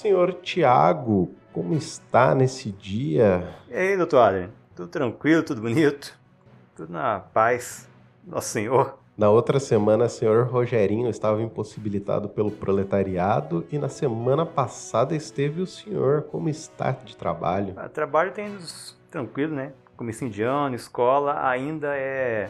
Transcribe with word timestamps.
Senhor 0.00 0.32
Tiago, 0.40 1.30
como 1.52 1.74
está 1.74 2.34
nesse 2.34 2.70
dia? 2.70 3.46
E 3.68 3.74
aí, 3.74 3.96
doutor 3.98 4.20
Adrian? 4.20 4.48
Tudo 4.74 4.88
tranquilo, 4.88 5.42
tudo 5.42 5.60
bonito? 5.60 6.18
Tudo 6.74 6.90
na 6.90 7.20
paz, 7.20 7.86
nosso 8.26 8.48
Senhor? 8.48 8.98
Na 9.14 9.28
outra 9.28 9.60
semana, 9.60 10.06
o 10.06 10.08
senhor 10.08 10.46
Rogerinho 10.46 11.10
estava 11.10 11.42
impossibilitado 11.42 12.30
pelo 12.30 12.50
proletariado 12.50 13.66
e 13.70 13.76
na 13.76 13.90
semana 13.90 14.46
passada 14.46 15.14
esteve 15.14 15.60
o 15.60 15.66
senhor. 15.66 16.22
Como 16.22 16.48
está 16.48 16.92
de 16.92 17.14
trabalho? 17.14 17.74
O 17.76 17.88
trabalho 17.90 18.32
tem 18.32 18.56
tranquilo, 19.10 19.54
né? 19.54 19.74
Comecinho 19.98 20.30
de 20.30 20.42
ano, 20.42 20.74
escola, 20.76 21.46
ainda 21.46 21.94
é 21.94 22.48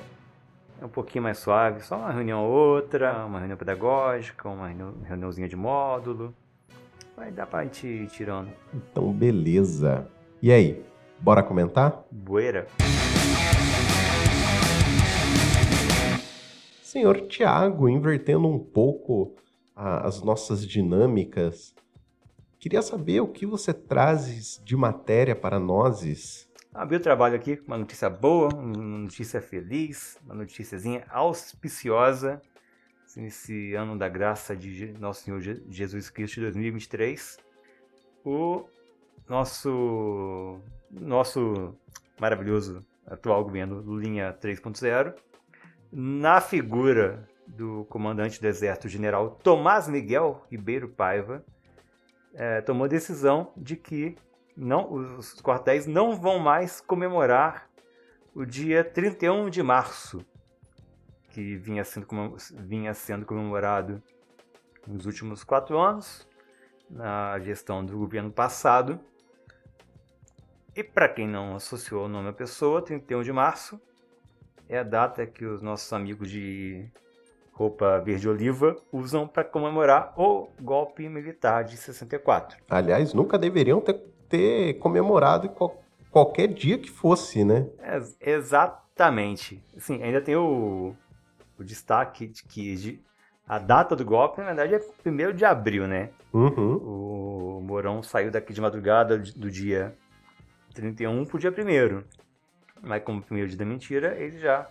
é 0.81 0.85
um 0.85 0.89
pouquinho 0.89 1.25
mais 1.25 1.39
suave, 1.39 1.83
só 1.83 1.97
uma 1.97 2.13
reunião 2.13 2.45
ou 2.45 2.53
outra, 2.53 3.27
uma 3.27 3.41
reunião 3.41 3.59
pedagógica, 3.59 4.49
uma 4.49 4.69
reunião, 4.69 4.95
reuniãozinha 5.03 5.49
de 5.49 5.57
módulo. 5.57 6.33
Vai 7.21 7.31
dar 7.31 7.47
pra 7.47 7.65
gente 7.65 7.87
ir 7.87 8.07
tirando. 8.07 8.51
Então, 8.73 9.13
beleza. 9.13 10.11
E 10.41 10.51
aí, 10.51 10.83
bora 11.21 11.43
comentar? 11.43 12.03
Boeira. 12.11 12.67
Senhor 16.83 17.21
Tiago, 17.29 17.91
invertendo 17.91 18.49
um 18.49 18.59
pouco 18.59 19.35
a, 19.77 20.07
as 20.07 20.23
nossas 20.23 20.67
dinâmicas, 20.67 21.75
queria 22.59 22.81
saber 22.81 23.21
o 23.21 23.29
que 23.29 23.45
você 23.45 23.75
traz 23.75 24.59
de 24.65 24.75
matéria 24.75 25.37
para 25.37 25.61
nós. 25.61 26.49
Abri 26.73 26.97
o 26.97 27.01
trabalho 27.01 27.37
aqui 27.37 27.55
com 27.55 27.67
uma 27.67 27.77
notícia 27.77 28.09
boa, 28.09 28.49
uma 28.55 28.99
notícia 29.01 29.43
feliz, 29.43 30.17
uma 30.25 30.35
noticiazinha 30.35 31.05
auspiciosa 31.11 32.41
nesse 33.17 33.75
ano 33.75 33.97
da 33.97 34.09
graça 34.09 34.55
de 34.55 34.93
Nosso 34.99 35.25
Senhor 35.25 35.41
Jesus 35.41 36.11
Cristo 36.11 36.37
de 36.37 36.43
2023. 36.43 37.39
O 38.25 38.69
nosso 39.29 40.61
nosso 40.91 41.75
maravilhoso 42.21 42.85
atual 43.07 43.43
governo 43.45 43.81
Lulinha 43.81 44.37
3.0, 44.41 45.15
na 45.91 46.41
figura 46.41 47.29
do 47.47 47.85
comandante 47.89 48.41
do 48.41 48.47
exército 48.47 48.89
general 48.89 49.31
Tomás 49.43 49.89
Miguel 49.89 50.45
Ribeiro 50.51 50.89
Paiva, 50.89 51.45
é, 52.35 52.61
tomou 52.61 52.85
a 52.85 52.89
decisão 52.89 53.53
de 53.57 53.77
que 53.77 54.17
não, 54.57 54.93
os 54.93 55.41
quartéis 55.41 55.87
não 55.87 56.15
vão 56.17 56.39
mais 56.39 56.81
comemorar 56.81 57.69
o 58.35 58.45
dia 58.45 58.85
31 58.85 59.51
de 59.51 59.63
março, 59.63 60.25
que 61.31 61.57
vinha 61.57 61.85
sendo, 61.85 62.07
vinha 62.59 62.93
sendo 62.95 63.25
comemorado 63.25 64.03
nos 64.87 65.07
últimos 65.07 65.45
quatro 65.45 65.79
anos, 65.79 66.29
na 66.89 67.39
gestão 67.39 67.85
do 67.85 67.97
governo 67.97 68.31
passado. 68.31 69.01
E 70.75 70.85
para 70.85 71.09
quem 71.09 71.27
não 71.27 71.57
associou 71.57 72.05
o 72.05 72.09
nome 72.09 72.29
à 72.29 72.33
pessoa, 72.33 72.83
31 72.83 73.23
de 73.23 73.33
março 73.33 73.81
é 74.69 74.79
a 74.79 74.83
data 74.83 75.27
que 75.27 75.45
os 75.45 75.61
nossos 75.63 75.93
amigos 75.93 76.31
de 76.31 76.89
roupa 77.53 77.99
verde-oliva 77.99 78.77
usam 78.93 79.27
para 79.27 79.45
comemorar 79.45 80.15
o 80.17 80.49
golpe 80.61 81.09
militar 81.09 81.65
de 81.65 81.77
64. 81.77 82.59
Aliás, 82.69 83.13
nunca 83.13 83.37
deveriam 83.37 83.81
ter 83.81 84.11
ter 84.31 84.75
comemorado 84.75 85.49
qual, 85.51 85.83
qualquer 86.11 86.47
dia 86.47 86.79
que 86.79 86.89
fosse, 86.89 87.45
né? 87.45 87.67
É, 87.81 88.01
exatamente. 88.33 89.63
Assim, 89.77 90.01
ainda 90.03 90.21
tem 90.23 90.37
o, 90.37 90.95
o 91.61 91.65
destaque 91.65 92.27
de 92.27 92.43
que 92.45 93.01
a 93.47 93.59
data 93.59 93.95
do 93.95 94.05
golpe, 94.05 94.41
na 94.41 94.53
verdade, 94.53 94.75
é 94.75 95.09
1 95.09 95.35
de 95.35 95.45
abril, 95.45 95.87
né? 95.87 96.11
Uhum. 96.33 96.77
O 96.77 97.61
Mourão 97.61 98.03
saiu 98.03 98.31
daqui 98.31 98.53
de 98.53 98.61
madrugada 98.61 99.19
do 99.19 99.51
dia 99.51 99.95
31 100.73 101.25
pro 101.25 101.39
dia 101.39 101.51
1 101.51 102.03
Mas 102.81 103.03
como 103.03 103.21
primeiro 103.21 103.49
dia 103.49 103.59
da 103.59 103.65
mentira, 103.65 104.17
eles 104.19 104.41
já 104.41 104.69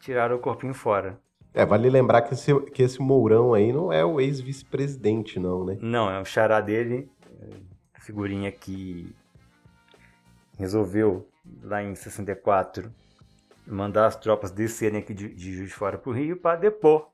tiraram 0.00 0.36
o 0.36 0.38
corpinho 0.38 0.72
fora. 0.72 1.18
É, 1.52 1.64
vale 1.64 1.90
lembrar 1.90 2.22
que 2.22 2.34
esse, 2.34 2.54
que 2.70 2.82
esse 2.82 3.00
Mourão 3.00 3.54
aí 3.54 3.72
não 3.72 3.92
é 3.92 4.04
o 4.04 4.20
ex-vice-presidente, 4.20 5.38
não, 5.38 5.64
né? 5.64 5.76
Não, 5.80 6.10
é 6.10 6.20
o 6.20 6.24
xará 6.24 6.60
dele, 6.60 7.10
figurinha 8.00 8.52
que 8.52 9.12
resolveu, 10.58 11.28
lá 11.62 11.82
em 11.82 11.94
64, 11.94 12.92
mandar 13.66 14.06
as 14.06 14.16
tropas 14.16 14.50
descerem 14.50 15.00
aqui 15.00 15.12
de, 15.12 15.28
de 15.28 15.56
Juiz 15.56 15.68
de 15.68 15.74
Fora 15.74 15.98
para 15.98 16.10
o 16.10 16.12
Rio 16.12 16.36
para 16.36 16.56
depor 16.56 17.08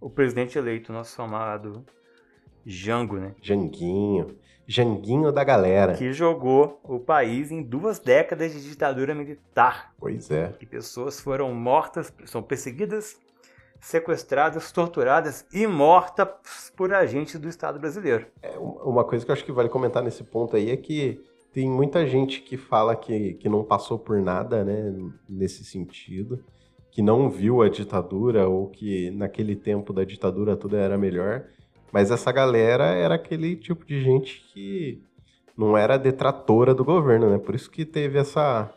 o 0.00 0.08
presidente 0.08 0.56
eleito, 0.56 0.92
nosso 0.92 1.20
amado 1.20 1.84
Jango, 2.64 3.16
né? 3.16 3.34
Janguinho. 3.40 4.38
Janguinho 4.66 5.32
da 5.32 5.42
galera. 5.42 5.94
Que 5.94 6.12
jogou 6.12 6.80
o 6.84 7.00
país 7.00 7.50
em 7.50 7.62
duas 7.62 7.98
décadas 7.98 8.52
de 8.52 8.62
ditadura 8.62 9.14
militar. 9.14 9.92
Pois 9.98 10.30
é. 10.30 10.54
E 10.60 10.66
pessoas 10.66 11.20
foram 11.20 11.52
mortas, 11.52 12.12
são 12.24 12.42
perseguidas 12.42 13.18
sequestradas, 13.80 14.70
torturadas 14.70 15.46
e 15.52 15.66
mortas 15.66 16.28
por 16.76 16.92
agentes 16.92 17.38
do 17.40 17.48
Estado 17.48 17.80
brasileiro. 17.80 18.26
É, 18.42 18.56
uma 18.58 19.04
coisa 19.04 19.24
que 19.24 19.30
eu 19.30 19.32
acho 19.32 19.44
que 19.44 19.52
vale 19.52 19.68
comentar 19.68 20.02
nesse 20.02 20.22
ponto 20.22 20.54
aí 20.54 20.70
é 20.70 20.76
que 20.76 21.20
tem 21.52 21.68
muita 21.68 22.06
gente 22.06 22.40
que 22.40 22.56
fala 22.56 22.94
que, 22.94 23.34
que 23.34 23.48
não 23.48 23.64
passou 23.64 23.98
por 23.98 24.20
nada, 24.20 24.64
né, 24.64 24.94
nesse 25.28 25.64
sentido, 25.64 26.44
que 26.90 27.02
não 27.02 27.28
viu 27.28 27.62
a 27.62 27.68
ditadura 27.68 28.48
ou 28.48 28.68
que 28.68 29.10
naquele 29.10 29.56
tempo 29.56 29.92
da 29.92 30.04
ditadura 30.04 30.56
tudo 30.56 30.76
era 30.76 30.96
melhor, 30.96 31.44
mas 31.92 32.10
essa 32.10 32.30
galera 32.30 32.86
era 32.86 33.16
aquele 33.16 33.56
tipo 33.56 33.84
de 33.84 34.02
gente 34.02 34.42
que 34.52 35.02
não 35.56 35.76
era 35.76 35.98
detratora 35.98 36.74
do 36.74 36.84
governo, 36.84 37.30
né? 37.30 37.38
Por 37.38 37.54
isso 37.54 37.70
que 37.70 37.84
teve 37.84 38.18
essa 38.18 38.72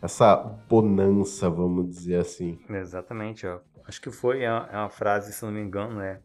essa 0.00 0.36
bonança, 0.68 1.50
vamos 1.50 1.88
dizer 1.88 2.20
assim. 2.20 2.58
Exatamente, 2.70 3.46
ó. 3.46 3.58
Acho 3.86 4.00
que 4.00 4.10
foi 4.10 4.42
é 4.42 4.50
uma 4.50 4.86
é 4.86 4.90
frase, 4.90 5.32
se 5.32 5.44
não 5.44 5.50
me 5.50 5.60
engano, 5.60 6.00
é 6.00 6.20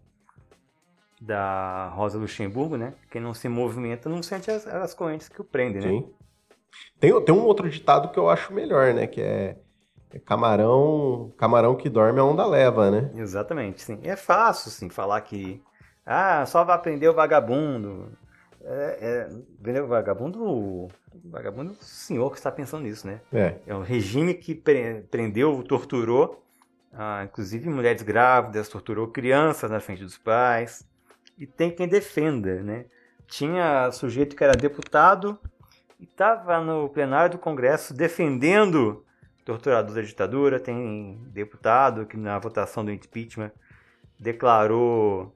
da 1.25 1.89
Rosa 1.89 2.17
Luxemburgo, 2.17 2.75
né? 2.75 2.93
Quem 3.09 3.21
não 3.21 3.33
se 3.33 3.47
movimenta 3.47 4.09
não 4.09 4.21
sente 4.21 4.51
as, 4.51 4.67
as 4.67 4.93
correntes 4.93 5.29
que 5.29 5.39
o 5.39 5.43
prendem, 5.43 5.81
né? 5.81 5.87
Sim. 5.87 6.13
Tem, 6.99 7.21
tem 7.23 7.35
um 7.35 7.45
outro 7.45 7.69
ditado 7.69 8.09
que 8.11 8.17
eu 8.17 8.29
acho 8.29 8.53
melhor, 8.53 8.93
né? 8.93 9.07
Que 9.07 9.21
é, 9.21 9.57
é 10.11 10.19
camarão, 10.19 11.31
camarão 11.37 11.75
que 11.75 11.89
dorme 11.89 12.19
a 12.19 12.23
onda 12.23 12.45
leva, 12.45 12.91
né? 12.91 13.11
Exatamente, 13.15 13.81
sim. 13.81 13.99
É 14.03 14.15
fácil, 14.15 14.69
sim, 14.71 14.89
falar 14.89 15.21
que 15.21 15.61
ah, 16.05 16.45
só 16.45 16.63
vai 16.63 16.75
aprender 16.75 17.07
o 17.07 17.13
vagabundo. 17.13 18.11
É, 18.65 19.29
é, 19.71 19.81
o 19.81 19.87
vagabundo, 19.87 20.43
o 20.43 20.89
vagabundo 21.25 21.71
é 21.71 21.73
o 21.73 21.83
senhor 21.83 22.31
que 22.31 22.37
está 22.37 22.51
pensando 22.51 22.83
nisso, 22.83 23.07
né? 23.07 23.21
É. 23.31 23.55
É 23.67 23.75
um 23.75 23.81
regime 23.81 24.33
que 24.33 24.55
prendeu, 24.55 25.63
torturou 25.63 26.43
ah, 26.95 27.23
inclusive 27.23 27.69
mulheres 27.69 28.03
grávidas, 28.03 28.69
torturou 28.69 29.07
crianças 29.07 29.71
na 29.71 29.79
frente 29.79 30.03
dos 30.03 30.17
pais. 30.17 30.87
E 31.43 31.45
tem 31.45 31.69
quem 31.69 31.89
defenda, 31.89 32.63
né? 32.63 32.85
Tinha 33.27 33.91
sujeito 33.91 34.33
que 34.33 34.45
era 34.45 34.53
deputado 34.55 35.37
e 35.99 36.05
estava 36.05 36.61
no 36.61 36.87
plenário 36.87 37.31
do 37.31 37.37
Congresso 37.37 37.93
defendendo 37.93 39.03
torturador 39.43 39.93
da 39.93 40.01
ditadura. 40.01 40.57
Tem 40.57 41.21
deputado 41.33 42.05
que 42.05 42.15
na 42.15 42.39
votação 42.39 42.85
do 42.85 42.93
impeachment 42.93 43.51
declarou 44.17 45.35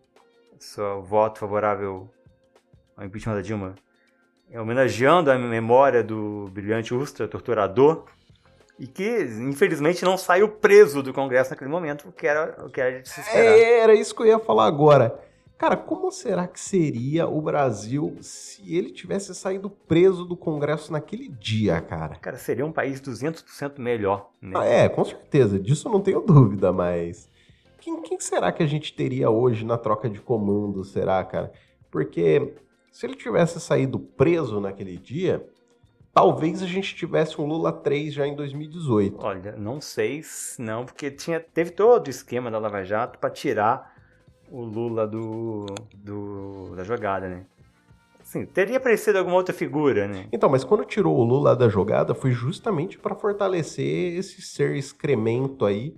seu 0.57 1.03
voto 1.03 1.39
favorável 1.39 2.09
ao 2.95 3.03
impeachment 3.03 3.35
da 3.35 3.41
Dilma, 3.41 3.75
homenageando 4.55 5.29
a 5.29 5.37
memória 5.37 6.01
do 6.01 6.49
brilhante 6.53 6.93
Ustra, 6.93 7.27
torturador 7.27 8.05
e 8.79 8.87
que 8.87 9.23
infelizmente 9.41 10.05
não 10.05 10.17
saiu 10.17 10.47
preso 10.47 11.03
do 11.03 11.13
Congresso 11.13 11.49
naquele 11.49 11.69
momento, 11.69 12.07
o 12.07 12.13
que 12.13 12.25
era 12.25 12.65
o 12.65 12.69
que 12.69 12.79
era 12.79 13.01
de 13.01 13.09
se 13.09 13.19
esperar. 13.19 13.57
É, 13.57 13.79
era 13.79 13.93
isso 13.93 14.15
que 14.15 14.21
eu 14.21 14.27
ia 14.27 14.39
falar 14.39 14.67
agora. 14.67 15.26
Cara, 15.57 15.75
como 15.75 16.11
será 16.11 16.47
que 16.47 16.59
seria 16.59 17.27
o 17.27 17.41
Brasil 17.41 18.15
se 18.21 18.75
ele 18.75 18.91
tivesse 18.91 19.33
saído 19.33 19.71
preso 19.71 20.23
do 20.23 20.37
Congresso 20.37 20.91
naquele 20.91 21.27
dia, 21.27 21.81
cara? 21.81 22.15
Cara, 22.15 22.37
seria 22.37 22.63
um 22.63 22.71
país 22.71 23.01
200% 23.01 23.79
melhor. 23.79 24.29
Né? 24.39 24.51
Ah, 24.55 24.65
é, 24.65 24.87
com 24.87 25.03
certeza. 25.03 25.59
Disso 25.59 25.87
eu 25.87 25.91
não 25.91 26.01
tenho 26.01 26.21
dúvida, 26.21 26.71
mas... 26.71 27.27
Quem, 27.79 28.01
quem 28.03 28.19
será 28.19 28.51
que 28.51 28.61
a 28.61 28.67
gente 28.67 28.93
teria 28.93 29.31
hoje 29.31 29.65
na 29.65 29.77
troca 29.77 30.07
de 30.07 30.21
comando, 30.21 30.83
será, 30.83 31.23
cara? 31.23 31.51
Porque 31.89 32.53
se 32.91 33.07
ele 33.07 33.15
tivesse 33.15 33.59
saído 33.59 33.97
preso 33.97 34.59
naquele 34.59 34.97
dia, 34.97 35.47
talvez 36.13 36.61
a 36.61 36.67
gente 36.67 36.95
tivesse 36.95 37.41
um 37.41 37.47
Lula 37.47 37.71
3 37.71 38.13
já 38.13 38.27
em 38.27 38.35
2018. 38.35 39.17
Olha, 39.25 39.55
não 39.55 39.81
sei, 39.81 40.21
não, 40.59 40.85
porque 40.85 41.09
tinha, 41.09 41.39
teve 41.39 41.71
todo 41.71 42.07
o 42.07 42.09
esquema 42.11 42.51
da 42.51 42.59
Lava 42.59 42.83
Jato 42.83 43.17
para 43.17 43.29
tirar 43.31 43.96
o 44.49 44.61
Lula 44.61 45.07
do, 45.07 45.65
do, 45.93 46.75
da 46.75 46.83
jogada, 46.83 47.27
né? 47.27 47.45
Sim, 48.23 48.45
teria 48.45 48.77
aparecido 48.77 49.17
alguma 49.17 49.37
outra 49.37 49.53
figura, 49.53 50.07
né? 50.07 50.27
Então, 50.31 50.49
mas 50.49 50.63
quando 50.63 50.83
tirou 50.83 51.17
o 51.17 51.23
Lula 51.23 51.55
da 51.55 51.69
jogada 51.69 52.13
foi 52.13 52.31
justamente 52.31 52.97
para 52.97 53.15
fortalecer 53.15 54.17
esse 54.17 54.41
ser 54.41 54.75
excremento 54.75 55.65
aí 55.65 55.95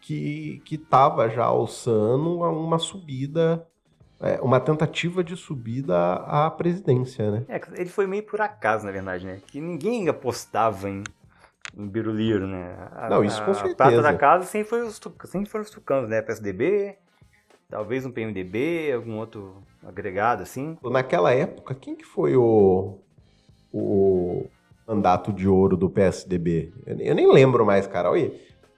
que, 0.00 0.62
que 0.64 0.78
tava 0.78 1.28
já 1.28 1.44
alçando 1.44 2.42
a 2.42 2.50
uma 2.50 2.78
subida 2.78 3.66
é, 4.22 4.40
uma 4.40 4.60
tentativa 4.60 5.22
de 5.24 5.36
subida 5.36 6.14
à 6.14 6.48
presidência, 6.48 7.28
né? 7.28 7.44
É, 7.48 7.60
ele 7.74 7.90
foi 7.90 8.06
meio 8.06 8.22
por 8.22 8.40
acaso, 8.40 8.86
na 8.86 8.92
verdade, 8.92 9.26
né? 9.26 9.40
Que 9.48 9.60
ninguém 9.60 10.08
apostava 10.08 10.88
em, 10.88 11.02
em 11.76 11.88
Biruliro, 11.88 12.46
né? 12.46 12.88
A, 12.92 13.10
Não, 13.10 13.24
isso 13.24 13.44
com 13.44 13.52
certeza. 13.52 13.72
A 13.72 13.76
prata 13.76 14.02
da 14.02 14.14
casa 14.14 14.44
sempre, 14.46 14.68
foi 14.68 14.82
os, 14.82 15.00
sempre 15.24 15.50
foram 15.50 15.64
os 15.64 15.70
tucanos, 15.70 16.08
né? 16.08 16.22
PSDB, 16.22 16.96
talvez 17.72 18.04
um 18.04 18.12
PMDB, 18.12 18.92
algum 18.92 19.16
outro 19.16 19.62
agregado, 19.82 20.42
assim. 20.42 20.76
Naquela 20.84 21.32
época, 21.32 21.74
quem 21.74 21.96
que 21.96 22.04
foi 22.04 22.36
o, 22.36 22.98
o 23.72 24.46
mandato 24.86 25.32
de 25.32 25.48
ouro 25.48 25.74
do 25.74 25.88
PSDB? 25.88 26.70
Eu 26.86 27.14
nem 27.14 27.32
lembro 27.32 27.64
mais, 27.64 27.86
cara. 27.86 28.10
Olha, 28.10 28.30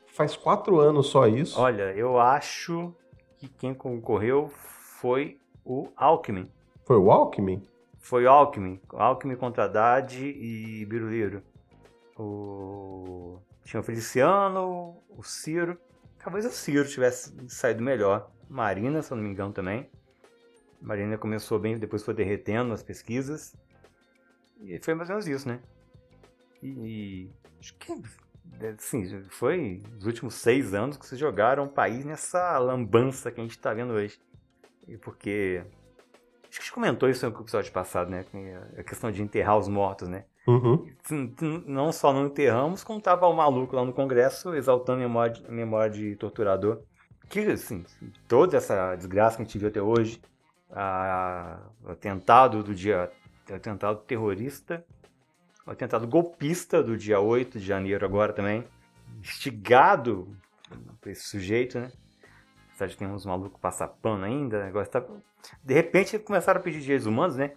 faz 0.06 0.36
quatro 0.36 0.78
anos 0.78 1.08
só 1.08 1.26
isso. 1.26 1.60
Olha, 1.60 1.92
eu 1.96 2.20
acho 2.20 2.94
que 3.36 3.48
quem 3.48 3.74
concorreu 3.74 4.48
foi 5.00 5.38
o 5.64 5.88
Alckmin. 5.96 6.48
Foi 6.84 6.96
o 6.96 7.10
Alckmin? 7.10 7.60
Foi 7.98 8.24
o 8.26 8.30
Alckmin. 8.30 8.80
Alckmin 8.90 9.34
contra 9.34 9.64
Haddad 9.64 10.24
e 10.24 10.86
Biruliro. 10.86 11.42
O... 12.16 13.38
Tinha 13.64 13.80
o 13.80 13.82
Feliciano, 13.82 14.96
o 15.08 15.24
Ciro. 15.24 15.76
Talvez 16.22 16.46
o 16.46 16.50
Ciro 16.50 16.88
tivesse 16.88 17.34
saído 17.48 17.82
melhor. 17.82 18.30
Marina, 18.48 19.02
se 19.02 19.12
eu 19.12 19.16
não 19.16 19.24
me 19.24 19.30
engano, 19.30 19.52
também. 19.52 19.88
Marina 20.80 21.16
começou 21.16 21.58
bem, 21.58 21.78
depois 21.78 22.02
foi 22.02 22.14
derretendo 22.14 22.68
nas 22.68 22.82
pesquisas. 22.82 23.56
E 24.60 24.78
foi 24.82 24.94
mais 24.94 25.08
ou 25.08 25.14
menos 25.14 25.28
isso, 25.28 25.48
né? 25.48 25.60
E, 26.62 26.68
e 26.68 27.30
acho 27.58 27.76
que 27.76 27.92
assim, 28.78 29.22
foi 29.30 29.82
os 29.98 30.06
últimos 30.06 30.34
seis 30.34 30.74
anos 30.74 30.96
que 30.96 31.06
se 31.06 31.16
jogaram 31.16 31.64
o 31.64 31.68
país 31.68 32.04
nessa 32.04 32.58
lambança 32.58 33.30
que 33.30 33.40
a 33.40 33.44
gente 33.44 33.56
está 33.56 33.72
vendo 33.72 33.92
hoje. 33.92 34.18
Porque. 35.02 35.62
Acho 36.48 36.50
que 36.50 36.58
a 36.58 36.62
gente 36.62 36.72
comentou 36.72 37.08
isso 37.08 37.28
no 37.28 37.40
episódio 37.40 37.72
passado, 37.72 38.10
né? 38.10 38.24
A 38.78 38.84
questão 38.84 39.10
de 39.10 39.22
enterrar 39.22 39.58
os 39.58 39.66
mortos, 39.66 40.08
né? 40.08 40.24
Uhum. 40.46 40.86
Não 41.66 41.90
só 41.90 42.12
não 42.12 42.26
enterramos, 42.26 42.84
como 42.84 43.00
tava 43.00 43.26
o 43.26 43.34
maluco 43.34 43.74
lá 43.74 43.84
no 43.84 43.92
Congresso 43.92 44.54
exaltando 44.54 44.98
a 44.98 45.02
memória 45.02 45.32
de, 45.32 45.50
memória 45.50 45.90
de 45.90 46.16
torturador. 46.16 46.82
Que, 47.28 47.40
assim, 47.40 47.84
toda 48.28 48.56
essa 48.56 48.94
desgraça 48.96 49.36
que 49.36 49.42
a 49.42 49.44
gente 49.44 49.58
viu 49.58 49.68
até 49.68 49.82
hoje, 49.82 50.20
a, 50.70 51.58
o 51.84 51.90
atentado 51.90 52.62
do 52.62 52.74
dia. 52.74 53.10
O 53.50 53.54
atentado 53.54 54.00
terrorista, 54.00 54.84
o 55.66 55.70
atentado 55.70 56.06
golpista 56.06 56.82
do 56.82 56.96
dia 56.96 57.20
8 57.20 57.58
de 57.58 57.66
janeiro 57.66 58.04
agora 58.04 58.32
também, 58.32 58.64
instigado 59.20 60.34
por 61.00 61.10
esse 61.10 61.24
sujeito, 61.24 61.78
né? 61.78 61.92
apesar 62.70 62.86
de 62.86 62.96
ter 62.96 63.06
uns 63.06 63.24
malucos 63.24 63.60
passar 63.60 63.88
pano 63.88 64.24
ainda, 64.24 64.64
negócio 64.64 64.90
tá... 64.90 65.04
De 65.62 65.74
repente 65.74 66.18
começaram 66.18 66.58
a 66.58 66.62
pedir 66.62 66.80
direitos 66.80 67.06
humanos, 67.06 67.36
né? 67.36 67.52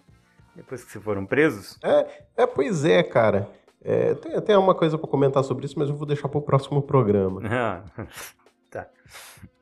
Depois 0.56 0.84
que 0.84 0.92
se 0.92 1.00
foram 1.00 1.26
presos. 1.26 1.80
É, 1.84 2.26
é 2.44 2.48
pois 2.48 2.84
é, 2.84 3.02
cara. 3.02 3.50
É, 3.82 4.14
tem 4.16 4.36
até 4.36 4.58
uma 4.58 4.76
coisa 4.76 4.98
para 4.98 5.08
comentar 5.08 5.44
sobre 5.44 5.66
isso, 5.66 5.78
mas 5.78 5.88
eu 5.88 5.96
vou 5.96 6.06
deixar 6.06 6.28
para 6.28 6.38
o 6.38 6.42
próximo 6.42 6.82
programa. 6.82 7.42
Ah, 7.50 7.84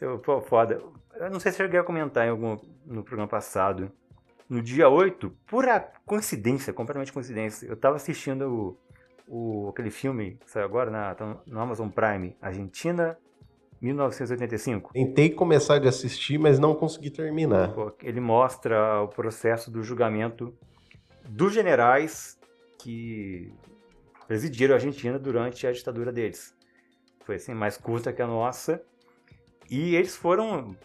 tá. 0.00 0.18
Pô, 0.18 0.40
foda. 0.40 0.82
Eu 1.14 1.30
não 1.30 1.38
sei 1.38 1.52
se 1.52 1.60
eu 1.60 1.66
cheguei 1.66 1.80
a 1.80 1.84
comentar 1.84 2.26
em 2.26 2.30
algum, 2.30 2.56
no 2.86 3.02
programa 3.02 3.28
passado. 3.28 3.92
No 4.48 4.60
dia 4.60 4.88
8, 4.88 5.30
pura 5.46 5.92
coincidência, 6.04 6.72
completamente 6.72 7.12
coincidência, 7.12 7.66
eu 7.66 7.76
tava 7.76 7.96
assistindo 7.96 8.76
o, 9.28 9.66
o 9.66 9.68
aquele 9.68 9.90
filme 9.90 10.38
que 10.44 10.50
saiu 10.50 10.64
agora 10.64 10.90
na, 10.90 11.16
no 11.46 11.60
Amazon 11.60 11.88
Prime, 11.88 12.36
Argentina 12.42 13.16
1985. 13.80 14.92
Tentei 14.92 15.30
começar 15.30 15.78
de 15.78 15.88
assistir, 15.88 16.36
mas 16.36 16.58
não 16.58 16.74
consegui 16.74 17.10
terminar. 17.10 17.72
Ele 18.02 18.20
mostra 18.20 19.02
o 19.02 19.08
processo 19.08 19.70
do 19.70 19.82
julgamento 19.82 20.52
dos 21.28 21.54
generais 21.54 22.38
que 22.78 23.52
presidiram 24.26 24.74
a 24.74 24.76
Argentina 24.76 25.18
durante 25.18 25.66
a 25.66 25.72
ditadura 25.72 26.12
deles. 26.12 26.54
Foi 27.24 27.36
assim, 27.36 27.54
mais 27.54 27.76
curta 27.76 28.12
que 28.12 28.20
a 28.20 28.26
nossa. 28.26 28.82
E 29.70 29.94
eles 29.94 30.16
foram 30.16 30.76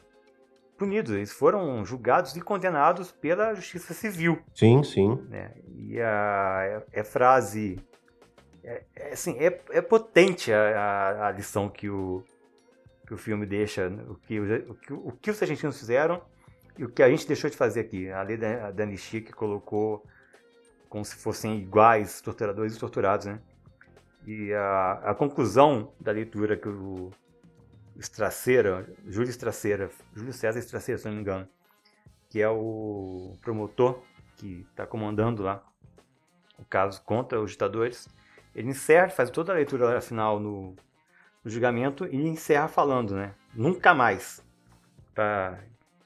punidos, 0.77 1.11
eles 1.11 1.31
foram 1.31 1.83
julgados 1.83 2.35
e 2.35 2.41
condenados 2.41 3.11
pela 3.11 3.55
justiça 3.55 3.93
civil. 3.93 4.39
Sim, 4.53 4.83
sim. 4.83 5.15
Né? 5.27 5.51
E 5.75 5.99
a, 5.99 6.83
a, 6.95 7.01
a 7.01 7.03
frase. 7.03 7.79
É, 8.63 8.83
é, 8.95 9.13
assim, 9.13 9.37
é, 9.39 9.59
é 9.71 9.81
potente 9.81 10.51
a, 10.51 11.27
a, 11.27 11.31
lição 11.31 11.69
que 11.69 11.89
o, 11.89 12.23
que 13.07 13.13
o 13.13 13.17
filme 13.17 13.45
deixa, 13.45 13.87
o 13.87 14.15
que, 14.15 14.39
o, 14.39 14.75
que, 14.75 14.93
o 14.93 15.11
que 15.11 15.31
os 15.31 15.41
argentinos 15.41 15.79
fizeram 15.79 16.21
e 16.77 16.83
o 16.83 16.89
que 16.89 17.03
a 17.03 17.09
gente 17.09 17.27
deixou 17.27 17.49
de 17.49 17.55
fazer 17.55 17.81
aqui. 17.81 18.09
A 18.09 18.21
lei 18.23 18.37
da, 18.37 18.71
da 18.71 18.83
anistia 18.83 19.21
que 19.21 19.31
colocou 19.31 20.03
como 20.89 21.05
se 21.05 21.15
fossem 21.15 21.57
iguais 21.59 22.21
torturadores 22.21 22.75
e 22.75 22.79
torturados, 22.79 23.25
né? 23.25 23.39
E 24.25 24.51
a, 24.53 24.93
a 25.05 25.15
conclusão 25.15 25.93
da 25.99 26.11
leitura 26.11 26.57
que 26.57 26.67
o 26.67 27.11
Estraceira, 27.97 28.87
Júlio 29.07 29.29
Estraceira, 29.29 29.89
Júlio 30.13 30.33
César 30.33 30.59
Estraceira, 30.59 30.99
se 30.99 31.07
não 31.07 31.15
me 31.15 31.21
engano, 31.21 31.47
que 32.29 32.41
é 32.41 32.49
o 32.49 33.35
promotor 33.41 34.01
que 34.37 34.65
está 34.69 34.85
comandando 34.85 35.43
lá 35.43 35.63
o 36.57 36.65
caso 36.65 37.01
contra 37.03 37.39
os 37.39 37.51
ditadores, 37.51 38.07
ele 38.53 38.69
encerra, 38.69 39.09
faz 39.09 39.29
toda 39.29 39.51
a 39.51 39.55
leitura 39.55 39.99
final 40.01 40.39
no, 40.39 40.75
o 41.43 41.49
julgamento 41.49 42.05
e 42.07 42.27
encerra 42.27 42.67
falando, 42.67 43.15
né? 43.15 43.33
Nunca 43.53 43.93
mais. 43.93 44.43
Pra... 45.13 45.59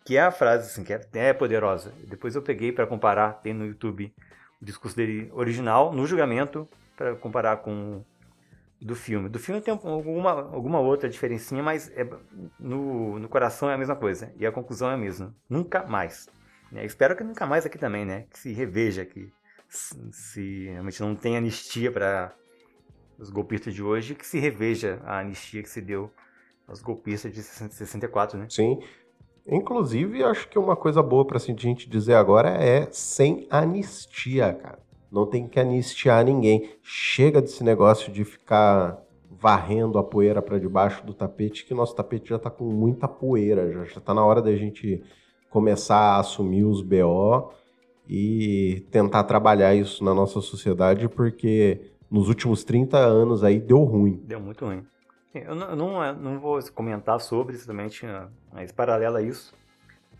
Que 0.03 0.17
é 0.17 0.21
a 0.21 0.31
frase 0.31 0.71
assim, 0.71 0.83
que 0.83 0.93
é, 0.93 1.01
é 1.13 1.33
poderosa. 1.33 1.93
Depois 2.07 2.35
eu 2.35 2.41
peguei 2.41 2.71
para 2.71 2.87
comparar, 2.87 3.33
tem 3.33 3.53
no 3.53 3.65
YouTube 3.65 4.13
o 4.59 4.65
discurso 4.65 4.95
dele 4.95 5.29
original 5.33 5.93
no 5.93 6.05
julgamento 6.07 6.67
para 6.97 7.15
comparar 7.15 7.57
com 7.57 8.03
do 8.81 8.95
filme. 8.95 9.29
Do 9.29 9.39
filme 9.39 9.61
tem 9.61 9.73
alguma, 9.73 10.31
alguma 10.31 10.79
outra 10.79 11.09
diferencinha, 11.09 11.61
mas 11.61 11.91
é, 11.95 12.07
no, 12.59 13.19
no 13.19 13.27
coração 13.27 13.69
é 13.69 13.73
a 13.73 13.77
mesma 13.77 13.95
coisa. 13.95 14.33
E 14.37 14.45
a 14.45 14.51
conclusão 14.51 14.89
é 14.89 14.93
a 14.93 14.97
mesma. 14.97 15.35
Nunca 15.49 15.85
mais. 15.85 16.29
É, 16.73 16.85
espero 16.85 17.15
que 17.15 17.23
nunca 17.23 17.45
mais 17.45 17.65
aqui 17.65 17.77
também, 17.77 18.05
né? 18.05 18.25
Que 18.31 18.39
se 18.39 18.53
reveja 18.53 19.05
que 19.05 19.31
se, 19.67 19.95
se 20.11 20.65
realmente 20.65 21.01
não 21.01 21.15
tem 21.15 21.35
anistia 21.35 21.91
para 21.91 22.33
os 23.17 23.29
golpistas 23.29 23.73
de 23.73 23.83
hoje, 23.83 24.15
que 24.15 24.25
se 24.25 24.39
reveja 24.39 25.01
a 25.03 25.19
anistia 25.19 25.61
que 25.61 25.69
se 25.69 25.81
deu 25.81 26.11
aos 26.67 26.81
golpistas 26.81 27.33
de 27.33 27.41
64, 27.41 28.37
né? 28.37 28.47
Sim. 28.49 28.79
Inclusive, 29.45 30.23
acho 30.23 30.47
que 30.47 30.59
uma 30.59 30.75
coisa 30.75 31.01
boa 31.01 31.25
para 31.25 31.37
a 31.37 31.39
gente 31.39 31.89
dizer 31.89 32.13
agora 32.13 32.49
é 32.49 32.87
sem 32.91 33.47
anistia, 33.49 34.53
cara. 34.53 34.79
Não 35.11 35.25
tem 35.25 35.47
que 35.47 35.59
anistiar 35.59 36.23
ninguém. 36.23 36.69
Chega 36.83 37.41
desse 37.41 37.63
negócio 37.63 38.11
de 38.11 38.23
ficar 38.23 39.01
varrendo 39.29 39.97
a 39.97 40.03
poeira 40.03 40.41
para 40.41 40.59
debaixo 40.59 41.05
do 41.05 41.13
tapete, 41.13 41.65
que 41.65 41.73
o 41.73 41.77
nosso 41.77 41.95
tapete 41.95 42.29
já 42.29 42.35
está 42.35 42.49
com 42.49 42.65
muita 42.65 43.07
poeira. 43.07 43.71
Já 43.71 43.99
está 43.99 44.13
na 44.13 44.23
hora 44.23 44.41
da 44.41 44.55
gente 44.55 45.03
começar 45.49 46.15
a 46.15 46.19
assumir 46.19 46.63
os 46.63 46.81
BO 46.81 47.51
e 48.07 48.85
tentar 48.91 49.23
trabalhar 49.23 49.73
isso 49.75 50.03
na 50.03 50.13
nossa 50.13 50.41
sociedade, 50.41 51.07
porque 51.07 51.91
nos 52.09 52.27
últimos 52.27 52.63
30 52.63 52.97
anos 52.97 53.43
aí 53.43 53.59
deu 53.59 53.83
ruim. 53.83 54.21
Deu 54.25 54.39
muito 54.39 54.65
ruim. 54.65 54.85
Eu 55.33 55.53
não, 55.53 55.75
não, 55.75 56.13
não 56.15 56.39
vou 56.39 56.59
comentar 56.73 57.19
sobre 57.21 57.55
isso 57.55 57.67
também, 57.67 57.87
tinha, 57.87 58.29
mas 58.51 58.71
paralelo 58.71 59.17
a 59.17 59.21
isso, 59.21 59.53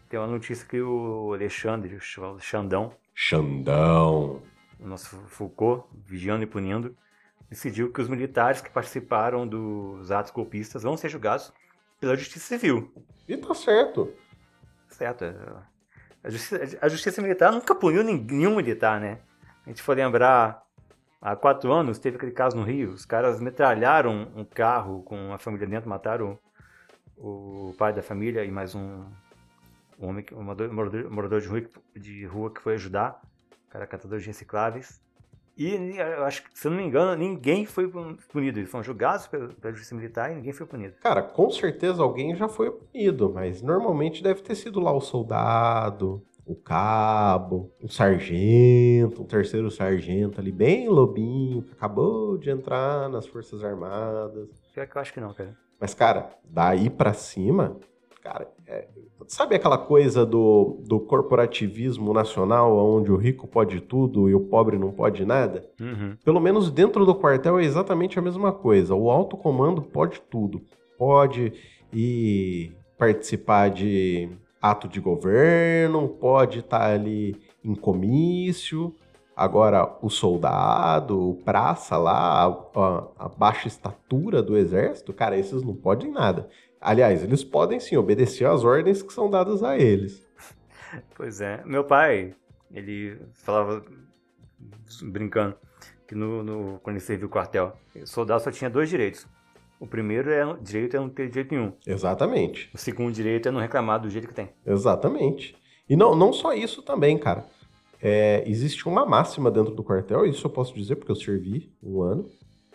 tem 0.08 0.20
uma 0.20 0.28
notícia 0.28 0.68
que 0.68 0.80
o 0.80 1.34
Alexandre, 1.34 1.96
o 1.96 2.40
Xandão. 2.40 2.94
Xandão. 3.14 4.42
O 4.80 4.88
nosso 4.88 5.18
Foucault, 5.28 5.86
vigiando 6.06 6.44
e 6.44 6.48
punindo, 6.48 6.96
decidiu 7.50 7.92
que 7.92 8.02
os 8.02 8.08
militares 8.08 8.62
que 8.62 8.70
participaram 8.70 9.48
dos 9.48 10.12
atos 10.12 10.32
golpistas 10.32 10.84
vão 10.84 10.96
ser 10.96 11.10
julgados 11.10 11.52
pela 12.00 12.16
Justiça 12.16 12.48
Civil. 12.48 12.94
E 13.28 13.36
tá 13.38 13.54
certo. 13.54 14.14
Certo. 14.88 15.26
A 16.24 16.30
Justiça, 16.30 16.78
a 16.82 16.90
justiça 16.90 17.22
Militar 17.22 17.52
nunca 17.52 17.74
puniu 17.74 18.04
nenhum 18.04 18.56
militar, 18.56 19.00
né? 19.00 19.20
A 19.66 19.70
gente 19.70 19.82
for 19.82 19.96
lembrar 19.96 20.66
Há 21.22 21.36
quatro 21.36 21.74
anos 21.74 22.00
teve 22.00 22.16
aquele 22.16 22.32
caso 22.32 22.56
no 22.56 22.64
Rio. 22.64 22.92
Os 22.92 23.06
caras 23.06 23.42
metralharam 23.42 24.32
um 24.36 24.46
carro 24.46 25.04
com 25.04 25.34
a 25.34 25.38
família 25.38 25.68
dentro, 25.68 25.90
mataram 25.90 26.40
o 27.18 27.76
pai 27.78 27.92
da 27.92 28.02
família 28.02 28.46
e 28.46 28.52
mais 28.52 28.74
um, 28.74 29.04
um 30.00 30.08
homem, 30.08 30.26
um 30.32 30.42
morador, 30.42 31.12
morador 31.12 31.42
de, 31.42 31.48
rua, 31.48 31.62
de 31.94 32.26
rua 32.26 32.54
que 32.54 32.62
foi 32.62 32.76
ajudar. 32.76 33.22
Cara 33.70 33.88
catador 33.88 34.20
de 34.20 34.28
recicláveis. 34.28 35.02
E 35.58 35.76
eu 35.98 36.24
acho 36.24 36.44
que, 36.44 36.58
se 36.58 36.68
eu 36.68 36.72
não 36.72 36.78
me 36.78 36.86
engano, 36.86 37.14
ninguém 37.16 37.66
foi 37.66 37.86
punido. 38.32 38.60
Eles 38.60 38.72
foram 38.72 38.84
julgados 38.84 39.28
pela, 39.28 39.50
pela 39.50 39.74
justiça 39.74 39.94
militar 39.94 40.32
e 40.32 40.36
ninguém 40.36 40.54
foi 40.54 40.66
punido. 40.66 40.96
Cara, 41.02 41.22
com 41.22 41.50
certeza 41.50 42.02
alguém 42.02 42.34
já 42.34 42.48
foi 42.48 42.72
punido, 42.72 43.30
mas 43.34 43.62
normalmente 43.62 44.24
deve 44.24 44.42
ter 44.42 44.56
sido 44.56 44.80
lá 44.80 44.94
o 44.94 45.02
soldado, 45.02 46.26
o 46.46 46.56
cabo, 46.56 47.72
um 47.84 47.90
sargento, 47.90 49.22
um 49.22 49.26
terceiro 49.26 49.70
sargento 49.70 50.40
ali, 50.40 50.52
bem 50.52 50.88
lobinho, 50.88 51.62
que 51.62 51.74
acabou 51.74 52.38
de 52.38 52.50
entrar 52.50 53.10
nas 53.10 53.28
Forças 53.28 53.62
Armadas. 53.62 54.50
Pior 54.74 54.88
que 54.88 54.96
eu 54.98 55.02
acho 55.02 55.14
que 55.14 55.20
não, 55.20 55.34
cara. 55.34 55.56
Mas, 55.80 55.94
cara, 55.94 56.30
daí 56.44 56.90
pra 56.90 57.14
cima, 57.14 57.78
Cara, 58.22 58.52
é, 58.68 58.88
sabe 59.28 59.56
aquela 59.56 59.78
coisa 59.78 60.26
do, 60.26 60.82
do 60.86 61.00
corporativismo 61.00 62.14
nacional, 62.14 62.78
onde 62.78 63.12
o 63.12 63.16
rico 63.16 63.48
pode 63.48 63.80
tudo 63.80 64.30
e 64.30 64.36
o 64.36 64.42
pobre 64.42 64.78
não 64.78 64.92
pode 64.92 65.26
nada? 65.26 65.66
Uhum. 65.80 66.18
Pelo 66.24 66.40
menos 66.40 66.70
dentro 66.70 67.06
do 67.06 67.16
quartel 67.16 67.60
é 67.60 67.64
exatamente 67.64 68.20
a 68.20 68.22
mesma 68.22 68.52
coisa. 68.52 68.94
O 68.94 69.10
alto 69.10 69.38
comando 69.38 69.82
pode 69.82 70.22
tudo. 70.30 70.62
Pode 70.98 71.54
ir 71.94 72.76
participar 72.98 73.70
de 73.70 74.30
ato 74.62 74.88
de 74.90 75.00
governo, 75.00 76.10
pode 76.10 76.60
estar 76.60 76.92
ali 76.92 77.36
em 77.64 77.74
comício. 77.74 78.94
Agora, 79.36 79.98
o 80.02 80.10
soldado, 80.10 81.30
o 81.30 81.36
praça 81.36 81.96
lá, 81.96 82.44
a, 82.44 83.26
a, 83.26 83.30
baixa 83.30 83.70
estatura 83.70 84.44
do 84.44 84.58
exército, 84.58 85.14
cara, 85.14 85.38
esses 85.38 85.64
não 85.64 85.74
podem 85.74 86.12
nada. 86.12 86.50
Aliás, 86.82 87.24
eles 87.24 87.44
podem 87.44 87.80
sim 87.80 87.98
obedecer 87.98 88.46
às 88.46 88.64
ordens 88.64 89.02
que 89.02 89.12
são 89.12 89.30
dadas 89.30 89.64
a 89.64 89.78
eles. 89.78 90.24
Pois 91.16 91.42
é. 91.42 91.64
Meu 91.66 91.84
pai, 91.84 92.34
ele 92.74 93.18
falava, 93.34 93.84
brincando, 95.04 95.56
que 96.08 96.16
no, 96.16 96.44
no 96.44 96.80
quando 96.82 96.96
ele 96.96 97.06
serviu 97.06 97.28
o 97.28 97.32
quartel, 97.32 97.74
o 97.96 98.08
soldado 98.08 98.42
só 98.42 98.52
tinha 98.52 98.70
dois 98.70 98.90
direitos. 98.90 99.28
O 99.80 99.88
primeiro 99.88 100.30
é 100.30 100.58
direito 100.62 100.98
é 100.98 101.00
não 101.00 101.10
ter 101.10 101.30
direito 101.30 101.54
nenhum. 101.54 101.72
Exatamente. 101.88 102.70
O 102.74 102.78
segundo 102.78 103.14
direito 103.14 103.48
é 103.48 103.52
não 103.52 103.62
reclamar 103.62 104.02
do 104.02 104.10
jeito 104.10 104.28
que 104.28 104.34
tem. 104.34 104.50
Exatamente. 104.66 105.56
E 105.90 105.96
não, 105.96 106.16
não 106.16 106.34
só 106.34 106.54
isso 106.54 106.82
também, 106.82 107.18
cara. 107.18 107.48
É, 108.02 108.44
existe 108.46 108.88
uma 108.88 109.06
máxima 109.06 109.52
dentro 109.52 109.74
do 109.74 109.84
quartel, 109.84 110.26
isso 110.26 110.46
eu 110.48 110.52
posso 110.52 110.74
dizer 110.74 110.96
porque 110.96 111.12
eu 111.12 111.16
servi 111.16 111.72
um 111.82 112.02
ano. 112.02 112.30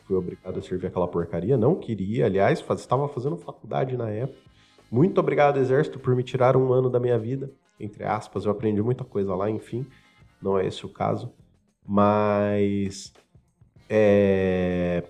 Fui 0.04 0.16
obrigado 0.16 0.58
a 0.58 0.62
servir 0.62 0.86
aquela 0.86 1.08
porcaria. 1.08 1.56
Não 1.56 1.74
queria, 1.74 2.26
aliás, 2.26 2.60
faz, 2.60 2.80
estava 2.80 3.08
fazendo 3.08 3.36
faculdade 3.36 3.96
na 3.96 4.10
época. 4.10 4.38
Muito 4.90 5.18
obrigado, 5.18 5.58
Exército, 5.58 5.98
por 5.98 6.14
me 6.14 6.22
tirar 6.22 6.56
um 6.56 6.72
ano 6.72 6.90
da 6.90 7.00
minha 7.00 7.18
vida. 7.18 7.50
Entre 7.80 8.04
aspas, 8.04 8.44
eu 8.44 8.52
aprendi 8.52 8.82
muita 8.82 9.02
coisa 9.02 9.34
lá, 9.34 9.50
enfim. 9.50 9.86
Não 10.40 10.58
é 10.58 10.66
esse 10.66 10.84
o 10.84 10.88
caso. 10.88 11.32
Mas. 11.86 13.12
É, 13.88 15.04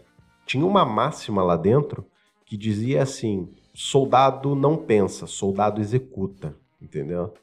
tinha 0.46 0.64
uma 0.64 0.84
máxima 0.84 1.42
lá 1.42 1.56
dentro 1.56 2.06
que 2.46 2.56
dizia 2.56 3.02
assim: 3.02 3.52
soldado 3.74 4.54
não 4.54 4.76
pensa, 4.76 5.26
soldado 5.26 5.80
executa, 5.80 6.56
entendeu? 6.80 7.34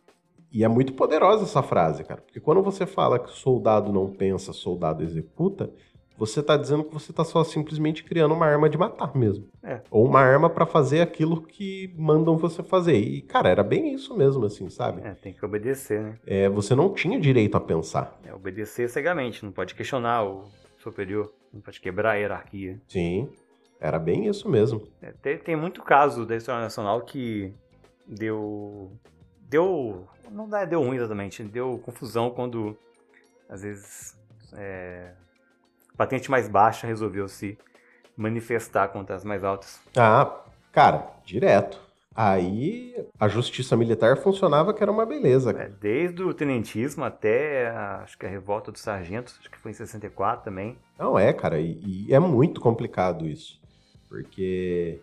E 0.52 0.64
é 0.64 0.68
muito 0.68 0.94
poderosa 0.94 1.44
essa 1.44 1.64
frase, 1.64 2.04
cara, 2.04 2.22
porque 2.22 2.40
quando 2.40 2.62
você 2.62 2.86
fala 2.86 3.20
que 3.20 3.32
soldado 3.32 3.92
não 3.92 4.12
pensa, 4.12 4.52
soldado 4.52 5.04
executa, 5.04 5.72
você 6.22 6.40
está 6.40 6.56
dizendo 6.56 6.84
que 6.84 6.94
você 6.94 7.10
está 7.10 7.24
só 7.24 7.44
simplesmente 7.44 8.04
criando 8.04 8.36
uma 8.36 8.46
arma 8.46 8.70
de 8.70 8.78
matar 8.78 9.18
mesmo. 9.18 9.50
É. 9.64 9.82
Ou 9.90 10.06
uma 10.06 10.20
arma 10.20 10.52
para 10.52 10.68
fazer 10.68 11.02
aquilo 11.02 11.42
que 11.42 11.92
mandam 11.98 12.38
você 12.38 12.62
fazer. 12.62 12.96
E, 12.96 13.24
cara, 13.24 13.50
era 13.50 13.64
bem 13.64 13.92
isso 13.92 14.16
mesmo, 14.16 14.46
assim, 14.46 14.70
sabe? 14.70 15.02
É, 15.02 15.16
tem 15.16 15.34
que 15.34 15.44
obedecer, 15.44 16.00
né? 16.00 16.20
É, 16.28 16.48
você 16.48 16.76
não 16.76 16.94
tinha 16.94 17.20
direito 17.20 17.58
a 17.58 17.60
pensar. 17.60 18.20
É, 18.24 18.32
obedecer 18.36 18.88
cegamente, 18.88 19.44
não 19.44 19.52
pode 19.52 19.74
questionar 19.74 20.24
o 20.24 20.48
superior. 20.78 21.34
Não 21.52 21.60
pode 21.60 21.82
quebrar 21.82 22.12
a 22.12 22.14
hierarquia. 22.14 22.80
Sim, 22.88 23.28
era 23.80 23.98
bem 23.98 24.28
isso 24.28 24.48
mesmo. 24.48 24.88
É, 25.02 25.12
tem, 25.24 25.40
tem 25.40 25.56
muito 25.56 25.82
caso 25.82 26.24
da 26.24 26.36
história 26.36 26.62
nacional 26.62 27.02
que 27.02 27.52
deu. 28.08 28.92
Deu. 29.50 30.08
Não 30.30 30.48
deu 30.70 30.84
ruim 30.84 30.98
exatamente, 30.98 31.44
deu 31.44 31.82
confusão 31.84 32.30
quando, 32.30 32.78
às 33.50 33.64
vezes, 33.64 34.16
é, 34.54 35.14
patente 36.02 36.32
mais 36.32 36.48
baixa 36.48 36.88
resolveu 36.88 37.28
se 37.28 37.56
manifestar 38.18 38.88
contra 38.88 39.16
as 39.16 39.24
mais 39.24 39.44
altas. 39.44 39.80
Ah, 39.96 40.42
cara, 40.72 41.12
direto. 41.24 41.80
Aí 42.16 42.96
a 43.20 43.28
justiça 43.28 43.78
militar 43.78 44.18
funcionava 44.18 44.74
que 44.74 44.82
era 44.82 44.92
uma 44.92 45.06
beleza. 45.06 45.52
É, 45.52 45.70
desde 45.70 46.24
o 46.24 46.34
tenentismo 46.34 47.04
até 47.04 47.70
a, 47.70 48.02
acho 48.02 48.18
que 48.18 48.26
a 48.26 48.30
revolta 48.30 48.72
dos 48.72 48.82
sargentos, 48.82 49.38
acho 49.40 49.52
que 49.52 49.60
foi 49.60 49.70
em 49.70 49.76
64 49.76 50.44
também. 50.44 50.76
Não 50.98 51.20
é, 51.20 51.32
cara, 51.32 51.60
e, 51.60 51.80
e, 51.86 52.14
é 52.14 52.20
muito 52.20 52.60
complicado 52.60 53.28
isso. 53.28 53.62
Porque, 54.10 55.00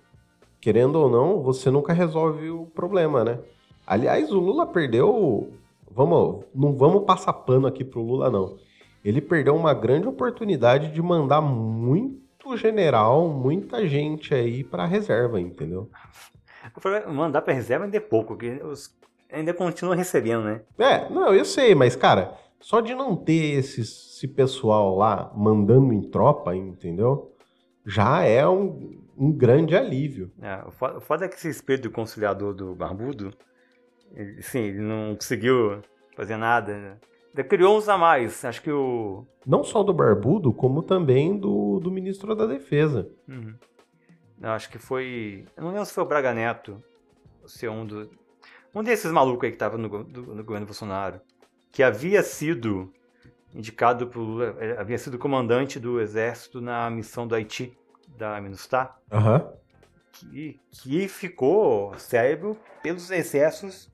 querendo 0.61 0.97
ou 0.97 1.09
não, 1.09 1.41
você 1.45 1.71
nunca 1.71 1.93
resolve 1.93 2.51
o 2.51 2.67
problema, 2.67 3.25
né? 3.25 3.39
Aliás, 3.87 4.33
o 4.33 4.39
Lula 4.41 4.67
perdeu. 4.67 5.53
Vamos, 5.91 6.45
não 6.53 6.77
vamos 6.77 7.05
passar 7.05 7.33
pano 7.33 7.69
aqui 7.69 7.85
pro 7.85 8.03
Lula, 8.03 8.29
não. 8.29 8.59
Ele 9.05 9.21
perdeu 9.21 9.55
uma 9.55 9.75
grande 9.75 10.09
oportunidade 10.09 10.93
de 10.93 11.01
mandar 11.01 11.41
muito 11.41 12.57
general, 12.57 13.29
muita 13.29 13.87
gente 13.87 14.35
aí 14.35 14.65
pra 14.65 14.87
reserva, 14.87 15.41
entendeu? 15.41 15.91
mandar 17.09 17.43
pra 17.43 17.55
reserva 17.55 17.85
ainda 17.85 17.97
é 17.97 18.01
pouco, 18.01 18.35
porque 18.35 18.61
os 18.63 18.97
ainda 19.31 19.53
continuam 19.53 19.97
recebendo, 19.97 20.45
né? 20.45 20.63
É, 20.79 21.09
não, 21.11 21.35
eu 21.35 21.45
sei, 21.45 21.75
mas, 21.75 21.95
cara, 21.95 22.35
só 22.61 22.81
de 22.81 22.95
não 22.95 23.15
ter 23.15 23.59
esse, 23.59 23.83
esse 23.83 24.27
pessoal 24.27 24.97
lá 24.97 25.31
mandando 25.35 25.93
em 25.93 26.03
tropa, 26.03 26.57
entendeu? 26.57 27.35
Já 27.87 28.23
é 28.23 28.47
um, 28.47 29.01
um 29.17 29.33
grande 29.33 29.77
alívio. 29.77 30.33
É, 30.41 30.63
o 30.67 30.71
foda, 30.71 30.99
o 30.99 31.01
foda 31.01 31.25
é 31.25 31.29
que 31.29 31.37
esse 31.37 31.49
espírito 31.49 31.91
conciliador 31.91 32.55
do 32.55 32.75
Barbudo, 32.75 33.33
ele, 34.13 34.43
sim, 34.43 34.61
ele 34.61 34.81
não 34.81 35.15
conseguiu 35.15 35.81
fazer 36.17 36.37
nada, 36.37 36.77
né? 36.77 36.97
Criou 37.49 37.79
uns 37.79 37.89
a 37.89 37.97
mais. 37.97 38.45
Acho 38.45 38.63
que 38.63 38.71
o. 38.71 39.27
Não 39.47 39.63
só 39.65 39.83
do 39.83 39.95
Barbudo, 39.95 40.53
como 40.53 40.83
também 40.83 41.39
do, 41.39 41.79
do 41.81 41.91
ministro 41.91 42.35
da 42.35 42.47
Defesa. 42.47 43.09
Uhum. 43.29 43.55
Acho 44.43 44.71
que 44.71 44.79
foi. 44.79 45.45
Eu 45.57 45.65
não 45.65 45.71
lembro 45.71 45.87
se 45.87 45.93
foi 45.93 46.05
o 46.05 46.07
Braga 46.07 46.33
Neto, 46.33 46.83
se 47.47 47.67
é 47.67 47.71
um 47.71 47.87
do. 47.87 48.11
Um 48.75 48.83
desses 48.83 49.11
malucos 49.11 49.45
aí 49.45 49.53
que 49.53 49.59
tava 49.59 49.79
no, 49.79 50.05
do, 50.05 50.35
no 50.35 50.45
governo 50.45 50.67
Bolsonaro, 50.67 51.21
que 51.73 51.83
havia 51.83 52.23
sido 52.23 52.93
indicado 53.55 54.07
por 54.07 54.21
Lula, 54.21 54.57
é, 54.59 54.79
havia 54.79 54.99
sido 54.99 55.19
comandante 55.19 55.81
do 55.81 56.01
exército 56.01 56.61
na 56.61 56.89
missão 56.91 57.27
do 57.27 57.35
Haiti, 57.35 57.77
da 58.17 58.41
MINUSTAH. 58.41 58.97
Uhum. 59.13 59.59
Que, 60.13 60.61
que 60.71 61.09
ficou 61.09 61.95
cérebro 61.99 62.57
pelos 62.83 63.11
excessos 63.11 63.91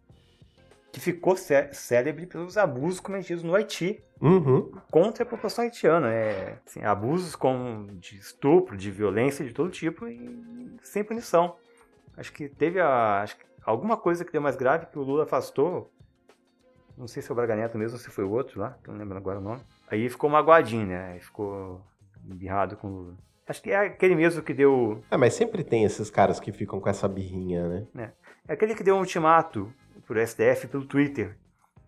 que 0.94 1.00
ficou 1.00 1.34
célebre 1.36 2.24
pelos 2.24 2.56
abusos 2.56 3.00
cometidos 3.00 3.42
no 3.42 3.52
Haiti 3.52 4.00
uhum. 4.20 4.70
contra 4.92 5.24
a 5.24 5.26
população 5.26 5.64
haitiana. 5.64 6.12
É, 6.12 6.56
assim, 6.64 6.84
abusos 6.84 7.34
como 7.34 7.90
de 7.94 8.16
estupro, 8.16 8.76
de 8.76 8.92
violência 8.92 9.44
de 9.44 9.52
todo 9.52 9.70
tipo 9.70 10.06
e 10.06 10.78
sem 10.84 11.02
punição. 11.02 11.56
Acho 12.16 12.32
que 12.32 12.48
teve 12.48 12.78
a, 12.78 13.22
acho 13.22 13.36
que 13.36 13.44
alguma 13.66 13.96
coisa 13.96 14.24
que 14.24 14.30
deu 14.30 14.40
mais 14.40 14.54
grave 14.54 14.86
que 14.86 14.96
o 14.96 15.02
Lula 15.02 15.24
afastou. 15.24 15.90
Não 16.96 17.08
sei 17.08 17.20
se 17.20 17.28
é 17.28 17.32
o 17.32 17.34
Braga 17.34 17.56
Neto 17.56 17.76
mesmo 17.76 17.96
ou 17.96 18.00
se 18.00 18.08
foi 18.08 18.22
o 18.22 18.30
outro 18.30 18.60
lá, 18.60 18.78
não 18.86 18.96
lembro 18.96 19.18
agora 19.18 19.40
o 19.40 19.42
nome. 19.42 19.62
Aí 19.90 20.08
ficou 20.08 20.30
magoadinho, 20.30 20.86
né? 20.86 21.14
Aí 21.14 21.20
ficou 21.20 21.84
embirrado 22.24 22.76
com 22.76 22.86
o 22.86 22.90
Lula. 22.90 23.14
Acho 23.48 23.60
que 23.60 23.72
é 23.72 23.78
aquele 23.78 24.14
mesmo 24.14 24.44
que 24.44 24.54
deu. 24.54 25.02
É, 25.10 25.16
mas 25.16 25.34
sempre 25.34 25.64
tem 25.64 25.82
esses 25.82 26.08
caras 26.08 26.38
que 26.38 26.52
ficam 26.52 26.78
com 26.78 26.88
essa 26.88 27.08
birrinha, 27.08 27.66
né? 27.68 27.86
É. 27.96 28.10
É 28.46 28.52
aquele 28.52 28.76
que 28.76 28.84
deu 28.84 28.94
um 28.94 29.00
ultimato 29.00 29.72
por 30.06 30.16
STF 30.16 30.68
pelo 30.68 30.84
Twitter, 30.84 31.36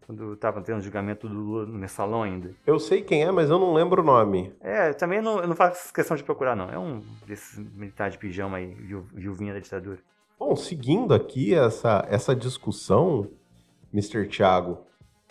quando 0.06 0.34
estava 0.34 0.60
tendo 0.60 0.80
julgamento 0.80 1.28
do 1.28 1.34
Lula 1.34 1.66
no 1.66 1.78
mensalão 1.78 2.22
ainda. 2.22 2.50
Eu 2.66 2.78
sei 2.78 3.02
quem 3.02 3.24
é, 3.24 3.30
mas 3.30 3.50
eu 3.50 3.58
não 3.58 3.74
lembro 3.74 4.02
o 4.02 4.04
nome. 4.04 4.52
É, 4.60 4.92
também 4.92 5.20
não, 5.20 5.40
eu 5.40 5.48
não 5.48 5.56
faço 5.56 5.92
questão 5.92 6.16
de 6.16 6.22
procurar, 6.22 6.54
não. 6.54 6.70
É 6.70 6.78
um 6.78 7.02
desses 7.26 7.58
militares 7.74 8.14
de 8.14 8.18
pijama 8.18 8.58
aí, 8.58 8.74
viuvinha 9.12 9.52
da 9.52 9.60
ditadura. 9.60 9.98
Bom, 10.38 10.54
seguindo 10.54 11.14
aqui 11.14 11.54
essa, 11.54 12.06
essa 12.10 12.36
discussão, 12.36 13.28
Mr. 13.92 14.28
Thiago, 14.28 14.78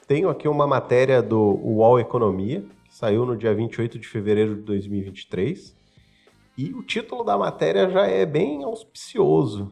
tenho 0.07 0.29
aqui 0.29 0.47
uma 0.47 0.67
matéria 0.67 1.21
do 1.21 1.39
UOL 1.39 1.99
Economia, 1.99 2.61
que 2.83 2.95
saiu 2.95 3.25
no 3.25 3.37
dia 3.37 3.53
28 3.53 3.97
de 3.97 4.07
fevereiro 4.07 4.55
de 4.55 4.61
2023. 4.61 5.75
E 6.57 6.73
o 6.73 6.83
título 6.83 7.23
da 7.23 7.37
matéria 7.37 7.89
já 7.89 8.07
é 8.07 8.25
bem 8.25 8.63
auspicioso. 8.63 9.71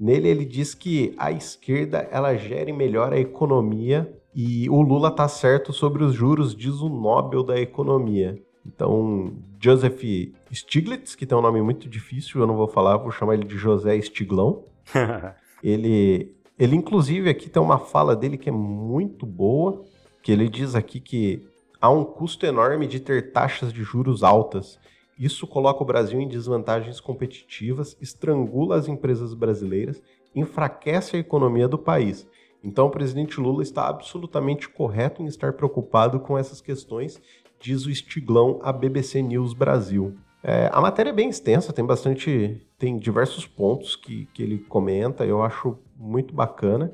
Nele 0.00 0.28
ele 0.28 0.44
diz 0.46 0.72
que 0.74 1.14
a 1.18 1.30
esquerda 1.30 2.08
ela 2.10 2.34
gere 2.34 2.72
melhor 2.72 3.12
a 3.12 3.20
economia 3.20 4.10
e 4.34 4.70
o 4.70 4.80
Lula 4.80 5.10
tá 5.10 5.28
certo 5.28 5.74
sobre 5.74 6.02
os 6.02 6.14
juros, 6.14 6.56
diz 6.56 6.80
o 6.80 6.88
Nobel 6.88 7.42
da 7.42 7.60
economia. 7.60 8.40
Então, 8.64 9.34
Joseph 9.60 10.02
Stiglitz, 10.50 11.14
que 11.14 11.26
tem 11.26 11.36
um 11.36 11.42
nome 11.42 11.60
muito 11.60 11.86
difícil, 11.86 12.40
eu 12.40 12.46
não 12.46 12.56
vou 12.56 12.66
falar, 12.66 12.96
vou 12.96 13.10
chamar 13.10 13.34
ele 13.34 13.44
de 13.44 13.58
José 13.58 13.94
Estiglão. 13.94 14.64
ele, 15.62 16.34
ele, 16.58 16.76
inclusive, 16.76 17.28
aqui 17.28 17.50
tem 17.50 17.62
uma 17.62 17.78
fala 17.78 18.16
dele 18.16 18.38
que 18.38 18.48
é 18.48 18.52
muito 18.52 19.26
boa, 19.26 19.84
que 20.22 20.32
ele 20.32 20.48
diz 20.48 20.74
aqui 20.74 20.98
que 20.98 21.46
há 21.78 21.90
um 21.90 22.04
custo 22.04 22.46
enorme 22.46 22.86
de 22.86 23.00
ter 23.00 23.32
taxas 23.32 23.70
de 23.70 23.82
juros 23.82 24.22
altas 24.22 24.78
isso 25.20 25.46
coloca 25.46 25.82
o 25.82 25.86
Brasil 25.86 26.18
em 26.18 26.26
desvantagens 26.26 26.98
competitivas, 26.98 27.94
estrangula 28.00 28.76
as 28.76 28.88
empresas 28.88 29.34
brasileiras, 29.34 30.02
enfraquece 30.34 31.14
a 31.14 31.18
economia 31.18 31.68
do 31.68 31.76
país. 31.76 32.26
Então, 32.64 32.86
o 32.86 32.90
presidente 32.90 33.38
Lula 33.38 33.62
está 33.62 33.86
absolutamente 33.86 34.66
correto 34.68 35.22
em 35.22 35.26
estar 35.26 35.52
preocupado 35.52 36.20
com 36.20 36.38
essas 36.38 36.62
questões, 36.62 37.20
diz 37.60 37.84
o 37.84 37.90
Estiglão 37.90 38.60
à 38.62 38.72
BBC 38.72 39.20
News 39.20 39.52
Brasil. 39.52 40.14
É, 40.42 40.70
a 40.72 40.80
matéria 40.80 41.10
é 41.10 41.12
bem 41.12 41.28
extensa, 41.28 41.70
tem 41.70 41.84
bastante. 41.84 42.66
tem 42.78 42.98
diversos 42.98 43.46
pontos 43.46 43.94
que, 43.94 44.24
que 44.32 44.42
ele 44.42 44.58
comenta, 44.58 45.26
eu 45.26 45.42
acho 45.42 45.76
muito 45.94 46.34
bacana 46.34 46.90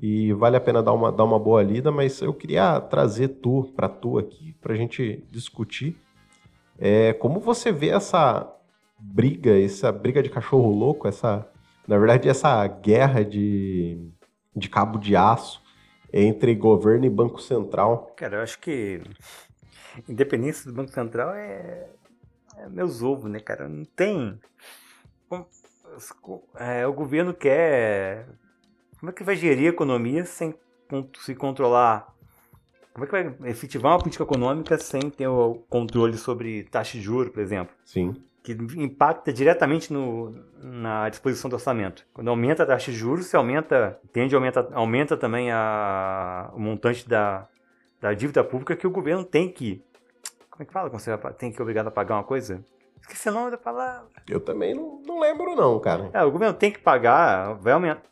e 0.00 0.32
vale 0.32 0.56
a 0.56 0.60
pena 0.60 0.82
dar 0.82 0.92
uma, 0.92 1.12
dar 1.12 1.24
uma 1.24 1.38
boa 1.38 1.62
lida, 1.62 1.92
mas 1.92 2.20
eu 2.20 2.34
queria 2.34 2.80
trazer 2.80 3.28
tu 3.28 3.72
para 3.76 3.88
tu 3.88 4.18
aqui 4.18 4.54
para 4.60 4.74
a 4.74 4.76
gente 4.76 5.24
discutir 5.30 5.96
é, 6.78 7.12
como 7.12 7.40
você 7.40 7.72
vê 7.72 7.88
essa 7.88 8.50
briga, 8.98 9.58
essa 9.60 9.90
briga 9.90 10.22
de 10.22 10.30
cachorro 10.30 10.70
louco, 10.70 11.08
essa, 11.08 11.46
na 11.86 11.98
verdade, 11.98 12.28
essa 12.28 12.66
guerra 12.66 13.24
de, 13.24 14.10
de 14.54 14.68
cabo 14.68 14.98
de 14.98 15.16
aço 15.16 15.62
entre 16.12 16.54
governo 16.54 17.04
e 17.04 17.10
Banco 17.10 17.40
Central? 17.40 18.12
Cara, 18.16 18.36
eu 18.36 18.42
acho 18.42 18.58
que 18.60 19.02
independência 20.08 20.70
do 20.70 20.76
Banco 20.76 20.92
Central 20.92 21.34
é, 21.34 21.88
é 22.56 22.68
meus 22.68 23.02
ovos, 23.02 23.30
né, 23.30 23.40
cara? 23.40 23.68
Não 23.68 23.84
tem. 23.84 24.38
É, 26.56 26.86
o 26.86 26.92
governo 26.92 27.34
quer. 27.34 28.28
Como 29.00 29.10
é 29.10 29.12
que 29.12 29.24
vai 29.24 29.36
gerir 29.36 29.66
a 29.66 29.72
economia 29.72 30.24
sem 30.24 30.54
se 31.20 31.34
controlar? 31.34 32.14
Como 32.98 33.04
é 33.04 33.06
que 33.06 33.30
vai 33.38 33.50
efetivar 33.50 33.92
uma 33.92 33.98
política 33.98 34.24
econômica 34.24 34.76
sem 34.76 35.08
ter 35.08 35.28
o 35.28 35.62
controle 35.70 36.16
sobre 36.18 36.64
taxa 36.64 36.98
de 36.98 37.04
juros, 37.04 37.32
por 37.32 37.40
exemplo? 37.40 37.72
Sim. 37.84 38.16
Que 38.42 38.52
impacta 38.76 39.32
diretamente 39.32 39.92
no, 39.92 40.34
na 40.60 41.08
disposição 41.08 41.48
do 41.48 41.54
orçamento. 41.54 42.04
Quando 42.12 42.28
aumenta 42.28 42.64
a 42.64 42.66
taxa 42.66 42.90
de 42.90 42.98
juros, 42.98 43.26
se 43.26 43.36
aumenta, 43.36 44.00
tende 44.12 44.34
a 44.34 44.38
aumenta, 44.38 44.68
aumenta 44.72 45.16
também 45.16 45.50
a, 45.52 46.50
o 46.52 46.58
montante 46.58 47.08
da, 47.08 47.46
da 48.00 48.12
dívida 48.14 48.42
pública 48.42 48.74
que 48.74 48.86
o 48.86 48.90
governo 48.90 49.22
tem 49.24 49.48
que. 49.48 49.80
Como 50.50 50.64
é 50.64 50.66
que 50.66 50.72
fala 50.72 50.90
quando 50.90 51.00
você 51.00 51.16
tem 51.38 51.50
que 51.50 51.56
ser 51.56 51.62
obrigado 51.62 51.86
a 51.86 51.92
pagar 51.92 52.16
uma 52.16 52.24
coisa? 52.24 52.64
Esqueci 53.00 53.28
o 53.28 53.32
nome 53.32 53.52
da 53.52 53.58
palavra. 53.58 54.08
Eu 54.28 54.40
também 54.40 54.74
não, 54.74 55.00
não 55.06 55.20
lembro, 55.20 55.54
não, 55.54 55.78
cara. 55.78 56.10
É, 56.12 56.24
o 56.24 56.32
governo 56.32 56.54
tem 56.54 56.72
que 56.72 56.80
pagar, 56.80 57.54
vai 57.54 57.74
aumentar. 57.74 58.02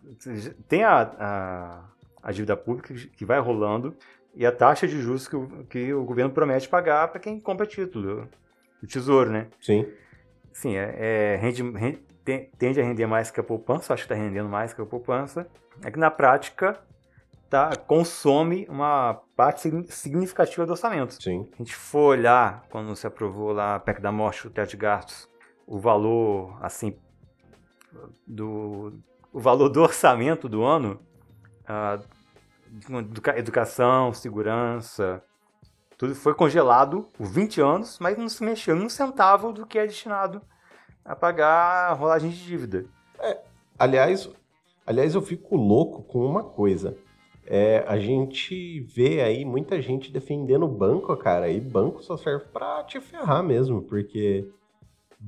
Tem 0.68 0.84
a, 0.84 1.00
a, 1.18 1.84
a 2.22 2.30
dívida 2.30 2.56
pública 2.56 2.94
que 2.94 3.24
vai 3.24 3.40
rolando 3.40 3.96
e 4.36 4.44
a 4.44 4.52
taxa 4.52 4.86
de 4.86 5.00
juros 5.00 5.26
que 5.26 5.34
o, 5.34 5.64
que 5.64 5.94
o 5.94 6.04
governo 6.04 6.30
promete 6.30 6.68
pagar 6.68 7.08
para 7.08 7.18
quem 7.18 7.40
compra 7.40 7.66
título 7.66 8.28
do 8.80 8.86
tesouro, 8.86 9.30
né? 9.30 9.48
Sim. 9.60 9.90
Sim, 10.52 10.76
é, 10.76 11.34
é 11.34 11.36
rende, 11.36 11.62
rende, 11.62 12.02
tende 12.58 12.80
a 12.80 12.84
render 12.84 13.06
mais 13.06 13.30
que 13.30 13.40
a 13.40 13.42
poupança, 13.42 13.94
acho 13.94 14.06
que 14.06 14.12
está 14.12 14.22
rendendo 14.22 14.48
mais 14.48 14.74
que 14.74 14.82
a 14.82 14.86
poupança. 14.86 15.46
É 15.82 15.90
que 15.90 15.98
na 15.98 16.10
prática 16.10 16.78
tá, 17.48 17.74
consome 17.76 18.66
uma 18.68 19.22
parte 19.34 19.70
significativa 19.88 20.66
do 20.66 20.72
orçamento. 20.72 21.22
Sim. 21.22 21.48
A 21.54 21.56
gente 21.56 21.74
for 21.74 22.18
olhar, 22.18 22.66
quando 22.70 22.94
se 22.94 23.06
aprovou 23.06 23.52
lá 23.52 23.76
a 23.76 23.80
PEC 23.80 24.00
da 24.00 24.12
morte, 24.12 24.46
o 24.46 24.50
teto 24.50 24.70
de 24.70 24.76
gastos, 24.76 25.28
o 25.66 25.78
valor, 25.78 26.58
assim, 26.60 26.96
do, 28.26 29.00
o 29.32 29.40
valor 29.40 29.70
do 29.70 29.82
orçamento 29.82 30.48
do 30.48 30.62
ano, 30.62 31.00
uh, 31.62 32.04
educação, 33.36 34.12
segurança, 34.12 35.22
tudo 35.98 36.14
foi 36.14 36.34
congelado 36.34 37.08
por 37.14 37.26
20 37.26 37.60
anos, 37.60 37.98
mas 37.98 38.18
não 38.18 38.28
se 38.28 38.44
mexeu 38.44 38.76
um 38.76 38.88
centavo 38.88 39.52
do 39.52 39.66
que 39.66 39.78
é 39.78 39.86
destinado 39.86 40.42
a 41.04 41.16
pagar 41.16 41.90
a 41.90 41.92
rolagem 41.94 42.30
de 42.30 42.44
dívida. 42.44 42.84
É, 43.18 43.38
aliás, 43.78 44.28
aliás, 44.86 45.14
eu 45.14 45.22
fico 45.22 45.56
louco 45.56 46.02
com 46.02 46.18
uma 46.24 46.42
coisa. 46.42 46.96
É, 47.46 47.84
a 47.86 47.98
gente 47.98 48.80
vê 48.80 49.22
aí 49.22 49.44
muita 49.44 49.80
gente 49.80 50.12
defendendo 50.12 50.64
o 50.64 50.68
banco, 50.68 51.16
cara, 51.16 51.48
e 51.48 51.60
banco 51.60 52.02
só 52.02 52.16
serve 52.16 52.44
para 52.52 52.82
te 52.84 53.00
ferrar 53.00 53.42
mesmo, 53.42 53.80
porque 53.82 54.50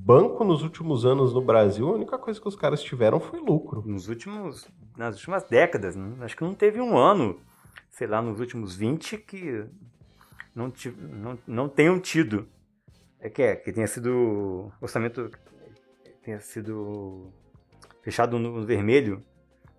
banco 0.04 0.44
nos 0.44 0.62
últimos 0.62 1.04
anos 1.04 1.34
no 1.34 1.40
Brasil, 1.40 1.88
a 1.88 1.92
única 1.92 2.18
coisa 2.18 2.40
que 2.40 2.48
os 2.48 2.56
caras 2.56 2.82
tiveram 2.82 3.20
foi 3.20 3.40
lucro. 3.40 3.82
Nos 3.86 4.08
últimos, 4.08 4.68
nas 4.96 5.16
últimas 5.16 5.44
décadas, 5.44 5.96
né? 5.96 6.16
acho 6.20 6.36
que 6.36 6.44
não 6.44 6.54
teve 6.54 6.80
um 6.80 6.96
ano, 6.96 7.38
sei 7.90 8.06
lá, 8.06 8.22
nos 8.22 8.40
últimos 8.40 8.76
20 8.76 9.18
que 9.18 9.64
não, 10.54 10.72
não, 10.96 11.38
não 11.46 11.68
tenham 11.68 11.98
tido. 12.00 12.46
É 13.20 13.28
que 13.28 13.42
é, 13.42 13.56
que 13.56 13.72
tenha 13.72 13.86
sido 13.86 14.70
orçamento 14.80 15.30
tenha 16.22 16.40
sido 16.40 17.32
fechado 18.02 18.38
no, 18.38 18.64
vermelho. 18.64 19.22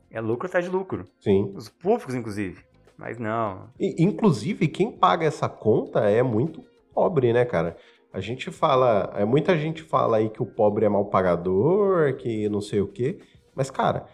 É 0.09 0.19
lucro 0.19 0.47
atrás 0.47 0.65
de 0.65 0.71
lucro. 0.71 1.07
Sim. 1.19 1.53
Os 1.55 1.69
públicos, 1.69 2.15
inclusive. 2.15 2.63
Mas 2.97 3.19
não. 3.19 3.69
E, 3.79 4.03
inclusive, 4.03 4.67
quem 4.67 4.91
paga 4.91 5.25
essa 5.25 5.47
conta 5.47 6.09
é 6.09 6.23
muito 6.23 6.63
pobre, 6.93 7.31
né, 7.31 7.45
cara? 7.45 7.77
A 8.11 8.19
gente 8.19 8.49
fala, 8.51 9.13
é, 9.15 9.23
muita 9.23 9.57
gente 9.57 9.83
fala 9.83 10.17
aí 10.17 10.29
que 10.29 10.41
o 10.41 10.45
pobre 10.45 10.85
é 10.85 10.89
mal 10.89 11.05
pagador, 11.05 12.15
que 12.15 12.49
não 12.49 12.59
sei 12.59 12.81
o 12.81 12.87
quê, 12.87 13.19
mas 13.53 13.69
cara, 13.69 14.07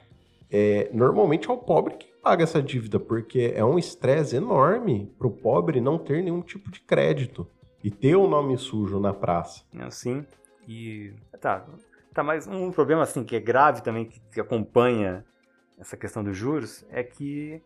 é, 0.51 0.89
normalmente 0.93 1.49
é 1.49 1.53
o 1.53 1.57
pobre 1.57 1.95
que 1.95 2.07
paga 2.21 2.43
essa 2.43 2.61
dívida, 2.61 2.99
porque 2.99 3.53
é 3.55 3.63
um 3.63 3.79
estresse 3.79 4.35
enorme 4.35 5.13
pro 5.17 5.31
pobre 5.31 5.79
não 5.79 5.97
ter 5.97 6.21
nenhum 6.21 6.41
tipo 6.41 6.69
de 6.69 6.81
crédito 6.81 7.47
e 7.83 7.89
ter 7.89 8.15
o 8.15 8.25
um 8.25 8.27
nome 8.27 8.57
sujo 8.57 8.99
na 8.99 9.13
praça. 9.13 9.63
Assim, 9.79 10.25
e 10.67 11.13
tá, 11.39 11.65
tá, 12.13 12.23
mas 12.23 12.47
um 12.47 12.71
problema 12.71 13.03
assim 13.03 13.23
que 13.23 13.35
é 13.35 13.39
grave 13.39 13.81
também 13.81 14.05
que, 14.05 14.19
que 14.31 14.41
acompanha 14.41 15.23
essa 15.77 15.95
questão 15.95 16.23
dos 16.23 16.35
juros 16.35 16.85
é 16.89 17.03
que 17.03 17.61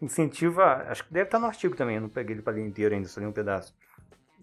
incentiva, 0.00 0.84
acho 0.88 1.04
que 1.04 1.12
deve 1.12 1.26
estar 1.26 1.38
no 1.38 1.46
artigo 1.46 1.74
também, 1.74 1.96
eu 1.96 2.02
não 2.02 2.08
peguei 2.08 2.34
ele 2.34 2.42
para 2.42 2.52
ler 2.52 2.66
inteiro 2.66 2.94
ainda, 2.94 3.08
só 3.08 3.20
li 3.20 3.26
um 3.26 3.32
pedaço 3.32 3.74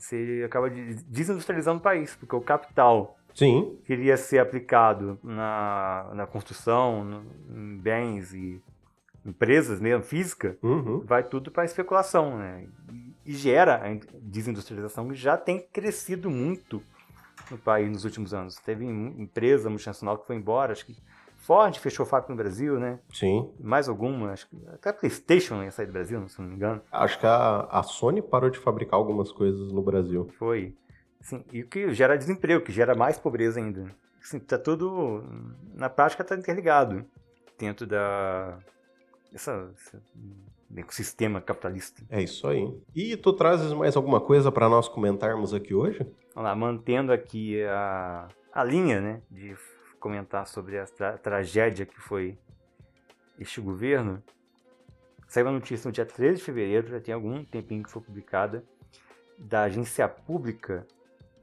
você 0.01 0.43
acaba 0.45 0.69
desindustrializando 0.69 1.79
o 1.79 1.81
país, 1.81 2.15
porque 2.15 2.35
o 2.35 2.41
capital 2.41 3.17
Sim. 3.33 3.77
queria 3.85 4.17
ser 4.17 4.39
aplicado 4.39 5.19
na, 5.23 6.11
na 6.13 6.27
construção, 6.27 7.03
no, 7.03 7.23
em 7.55 7.77
bens 7.77 8.33
e 8.33 8.61
empresas 9.23 9.79
mesmo, 9.79 10.03
física, 10.03 10.57
uhum. 10.63 11.01
vai 11.05 11.23
tudo 11.23 11.51
para 11.51 11.63
especulação, 11.63 12.37
né? 12.37 12.67
E, 13.25 13.31
e 13.31 13.33
gera 13.33 13.75
a 13.75 14.17
desindustrialização 14.19 15.07
que 15.07 15.15
já 15.15 15.37
tem 15.37 15.59
crescido 15.59 16.29
muito 16.29 16.81
no 17.51 17.57
país 17.57 17.89
nos 17.89 18.03
últimos 18.03 18.33
anos. 18.33 18.55
Teve 18.55 18.83
empresa 18.85 19.69
multinacional 19.69 20.17
que 20.17 20.25
foi 20.25 20.35
embora, 20.35 20.71
acho 20.71 20.85
que 20.85 20.97
Ford 21.41 21.75
fechou 21.79 22.05
fábrica 22.05 22.31
no 22.31 22.37
Brasil, 22.37 22.79
né? 22.79 22.99
Sim. 23.11 23.51
Mais 23.59 23.89
alguma, 23.89 24.31
acho 24.31 24.47
que 24.47 24.55
até 24.67 24.89
a 24.89 24.93
PlayStation 24.93 25.63
ia 25.63 25.71
sair 25.71 25.87
do 25.87 25.91
Brasil, 25.91 26.27
se 26.27 26.39
não 26.39 26.47
me 26.47 26.55
engano. 26.55 26.81
Acho 26.91 27.19
que 27.19 27.25
a, 27.25 27.67
a 27.69 27.83
Sony 27.83 28.21
parou 28.21 28.49
de 28.49 28.59
fabricar 28.59 28.97
algumas 28.99 29.31
coisas 29.31 29.71
no 29.71 29.81
Brasil. 29.81 30.29
Foi. 30.37 30.75
Sim, 31.19 31.43
e 31.51 31.61
o 31.61 31.67
que 31.67 31.91
gera 31.93 32.17
desemprego, 32.17 32.63
que 32.63 32.71
gera 32.71 32.93
mais 32.93 33.17
pobreza 33.17 33.59
ainda. 33.59 33.93
Assim, 34.21 34.39
tá 34.39 34.57
tudo, 34.57 35.23
na 35.73 35.89
prática, 35.89 36.23
tá 36.23 36.35
interligado 36.35 37.03
dentro 37.57 37.87
da 37.87 38.59
essa, 39.33 39.71
esse 39.75 39.97
ecossistema 40.75 41.41
capitalista. 41.41 42.03
É 42.09 42.21
isso 42.21 42.47
aí. 42.47 42.71
E 42.95 43.17
tu 43.17 43.33
trazes 43.33 43.73
mais 43.73 43.95
alguma 43.95 44.21
coisa 44.21 44.51
para 44.51 44.69
nós 44.69 44.87
comentarmos 44.87 45.53
aqui 45.53 45.73
hoje? 45.73 46.05
Vamos 46.35 46.49
lá, 46.49 46.55
mantendo 46.55 47.11
aqui 47.11 47.63
a, 47.63 48.27
a 48.53 48.63
linha, 48.63 49.01
né, 49.01 49.21
de 49.29 49.55
comentar 50.01 50.47
sobre 50.47 50.79
a 50.79 50.85
tra 50.85 51.17
tragédia 51.17 51.85
que 51.85 51.99
foi 52.01 52.37
este 53.39 53.61
governo, 53.61 54.21
saiu 55.27 55.47
a 55.47 55.51
notícia 55.51 55.87
no 55.87 55.93
dia 55.93 56.05
13 56.05 56.37
de 56.37 56.43
fevereiro, 56.43 56.87
já 56.89 56.99
tem 56.99 57.13
algum 57.13 57.45
tempinho 57.45 57.83
que 57.83 57.89
foi 57.91 58.01
publicada, 58.01 58.65
da 59.37 59.63
agência 59.63 60.07
pública, 60.09 60.85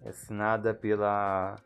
assinada 0.04 0.74
pela 0.74 1.56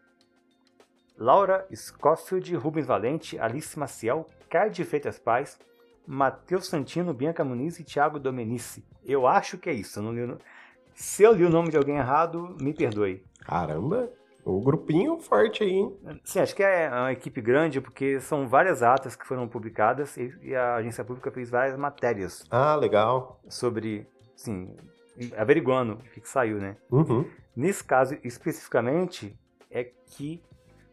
Laura 1.17 1.67
Scofield, 1.75 2.55
Rubens 2.57 2.87
Valente, 2.87 3.39
Alice 3.39 3.79
Maciel, 3.79 4.27
Caio 4.49 4.71
de 4.71 4.85
Freitas 4.85 5.19
Paz, 5.19 5.59
Matheus 6.07 6.69
Santino, 6.69 7.13
Bianca 7.13 7.45
Muniz 7.45 7.79
e 7.79 7.85
Thiago 7.85 8.19
Domenici. 8.19 8.85
Eu 9.05 9.27
acho 9.27 9.59
que 9.59 9.69
é 9.69 9.73
isso. 9.73 10.01
Eu 10.01 10.13
li... 10.13 10.39
Se 10.95 11.23
eu 11.23 11.33
li 11.33 11.45
o 11.45 11.51
nome 11.51 11.71
de 11.71 11.77
alguém 11.77 11.97
errado, 11.97 12.57
me 12.61 12.73
perdoe. 12.75 13.25
Caramba! 13.41 14.11
O 14.45 14.61
grupinho 14.61 15.19
forte 15.19 15.63
aí, 15.63 15.71
hein? 15.71 15.97
Sim, 16.25 16.41
acho 16.41 16.55
que 16.55 16.63
é 16.63 16.89
uma 16.89 17.13
equipe 17.13 17.41
grande, 17.41 17.81
porque 17.81 18.21
são 18.21 18.49
várias 18.49 18.83
atas 18.83 19.15
que 19.15 19.25
foram 19.25 19.47
publicadas 19.47 20.17
e, 20.17 20.55
a 20.55 20.77
agência 20.77 21.05
pública 21.05 21.31
fez 21.31 21.49
várias 21.49 21.79
matérias. 21.79 22.45
Ah, 22.51 22.75
legal. 22.75 23.41
Sobre, 23.49 24.05
sim, 24.35 24.75
averiguando 25.37 25.95
o 25.95 26.21
que, 26.21 26.29
saiu, 26.29 26.59
né? 26.59 26.77
Uhum. 26.91 27.25
Nesse 27.55 27.85
caso, 27.85 28.19
especificamente, 28.25 29.39
é 29.71 29.85
que 29.85 30.43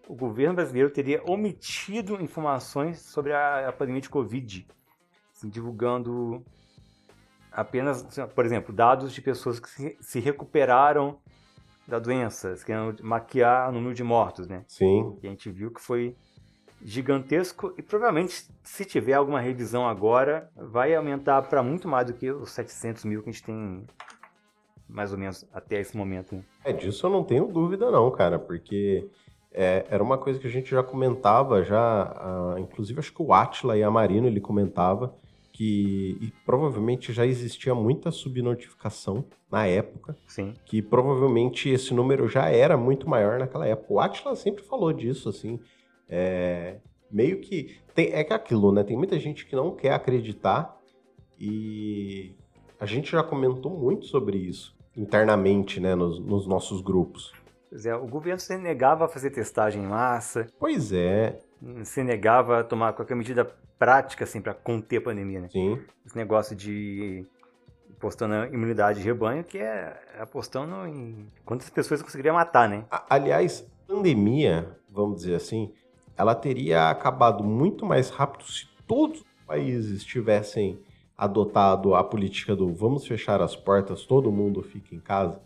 o 0.07 0.15
governo 0.15 0.55
brasileiro 0.55 0.91
teria 0.91 1.21
omitido 1.25 2.21
informações 2.21 2.99
sobre 2.99 3.33
a, 3.33 3.73
pandemia 3.75 4.01
de 4.01 4.09
Covid, 4.09 4.67
assim, 5.35 5.49
divulgando 5.49 6.43
apenas, 7.51 8.03
por 8.35 8.45
exemplo, 8.45 8.73
dados 8.73 9.11
de 9.11 9.21
pessoas 9.21 9.59
que 9.59 9.97
se 9.99 10.19
recuperaram 10.19 11.19
da 11.89 11.99
doença, 11.99 12.55
querendo 12.65 13.03
maquiar 13.03 13.69
o 13.69 13.71
número 13.71 13.93
de 13.93 14.03
mortos, 14.03 14.47
né? 14.47 14.63
Sim. 14.67 15.17
E 15.21 15.27
a 15.27 15.29
gente 15.29 15.49
viu 15.49 15.71
que 15.71 15.81
foi 15.81 16.15
gigantesco 16.81 17.73
e 17.77 17.81
provavelmente 17.81 18.49
se 18.63 18.85
tiver 18.85 19.13
alguma 19.13 19.41
revisão 19.41 19.87
agora 19.87 20.49
vai 20.55 20.95
aumentar 20.95 21.41
para 21.41 21.61
muito 21.61 21.87
mais 21.87 22.07
do 22.07 22.13
que 22.13 22.31
os 22.31 22.51
700 22.51 23.03
mil 23.03 23.21
que 23.21 23.29
a 23.29 23.33
gente 23.33 23.43
tem 23.43 23.85
mais 24.87 25.11
ou 25.11 25.17
menos 25.17 25.45
até 25.53 25.79
esse 25.79 25.95
momento. 25.95 26.35
Né? 26.35 26.43
É 26.63 26.73
disso 26.73 27.05
eu 27.05 27.11
não 27.11 27.23
tenho 27.23 27.47
dúvida 27.47 27.91
não, 27.91 28.09
cara, 28.09 28.39
porque 28.39 29.07
é, 29.51 29.85
era 29.89 30.01
uma 30.01 30.17
coisa 30.17 30.39
que 30.39 30.47
a 30.47 30.49
gente 30.49 30.71
já 30.71 30.81
comentava, 30.81 31.63
já, 31.63 32.55
uh, 32.55 32.59
inclusive 32.59 32.99
acho 32.99 33.13
que 33.13 33.21
o 33.21 33.33
Atila 33.33 33.77
e 33.77 33.83
a 33.83 33.91
Marino 33.91 34.27
ele 34.27 34.39
comentava 34.39 35.13
que 35.59 36.31
provavelmente 36.45 37.11
já 37.11 37.25
existia 37.25 37.75
muita 37.75 38.11
subnotificação 38.11 39.25
na 39.51 39.67
época. 39.67 40.15
Sim. 40.25 40.53
Que 40.63 40.81
provavelmente 40.81 41.67
esse 41.67 41.93
número 41.93 42.29
já 42.29 42.49
era 42.49 42.77
muito 42.77 43.09
maior 43.09 43.39
naquela 43.39 43.67
época. 43.67 43.93
O 43.93 43.99
Atila 43.99 44.37
sempre 44.37 44.63
falou 44.63 44.93
disso, 44.93 45.27
assim. 45.27 45.59
É, 46.07 46.77
meio 47.11 47.41
que. 47.41 47.77
Tem, 47.93 48.13
é 48.13 48.23
que 48.23 48.31
é 48.31 48.37
aquilo, 48.37 48.71
né? 48.71 48.85
Tem 48.85 48.95
muita 48.95 49.19
gente 49.19 49.45
que 49.45 49.53
não 49.53 49.75
quer 49.75 49.91
acreditar 49.91 50.79
e 51.37 52.33
a 52.79 52.85
gente 52.85 53.11
já 53.11 53.21
comentou 53.21 53.77
muito 53.77 54.05
sobre 54.05 54.37
isso 54.37 54.73
internamente, 54.95 55.81
né, 55.81 55.93
nos, 55.93 56.19
nos 56.19 56.47
nossos 56.47 56.79
grupos. 56.79 57.33
Pois 57.69 57.85
é, 57.85 57.93
o 57.95 58.07
governo 58.07 58.39
se 58.39 58.57
negava 58.57 59.05
a 59.05 59.07
fazer 59.09 59.29
testagem 59.29 59.83
em 59.83 59.87
massa. 59.87 60.47
Pois 60.57 60.93
é. 60.93 61.37
Se 61.83 62.03
negava 62.03 62.59
a 62.59 62.63
tomar 62.63 62.93
qualquer 62.93 63.15
medida 63.15 63.45
prática, 63.77 64.23
assim, 64.23 64.41
para 64.41 64.53
conter 64.53 64.97
a 64.97 65.01
pandemia, 65.01 65.41
né? 65.41 65.49
Sim. 65.49 65.79
Esse 66.05 66.15
negócio 66.15 66.55
de 66.55 67.25
apostando 67.97 68.33
na 68.33 68.47
imunidade 68.47 68.99
de 68.99 69.05
rebanho, 69.05 69.43
que 69.43 69.57
é 69.57 69.99
apostando 70.19 70.87
em 70.87 71.27
quantas 71.45 71.69
pessoas 71.69 72.01
conseguiria 72.01 72.31
matar, 72.31 72.69
né? 72.69 72.85
Aliás, 73.09 73.67
pandemia, 73.87 74.77
vamos 74.89 75.17
dizer 75.17 75.35
assim, 75.35 75.73
ela 76.15 76.33
teria 76.33 76.89
acabado 76.89 77.43
muito 77.43 77.85
mais 77.85 78.09
rápido 78.09 78.45
se 78.45 78.67
todos 78.87 79.19
os 79.19 79.25
países 79.45 80.03
tivessem 80.03 80.79
adotado 81.17 81.93
a 81.93 82.03
política 82.03 82.55
do 82.55 82.73
vamos 82.73 83.05
fechar 83.05 83.41
as 83.41 83.55
portas, 83.55 84.05
todo 84.05 84.31
mundo 84.31 84.63
fica 84.63 84.95
em 84.95 84.99
casa 84.99 85.41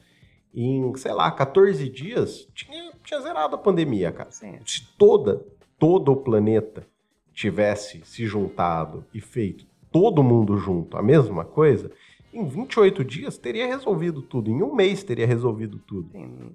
em, 0.53 0.95
sei 0.97 1.11
lá, 1.11 1.31
14 1.31 1.89
dias, 1.89 2.47
tinha, 2.53 2.91
tinha 3.03 3.19
zerado 3.19 3.55
a 3.55 3.57
pandemia, 3.57 4.11
cara. 4.11 4.29
Sim. 4.29 4.59
Se 4.65 4.85
toda, 4.97 5.43
todo 5.83 6.13
o 6.13 6.15
planeta 6.15 6.87
tivesse 7.33 8.03
se 8.05 8.25
juntado 8.25 9.03
e 9.13 9.19
feito 9.19 9.65
todo 9.91 10.23
mundo 10.23 10.55
junto 10.55 10.95
a 10.95 11.03
mesma 11.03 11.43
coisa, 11.43 11.91
em 12.33 12.47
28 12.47 13.03
dias 13.03 13.37
teria 13.37 13.67
resolvido 13.67 14.21
tudo, 14.21 14.49
em 14.49 14.63
um 14.63 14.73
mês 14.73 15.03
teria 15.03 15.27
resolvido 15.27 15.77
tudo. 15.79 16.09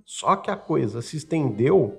Só 0.07 0.35
que 0.35 0.51
a 0.51 0.57
coisa 0.57 1.03
se 1.03 1.19
estendeu 1.19 1.99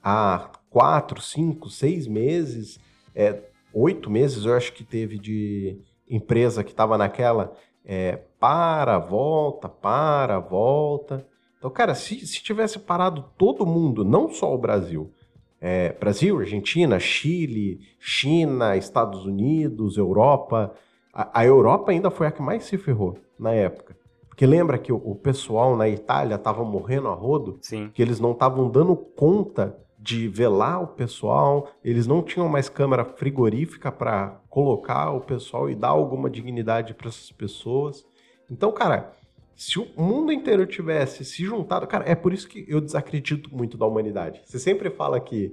a 0.00 0.52
4, 0.70 1.20
5, 1.20 1.68
6 1.68 2.06
meses, 2.06 2.78
é, 3.12 3.42
8 3.74 4.08
meses 4.08 4.44
eu 4.44 4.54
acho 4.54 4.72
que 4.72 4.84
teve 4.84 5.18
de 5.18 5.80
empresa 6.08 6.62
que 6.62 6.70
estava 6.70 6.96
naquela 6.96 7.56
é, 7.84 8.20
para, 8.38 9.00
volta, 9.00 9.68
para, 9.68 10.38
volta. 10.38 11.26
Então, 11.58 11.70
cara, 11.70 11.96
se, 11.96 12.24
se 12.24 12.40
tivesse 12.40 12.78
parado 12.78 13.24
todo 13.36 13.66
mundo, 13.66 14.04
não 14.04 14.30
só 14.30 14.54
o 14.54 14.58
Brasil, 14.58 15.12
é, 15.60 15.92
Brasil, 15.92 16.38
Argentina, 16.38 16.98
Chile, 16.98 17.80
China, 17.98 18.76
Estados 18.76 19.24
Unidos, 19.24 19.96
Europa. 19.96 20.72
A, 21.12 21.40
a, 21.40 21.44
Europa 21.44 21.90
ainda 21.90 22.10
foi 22.10 22.26
a 22.26 22.30
que 22.30 22.42
mais 22.42 22.64
se 22.64 22.78
ferrou 22.78 23.18
na 23.38 23.52
época. 23.52 23.96
Porque 24.28 24.46
lembra 24.46 24.78
que 24.78 24.92
o, 24.92 24.96
o 24.96 25.16
pessoal 25.16 25.76
na 25.76 25.88
Itália 25.88 26.36
estava 26.36 26.64
morrendo 26.64 27.08
a 27.08 27.14
rodo? 27.14 27.58
Sim. 27.60 27.90
Que 27.92 28.00
eles 28.00 28.20
não 28.20 28.32
estavam 28.32 28.70
dando 28.70 28.94
conta 28.94 29.76
de 29.98 30.28
velar 30.28 30.80
o 30.80 30.86
pessoal, 30.86 31.68
eles 31.84 32.06
não 32.06 32.22
tinham 32.22 32.48
mais 32.48 32.68
câmera 32.68 33.04
frigorífica 33.04 33.90
para 33.90 34.40
colocar 34.48 35.10
o 35.10 35.20
pessoal 35.20 35.68
e 35.68 35.74
dar 35.74 35.88
alguma 35.88 36.30
dignidade 36.30 36.94
para 36.94 37.08
essas 37.08 37.32
pessoas. 37.32 38.06
Então, 38.48 38.70
cara, 38.70 39.12
se 39.58 39.76
o 39.76 39.88
mundo 39.96 40.30
inteiro 40.30 40.64
tivesse 40.64 41.24
se 41.24 41.44
juntado. 41.44 41.84
Cara, 41.88 42.08
é 42.08 42.14
por 42.14 42.32
isso 42.32 42.48
que 42.48 42.64
eu 42.68 42.80
desacredito 42.80 43.52
muito 43.52 43.76
da 43.76 43.84
humanidade. 43.84 44.40
Você 44.44 44.56
sempre 44.56 44.88
fala 44.88 45.18
que 45.18 45.52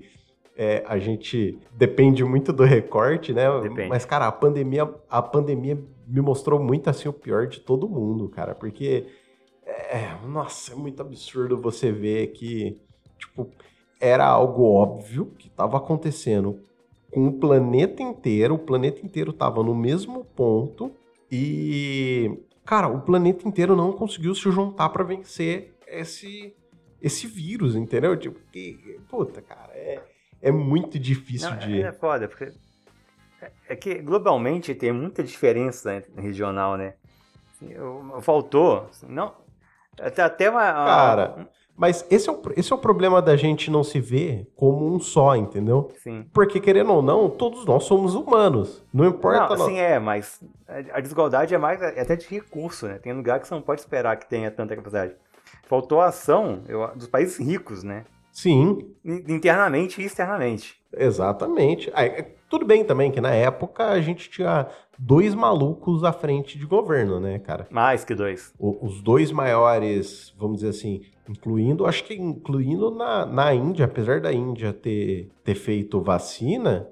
é, 0.56 0.84
a 0.88 1.00
gente 1.00 1.58
depende 1.74 2.24
muito 2.24 2.54
do 2.54 2.64
recorte, 2.64 3.34
né? 3.34 3.46
Depende. 3.62 3.90
Mas, 3.90 4.06
cara, 4.06 4.28
a 4.28 4.32
pandemia, 4.32 4.88
a 5.10 5.24
pandemia 5.24 5.84
me 6.08 6.22
mostrou 6.22 6.62
muito 6.62 6.88
assim 6.88 7.10
o 7.10 7.14
pior 7.14 7.48
de 7.48 7.60
todo 7.60 7.90
mundo, 7.90 8.30
cara. 8.30 8.54
Porque. 8.54 9.08
É, 9.66 10.16
nossa, 10.28 10.74
é 10.74 10.76
muito 10.76 11.02
absurdo 11.02 11.58
você 11.58 11.92
ver 11.92 12.28
que, 12.28 12.80
tipo, 13.18 13.50
era 14.00 14.28
algo 14.28 14.66
óbvio 14.66 15.34
que 15.36 15.48
estava 15.48 15.78
acontecendo 15.78 16.60
com 17.12 17.26
o 17.26 17.34
planeta 17.40 18.04
inteiro, 18.04 18.54
o 18.54 18.60
planeta 18.60 19.04
inteiro 19.04 19.32
estava 19.32 19.64
no 19.64 19.74
mesmo 19.74 20.24
ponto 20.24 20.92
e 21.32 22.38
Cara, 22.66 22.88
o 22.88 23.00
planeta 23.02 23.48
inteiro 23.48 23.76
não 23.76 23.94
conseguiu 23.94 24.34
se 24.34 24.50
juntar 24.52 24.90
para 24.90 25.04
vencer 25.04 25.78
esse, 25.88 26.56
esse 27.02 27.28
vírus, 27.28 27.76
entendeu? 27.76 28.18
Tipo, 28.18 28.40
que, 28.52 29.00
puta, 29.08 29.42
cara, 29.42 29.72
é, 29.74 30.02
é 30.42 30.52
muito 30.52 30.98
difícil 30.98 31.52
não, 31.52 31.58
de. 31.58 31.82
É 31.82 31.92
foda, 31.92 32.28
porque. 32.28 32.52
É, 33.42 33.52
é 33.70 33.76
que 33.76 33.96
globalmente 33.96 34.74
tem 34.74 34.92
muita 34.92 35.24
diferença 35.24 36.04
regional, 36.18 36.76
né? 36.76 36.96
Assim, 37.52 37.74
faltou. 38.22 38.90
Não, 39.08 39.36
até, 40.00 40.24
até 40.24 40.50
uma. 40.50 40.62
Cara. 40.62 41.50
Mas 41.78 42.06
esse 42.10 42.30
é, 42.30 42.32
o, 42.32 42.42
esse 42.56 42.72
é 42.72 42.76
o 42.76 42.80
problema 42.80 43.22
da 43.22 43.36
gente 43.36 43.70
não 43.70 43.84
se 43.84 44.00
ver 44.00 44.50
como 44.56 44.94
um 44.94 45.00
só, 45.00 45.36
entendeu? 45.36 45.92
Sim. 46.02 46.26
Porque, 46.34 46.60
querendo 46.60 46.94
ou 46.94 47.02
não, 47.02 47.30
todos 47.30 47.66
nós 47.66 47.84
somos 47.84 48.16
humanos. 48.16 48.82
Não 48.94 49.06
importa. 49.06 49.58
Não, 49.58 49.66
sim, 49.66 49.78
é, 49.78 50.00
mas 50.00 50.42
a 50.94 51.02
desigualdade 51.02 51.54
é 51.54 51.58
mais 51.58 51.82
é 51.82 52.00
até 52.00 52.16
de 52.16 52.28
recurso, 52.28 52.88
né? 52.88 52.98
Tem 52.98 53.12
lugar 53.12 53.42
que 53.42 53.48
você 53.48 53.54
não 53.54 53.62
pode 53.62 53.82
esperar 53.82 54.16
que 54.16 54.28
tenha 54.30 54.50
tanta 54.50 54.74
capacidade. 54.76 55.16
Faltou 55.68 56.00
ação 56.00 56.62
eu, 56.68 56.88
dos 56.96 57.08
países 57.08 57.38
ricos, 57.38 57.84
né? 57.84 58.06
Sim. 58.32 58.80
Internamente 59.04 60.02
e 60.02 60.06
externamente. 60.06 60.76
Exatamente. 60.94 61.92
Aí, 61.94 62.26
tudo 62.56 62.66
bem 62.66 62.86
também 62.86 63.12
que 63.12 63.20
na 63.20 63.32
época 63.32 63.90
a 63.90 64.00
gente 64.00 64.30
tinha 64.30 64.66
dois 64.98 65.36
malucos 65.36 66.06
à 66.06 66.14
frente 66.14 66.58
de 66.58 66.66
governo, 66.66 67.20
né, 67.20 67.38
cara? 67.38 67.68
Mais 67.70 68.06
que 68.06 68.16
dois. 68.16 68.54
O, 68.58 68.86
os 68.86 69.02
dois 69.02 69.30
maiores, 69.30 70.34
vamos 70.40 70.62
dizer 70.62 70.70
assim, 70.70 71.02
incluindo, 71.28 71.86
acho 71.86 72.06
que 72.06 72.14
incluindo 72.14 72.92
na, 72.92 73.26
na 73.26 73.54
Índia, 73.54 73.84
apesar 73.84 74.22
da 74.22 74.32
Índia 74.32 74.72
ter, 74.72 75.30
ter 75.44 75.56
feito 75.56 76.00
vacina, 76.00 76.88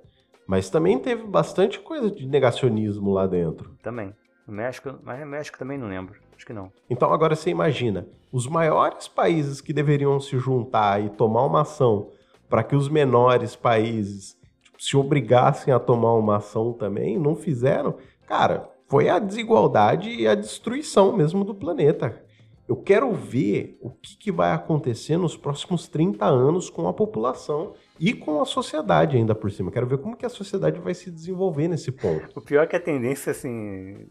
mas 0.45 0.69
também 0.69 0.99
teve 0.99 1.23
bastante 1.23 1.79
coisa 1.79 2.11
de 2.11 2.27
negacionismo 2.27 3.13
lá 3.13 3.25
dentro. 3.25 3.73
Também. 3.81 4.13
No 4.45 4.53
México, 4.53 4.93
mas 5.01 5.17
no 5.21 5.25
México 5.25 5.57
também 5.57 5.77
não 5.77 5.87
lembro. 5.87 6.19
Acho 6.35 6.45
que 6.45 6.51
não. 6.51 6.73
Então 6.89 7.13
agora 7.13 7.37
você 7.37 7.49
imagina, 7.49 8.05
os 8.33 8.47
maiores 8.47 9.07
países 9.07 9.61
que 9.61 9.71
deveriam 9.71 10.19
se 10.19 10.37
juntar 10.37 11.01
e 11.01 11.09
tomar 11.09 11.45
uma 11.45 11.61
ação 11.61 12.09
para 12.49 12.63
que 12.63 12.75
os 12.75 12.89
menores 12.89 13.55
países 13.55 14.37
se 14.83 14.97
obrigassem 14.97 15.73
a 15.73 15.79
tomar 15.79 16.13
uma 16.15 16.37
ação 16.37 16.73
também, 16.73 17.17
não 17.17 17.37
fizeram. 17.37 17.95
Cara, 18.27 18.69
foi 18.89 19.07
a 19.07 19.17
desigualdade 19.17 20.09
e 20.09 20.27
a 20.27 20.35
destruição 20.35 21.15
mesmo 21.15 21.45
do 21.45 21.55
planeta. 21.55 22.21
Eu 22.67 22.75
quero 22.75 23.13
ver 23.13 23.77
o 23.81 23.89
que, 23.89 24.17
que, 24.17 24.31
vai 24.31 24.51
acontecer 24.51 25.15
nos 25.15 25.37
próximos 25.37 25.87
30 25.87 26.25
anos 26.25 26.69
com 26.69 26.85
a 26.87 26.93
população 26.93 27.73
e 27.97 28.13
com 28.13 28.41
a 28.41 28.45
sociedade 28.45 29.15
ainda 29.15 29.33
por 29.33 29.49
cima. 29.51 29.71
Quero 29.71 29.87
ver 29.87 29.99
como 29.99 30.17
que 30.17 30.25
a 30.25 30.29
sociedade 30.29 30.79
vai 30.79 30.93
se 30.93 31.09
desenvolver 31.09 31.69
nesse 31.69 31.91
ponto. 31.91 32.37
O 32.37 32.41
pior 32.41 32.63
é 32.63 32.67
que 32.67 32.75
a 32.75 32.79
tendência, 32.79 33.31
assim, 33.31 34.07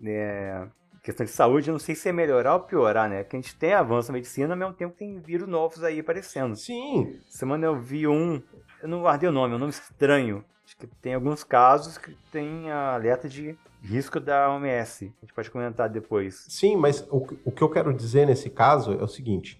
né, 0.00 0.70
questão 1.02 1.26
de 1.26 1.32
saúde, 1.32 1.68
eu 1.68 1.72
não 1.72 1.78
sei 1.78 1.94
se 1.94 2.08
é 2.08 2.12
melhorar 2.12 2.54
ou 2.54 2.60
piorar, 2.60 3.10
né? 3.10 3.24
Porque 3.24 3.36
a 3.36 3.40
gente 3.40 3.56
tem 3.56 3.74
avanço 3.74 4.10
na 4.10 4.14
medicina, 4.14 4.54
ao 4.54 4.58
mesmo 4.58 4.74
tempo 4.74 4.96
tem 4.96 5.18
vírus 5.18 5.48
novos 5.48 5.82
aí 5.82 5.98
aparecendo. 5.98 6.54
Sim. 6.54 7.18
Semana 7.28 7.66
eu 7.66 7.78
vi 7.78 8.06
um, 8.06 8.40
eu 8.84 8.88
não 8.88 9.00
guardei 9.00 9.26
o 9.26 9.32
nome, 9.32 9.54
é 9.54 9.56
um 9.56 9.60
nome 9.60 9.70
estranho. 9.70 10.44
Acho 10.62 10.76
que 10.76 10.86
tem 10.86 11.14
alguns 11.14 11.42
casos 11.42 11.96
que 11.96 12.14
tem 12.30 12.70
alerta 12.70 13.26
de 13.26 13.56
risco 13.82 14.20
da 14.20 14.54
OMS. 14.54 15.06
A 15.06 15.24
gente 15.24 15.32
pode 15.34 15.50
comentar 15.50 15.88
depois. 15.88 16.44
Sim, 16.50 16.76
mas 16.76 17.00
o, 17.10 17.26
o 17.46 17.50
que 17.50 17.62
eu 17.62 17.70
quero 17.70 17.94
dizer 17.94 18.26
nesse 18.26 18.50
caso 18.50 18.92
é 18.92 19.02
o 19.02 19.08
seguinte: 19.08 19.58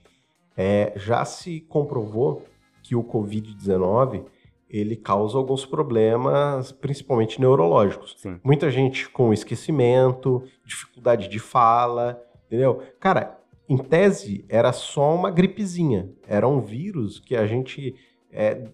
é, 0.54 0.92
já 0.96 1.24
se 1.24 1.60
comprovou 1.62 2.44
que 2.82 2.94
o 2.94 3.02
Covid-19 3.02 4.26
ele 4.68 4.94
causa 4.94 5.38
alguns 5.38 5.64
problemas, 5.64 6.70
principalmente 6.70 7.40
neurológicos. 7.40 8.16
Sim. 8.18 8.38
Muita 8.44 8.70
gente 8.70 9.08
com 9.08 9.32
esquecimento, 9.32 10.42
dificuldade 10.66 11.28
de 11.28 11.38
fala, 11.38 12.22
entendeu? 12.46 12.82
Cara, 13.00 13.38
em 13.66 13.78
tese 13.78 14.44
era 14.50 14.70
só 14.70 15.14
uma 15.14 15.30
gripezinha, 15.30 16.10
era 16.28 16.46
um 16.46 16.60
vírus 16.60 17.18
que 17.18 17.34
a 17.34 17.46
gente 17.46 17.94
é, 18.30 18.68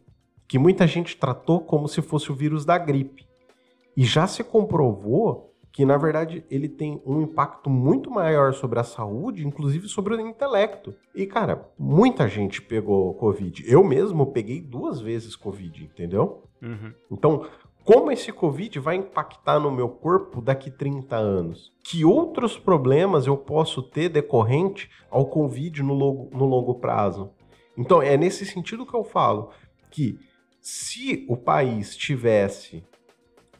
que 0.50 0.58
muita 0.58 0.84
gente 0.84 1.16
tratou 1.16 1.60
como 1.60 1.86
se 1.86 2.02
fosse 2.02 2.32
o 2.32 2.34
vírus 2.34 2.64
da 2.64 2.76
gripe. 2.76 3.24
E 3.96 4.02
já 4.02 4.26
se 4.26 4.42
comprovou 4.42 5.54
que, 5.70 5.84
na 5.84 5.96
verdade, 5.96 6.44
ele 6.50 6.68
tem 6.68 7.00
um 7.06 7.22
impacto 7.22 7.70
muito 7.70 8.10
maior 8.10 8.52
sobre 8.52 8.80
a 8.80 8.82
saúde, 8.82 9.46
inclusive 9.46 9.86
sobre 9.86 10.12
o 10.12 10.20
intelecto. 10.20 10.92
E, 11.14 11.24
cara, 11.24 11.70
muita 11.78 12.26
gente 12.26 12.60
pegou 12.60 13.14
Covid. 13.14 13.62
Eu 13.64 13.84
mesmo 13.84 14.26
peguei 14.32 14.60
duas 14.60 15.00
vezes 15.00 15.36
Covid, 15.36 15.84
entendeu? 15.84 16.42
Uhum. 16.60 16.92
Então, 17.12 17.46
como 17.84 18.10
esse 18.10 18.32
Covid 18.32 18.76
vai 18.80 18.96
impactar 18.96 19.60
no 19.60 19.70
meu 19.70 19.88
corpo 19.88 20.42
daqui 20.42 20.68
30 20.68 21.14
anos? 21.14 21.72
Que 21.84 22.04
outros 22.04 22.58
problemas 22.58 23.28
eu 23.28 23.36
posso 23.36 23.84
ter 23.84 24.08
decorrente 24.08 24.90
ao 25.08 25.26
Covid 25.26 25.80
no 25.80 25.94
longo, 25.94 26.36
no 26.36 26.44
longo 26.44 26.74
prazo? 26.74 27.30
Então, 27.78 28.02
é 28.02 28.16
nesse 28.16 28.44
sentido 28.44 28.84
que 28.84 28.96
eu 28.96 29.04
falo 29.04 29.50
que 29.92 30.18
se 30.60 31.26
o 31.28 31.36
país 31.36 31.96
tivesse. 31.96 32.84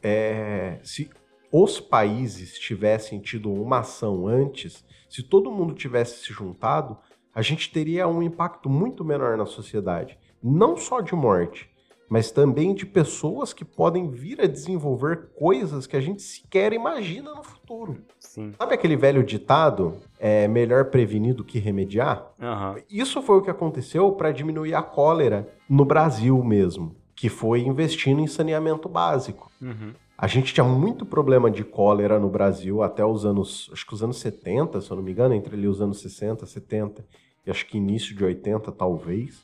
É, 0.03 0.79
se 0.83 1.09
os 1.51 1.79
países 1.79 2.57
tivessem 2.57 3.19
tido 3.19 3.51
uma 3.51 3.79
ação 3.79 4.27
antes, 4.27 4.85
se 5.09 5.21
todo 5.21 5.51
mundo 5.51 5.73
tivesse 5.73 6.23
se 6.23 6.33
juntado, 6.33 6.97
a 7.33 7.41
gente 7.41 7.71
teria 7.71 8.07
um 8.07 8.21
impacto 8.21 8.69
muito 8.69 9.03
menor 9.03 9.37
na 9.37 9.45
sociedade. 9.45 10.17
Não 10.41 10.75
só 10.77 11.01
de 11.01 11.13
morte, 11.13 11.69
mas 12.11 12.29
também 12.29 12.75
de 12.75 12.85
pessoas 12.85 13.53
que 13.53 13.63
podem 13.63 14.09
vir 14.09 14.41
a 14.41 14.45
desenvolver 14.45 15.29
coisas 15.33 15.87
que 15.87 15.95
a 15.95 16.01
gente 16.01 16.21
sequer 16.21 16.73
imagina 16.73 17.33
no 17.33 17.41
futuro. 17.41 17.99
Sim. 18.19 18.51
Sabe 18.57 18.73
aquele 18.73 18.97
velho 18.97 19.23
ditado, 19.23 19.95
é 20.19 20.45
melhor 20.45 20.89
prevenir 20.89 21.33
do 21.33 21.45
que 21.45 21.57
remediar? 21.57 22.33
Aham. 22.41 22.75
Isso 22.89 23.21
foi 23.21 23.37
o 23.37 23.41
que 23.41 23.49
aconteceu 23.49 24.11
para 24.11 24.33
diminuir 24.33 24.75
a 24.75 24.83
cólera 24.83 25.47
no 25.69 25.85
Brasil 25.85 26.43
mesmo, 26.43 26.97
que 27.15 27.29
foi 27.29 27.61
investindo 27.61 28.19
em 28.19 28.27
saneamento 28.27 28.89
básico. 28.89 29.49
Uhum. 29.61 29.93
A 30.17 30.27
gente 30.27 30.53
tinha 30.53 30.65
muito 30.65 31.05
problema 31.05 31.49
de 31.49 31.63
cólera 31.63 32.19
no 32.19 32.27
Brasil 32.27 32.83
até 32.83 33.05
os 33.05 33.25
anos, 33.25 33.69
acho 33.71 33.87
que 33.87 33.93
os 33.93 34.03
anos 34.03 34.17
70, 34.17 34.81
se 34.81 34.91
eu 34.91 34.97
não 34.97 35.03
me 35.03 35.13
engano, 35.13 35.33
entre 35.33 35.55
ali 35.55 35.65
os 35.65 35.79
anos 35.79 36.01
60, 36.01 36.45
70 36.45 37.05
e 37.45 37.49
acho 37.49 37.65
que 37.65 37.77
início 37.77 38.13
de 38.13 38.25
80 38.25 38.69
talvez. 38.73 39.41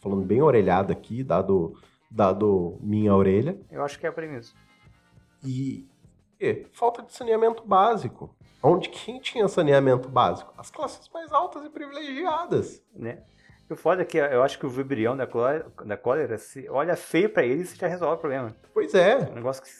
Tô 0.00 0.08
falando 0.08 0.24
bem 0.24 0.40
orelhado 0.40 0.90
aqui, 0.90 1.22
dado, 1.22 1.74
dado 2.10 2.78
minha 2.80 3.14
orelha. 3.14 3.58
Eu 3.70 3.82
acho 3.84 3.98
que 3.98 4.06
é 4.06 4.12
aí 4.14 4.28
mesmo. 4.28 4.56
E, 5.44 5.86
e 6.40 6.66
falta 6.72 7.02
de 7.02 7.12
saneamento 7.14 7.62
básico. 7.66 8.34
Onde 8.62 8.88
quem 8.90 9.18
tinha 9.20 9.48
saneamento 9.48 10.08
básico? 10.08 10.52
As 10.58 10.70
classes 10.70 11.08
mais 11.12 11.32
altas 11.32 11.64
e 11.64 11.70
privilegiadas. 11.70 12.82
Né? 12.94 13.20
E 13.68 13.72
o 13.72 13.76
foda 13.76 14.02
é 14.02 14.04
que 14.04 14.18
eu 14.18 14.42
acho 14.42 14.58
que 14.58 14.66
o 14.66 14.68
vibrião 14.70 15.16
da 15.16 15.26
cólera, 15.26 15.66
da 15.86 15.96
cólera 15.96 16.36
se 16.36 16.68
olha 16.68 16.96
feio 16.96 17.30
pra 17.30 17.44
ele, 17.44 17.64
você 17.64 17.76
já 17.76 17.86
resolve 17.86 18.16
o 18.16 18.18
problema. 18.18 18.54
Pois 18.74 18.92
É 18.94 19.12
é, 19.12 19.30
um 19.30 19.34
negócio 19.34 19.62
que 19.62 19.70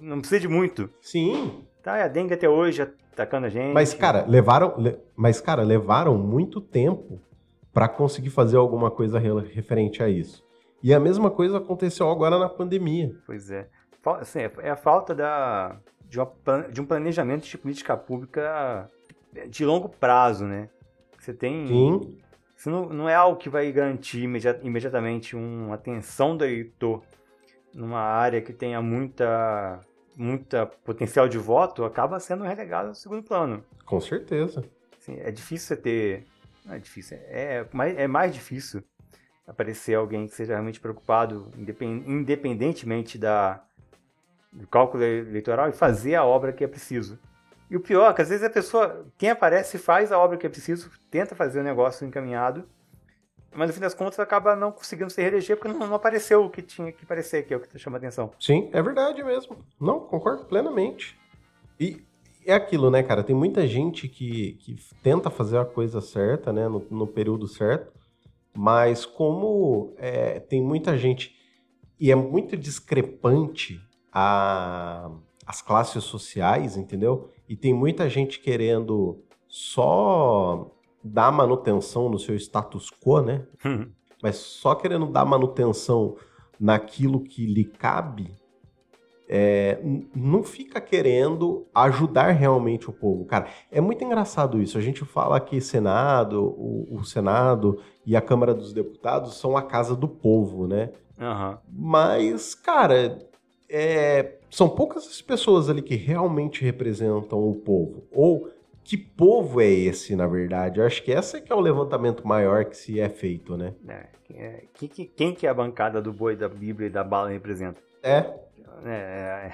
não 0.00 0.18
precisa 0.20 0.40
de 0.40 0.48
muito. 0.48 0.90
sim. 1.00 1.64
Tá, 1.82 1.96
e 1.98 2.02
a 2.02 2.08
dengue 2.08 2.34
até 2.34 2.46
hoje 2.46 2.82
atacando 2.82 3.46
a 3.46 3.48
gente. 3.48 3.72
Mas, 3.72 3.94
cara, 3.94 4.26
levaram, 4.28 4.74
le- 4.76 4.98
mas, 5.16 5.40
cara, 5.40 5.62
levaram 5.62 6.18
muito 6.18 6.60
tempo 6.60 7.18
para 7.72 7.88
conseguir 7.88 8.28
fazer 8.28 8.58
alguma 8.58 8.90
coisa 8.90 9.18
re- 9.18 9.48
referente 9.48 10.02
a 10.02 10.08
isso. 10.10 10.44
E 10.82 10.94
a 10.94 11.00
mesma 11.00 11.30
coisa 11.30 11.58
aconteceu 11.58 12.10
agora 12.10 12.38
na 12.38 12.48
pandemia. 12.48 13.14
Pois 13.26 13.50
é. 13.50 13.68
Assim, 14.18 14.40
é 14.40 14.52
é 14.62 14.70
a 14.70 14.76
falta 14.76 15.14
da, 15.14 15.78
de, 16.08 16.18
uma 16.18 16.32
de 16.72 16.80
um 16.80 16.86
planejamento 16.86 17.46
de 17.46 17.58
política 17.58 17.96
pública 17.96 18.88
de 19.48 19.64
longo 19.64 19.88
prazo, 19.88 20.46
né? 20.46 20.70
Você 21.18 21.34
tem. 21.34 21.66
Sim, 21.66 22.18
Isso 22.56 22.70
não, 22.70 22.88
não 22.88 23.08
é 23.08 23.14
algo 23.14 23.38
que 23.38 23.48
vai 23.50 23.70
garantir 23.72 24.22
imedi- 24.22 24.58
imediatamente 24.62 25.36
uma 25.36 25.74
atenção 25.74 26.36
do 26.36 26.44
eleitor 26.44 27.02
numa 27.74 28.00
área 28.00 28.40
que 28.40 28.52
tenha 28.52 28.80
muita, 28.82 29.80
muita 30.16 30.66
potencial 30.66 31.28
de 31.28 31.38
voto, 31.38 31.84
acaba 31.84 32.18
sendo 32.18 32.42
relegado 32.44 32.88
ao 32.88 32.94
segundo 32.94 33.22
plano. 33.22 33.62
com 33.84 34.00
certeza. 34.00 34.64
Assim, 34.98 35.16
é 35.20 35.30
difícil 35.30 35.68
você 35.68 35.76
ter. 35.76 36.26
Não 36.64 36.74
é 36.74 36.78
difícil, 36.78 37.18
é 37.22 37.66
mais, 37.72 37.98
é 37.98 38.06
mais 38.06 38.34
difícil 38.34 38.82
aparecer 39.50 39.96
alguém 39.96 40.28
que 40.28 40.34
seja 40.34 40.52
realmente 40.52 40.80
preocupado, 40.80 41.50
independ- 41.58 42.04
independentemente 42.06 43.18
da, 43.18 43.60
do 44.52 44.66
cálculo 44.68 45.02
eleitoral, 45.02 45.68
e 45.68 45.72
fazer 45.72 46.14
a 46.14 46.24
obra 46.24 46.52
que 46.52 46.62
é 46.62 46.68
preciso. 46.68 47.18
E 47.68 47.76
o 47.76 47.80
pior 47.80 48.10
é 48.10 48.14
que 48.14 48.22
às 48.22 48.28
vezes 48.28 48.44
a 48.44 48.50
pessoa, 48.50 49.04
quem 49.18 49.30
aparece, 49.30 49.76
faz 49.76 50.12
a 50.12 50.18
obra 50.18 50.36
que 50.36 50.46
é 50.46 50.48
preciso, 50.48 50.88
tenta 51.10 51.34
fazer 51.34 51.60
o 51.60 51.64
negócio 51.64 52.06
encaminhado, 52.06 52.64
mas 53.52 53.68
no 53.68 53.74
fim 53.74 53.80
das 53.80 53.94
contas 53.94 54.20
acaba 54.20 54.54
não 54.54 54.70
conseguindo 54.70 55.10
se 55.10 55.20
reeleger 55.20 55.56
porque 55.56 55.76
não, 55.76 55.86
não 55.86 55.96
apareceu 55.96 56.44
o 56.44 56.50
que 56.50 56.62
tinha 56.62 56.92
que 56.92 57.04
aparecer, 57.04 57.44
que 57.44 57.52
é 57.52 57.56
o 57.56 57.60
que 57.60 57.78
chama 57.78 57.98
atenção. 57.98 58.30
Sim, 58.38 58.70
é 58.72 58.80
verdade 58.80 59.22
mesmo. 59.24 59.56
Não, 59.80 59.98
concordo 59.98 60.44
plenamente. 60.44 61.18
E 61.78 62.04
é 62.46 62.54
aquilo, 62.54 62.88
né, 62.88 63.02
cara? 63.02 63.24
Tem 63.24 63.34
muita 63.34 63.66
gente 63.66 64.08
que, 64.08 64.52
que 64.60 64.76
tenta 65.02 65.28
fazer 65.28 65.58
a 65.58 65.64
coisa 65.64 66.00
certa, 66.00 66.52
né, 66.52 66.68
no, 66.68 66.86
no 66.90 67.06
período 67.06 67.48
certo, 67.48 67.92
mas 68.54 69.04
como 69.06 69.94
é, 69.96 70.40
tem 70.40 70.62
muita 70.62 70.96
gente 70.96 71.34
e 71.98 72.10
é 72.10 72.14
muito 72.14 72.56
discrepante 72.56 73.80
a, 74.12 75.10
as 75.46 75.60
classes 75.60 76.02
sociais, 76.04 76.76
entendeu? 76.76 77.30
E 77.48 77.54
tem 77.54 77.74
muita 77.74 78.08
gente 78.08 78.40
querendo 78.40 79.22
só 79.46 80.70
dar 81.02 81.30
manutenção 81.30 82.08
no 82.08 82.18
seu 82.18 82.34
status 82.36 82.90
quo, 82.90 83.20
né? 83.20 83.46
mas 84.22 84.36
só 84.36 84.74
querendo 84.74 85.06
dar 85.06 85.24
manutenção 85.24 86.16
naquilo 86.58 87.20
que 87.20 87.46
lhe 87.46 87.64
cabe, 87.64 88.36
é, 89.32 89.78
não 90.12 90.42
fica 90.42 90.80
querendo 90.80 91.64
ajudar 91.72 92.32
realmente 92.32 92.90
o 92.90 92.92
povo. 92.92 93.24
Cara, 93.24 93.46
é 93.70 93.80
muito 93.80 94.02
engraçado 94.02 94.60
isso. 94.60 94.76
A 94.76 94.80
gente 94.80 95.04
fala 95.04 95.38
que 95.38 95.60
Senado, 95.60 96.42
o, 96.42 96.88
o 96.90 97.04
Senado 97.04 97.78
e 98.04 98.16
a 98.16 98.20
Câmara 98.20 98.52
dos 98.52 98.72
Deputados 98.72 99.36
são 99.38 99.56
a 99.56 99.62
casa 99.62 99.94
do 99.94 100.08
povo, 100.08 100.66
né? 100.66 100.90
Aham. 101.20 101.60
Mas, 101.72 102.56
cara, 102.56 103.20
é, 103.68 104.34
são 104.50 104.68
poucas 104.68 105.06
as 105.06 105.22
pessoas 105.22 105.70
ali 105.70 105.80
que 105.80 105.94
realmente 105.94 106.64
representam 106.64 107.38
o 107.48 107.54
povo. 107.54 108.02
Ou 108.10 108.48
que 108.82 108.96
povo 108.96 109.60
é 109.60 109.68
esse, 109.70 110.16
na 110.16 110.26
verdade? 110.26 110.80
Eu 110.80 110.86
acho 110.86 111.04
que 111.04 111.12
esse 111.12 111.36
é 111.36 111.40
que 111.40 111.52
é 111.52 111.54
o 111.54 111.60
levantamento 111.60 112.26
maior 112.26 112.64
que 112.64 112.76
se 112.76 112.98
é 112.98 113.08
feito, 113.08 113.56
né? 113.56 113.74
É, 113.86 114.06
é, 114.34 114.64
que- 114.74 114.88
que- 114.88 115.04
quem 115.06 115.32
que 115.32 115.46
é 115.46 115.50
a 115.50 115.54
bancada 115.54 116.02
do 116.02 116.12
boi, 116.12 116.34
da 116.34 116.48
Bíblia 116.48 116.88
e 116.88 116.90
da 116.90 117.04
bala 117.04 117.28
representa? 117.28 117.80
É, 118.02 118.24
É, 118.84 118.90
é, 118.90 119.52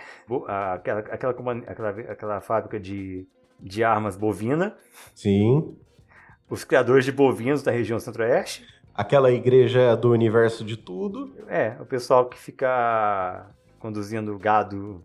a- 0.49 0.75
aquela, 0.75 1.01
aquela, 1.01 1.33
aquela, 1.67 1.91
aquela 2.13 2.41
fábrica 2.41 2.79
de, 2.79 3.27
de 3.61 3.83
armas 3.85 4.17
bovina, 4.17 4.77
sim. 5.15 5.77
os 6.49 6.65
criadores 6.65 7.05
de 7.05 7.13
bovinos 7.13 7.63
da 7.63 7.71
região 7.71 7.99
centro-oeste, 7.99 8.67
Aquela 8.95 9.31
igreja 9.31 9.95
do 9.95 10.11
universo 10.11 10.65
de 10.65 10.75
tudo. 10.77 11.35
é, 11.49 11.77
o 11.81 11.85
pessoal 11.85 12.31
que 12.31 12.39
fica 12.39 13.47
conduzindo 13.79 14.39
gado 14.39 15.05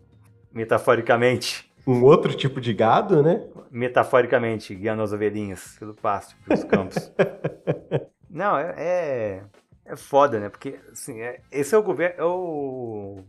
metaforicamente, 0.50 1.70
Um 1.86 2.02
outro 2.04 2.32
tipo 2.34 2.58
de 2.60 2.72
gado, 2.72 3.22
né? 3.22 3.46
metaforicamente, 3.70 4.74
guiando 4.74 5.02
as 5.02 5.12
ovelhinhas 5.12 5.76
pelo 5.78 5.94
pasto, 5.94 6.34
pelos 6.44 6.64
campos. 6.64 7.12
Não, 8.30 8.56
é, 8.56 8.74
é, 8.78 9.42
é 9.84 9.96
foda, 9.96 10.40
né? 10.40 10.48
Porque, 10.48 10.78
assim, 10.90 11.20
é- 11.20 11.40
esse 11.50 11.74
é 11.74 11.78
o 11.78 11.82
governo, 11.82 12.14
é 12.18 12.24
o... 12.24 13.20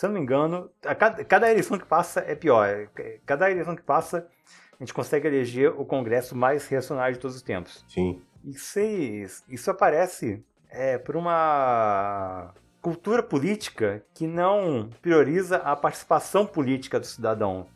Se 0.00 0.06
eu 0.06 0.08
não 0.08 0.14
me 0.14 0.22
engano, 0.22 0.70
cada, 0.80 1.22
cada 1.26 1.50
eleição 1.50 1.78
que 1.78 1.84
passa 1.84 2.20
é 2.20 2.34
pior. 2.34 2.88
Cada 3.26 3.50
eleição 3.50 3.76
que 3.76 3.82
passa, 3.82 4.26
a 4.72 4.82
gente 4.82 4.94
consegue 4.94 5.28
eleger 5.28 5.78
o 5.78 5.84
Congresso 5.84 6.34
mais 6.34 6.66
reacionário 6.66 7.16
de 7.16 7.20
todos 7.20 7.36
os 7.36 7.42
tempos. 7.42 7.84
Sim. 7.86 8.22
Isso, 8.42 8.80
isso 9.46 9.70
aparece 9.70 10.42
é, 10.70 10.96
por 10.96 11.16
uma 11.16 12.54
cultura 12.80 13.22
política 13.22 14.02
que 14.14 14.26
não 14.26 14.88
prioriza 15.02 15.58
a 15.58 15.76
participação 15.76 16.46
política 16.46 16.98
do 16.98 17.04
cidadão. 17.04 17.66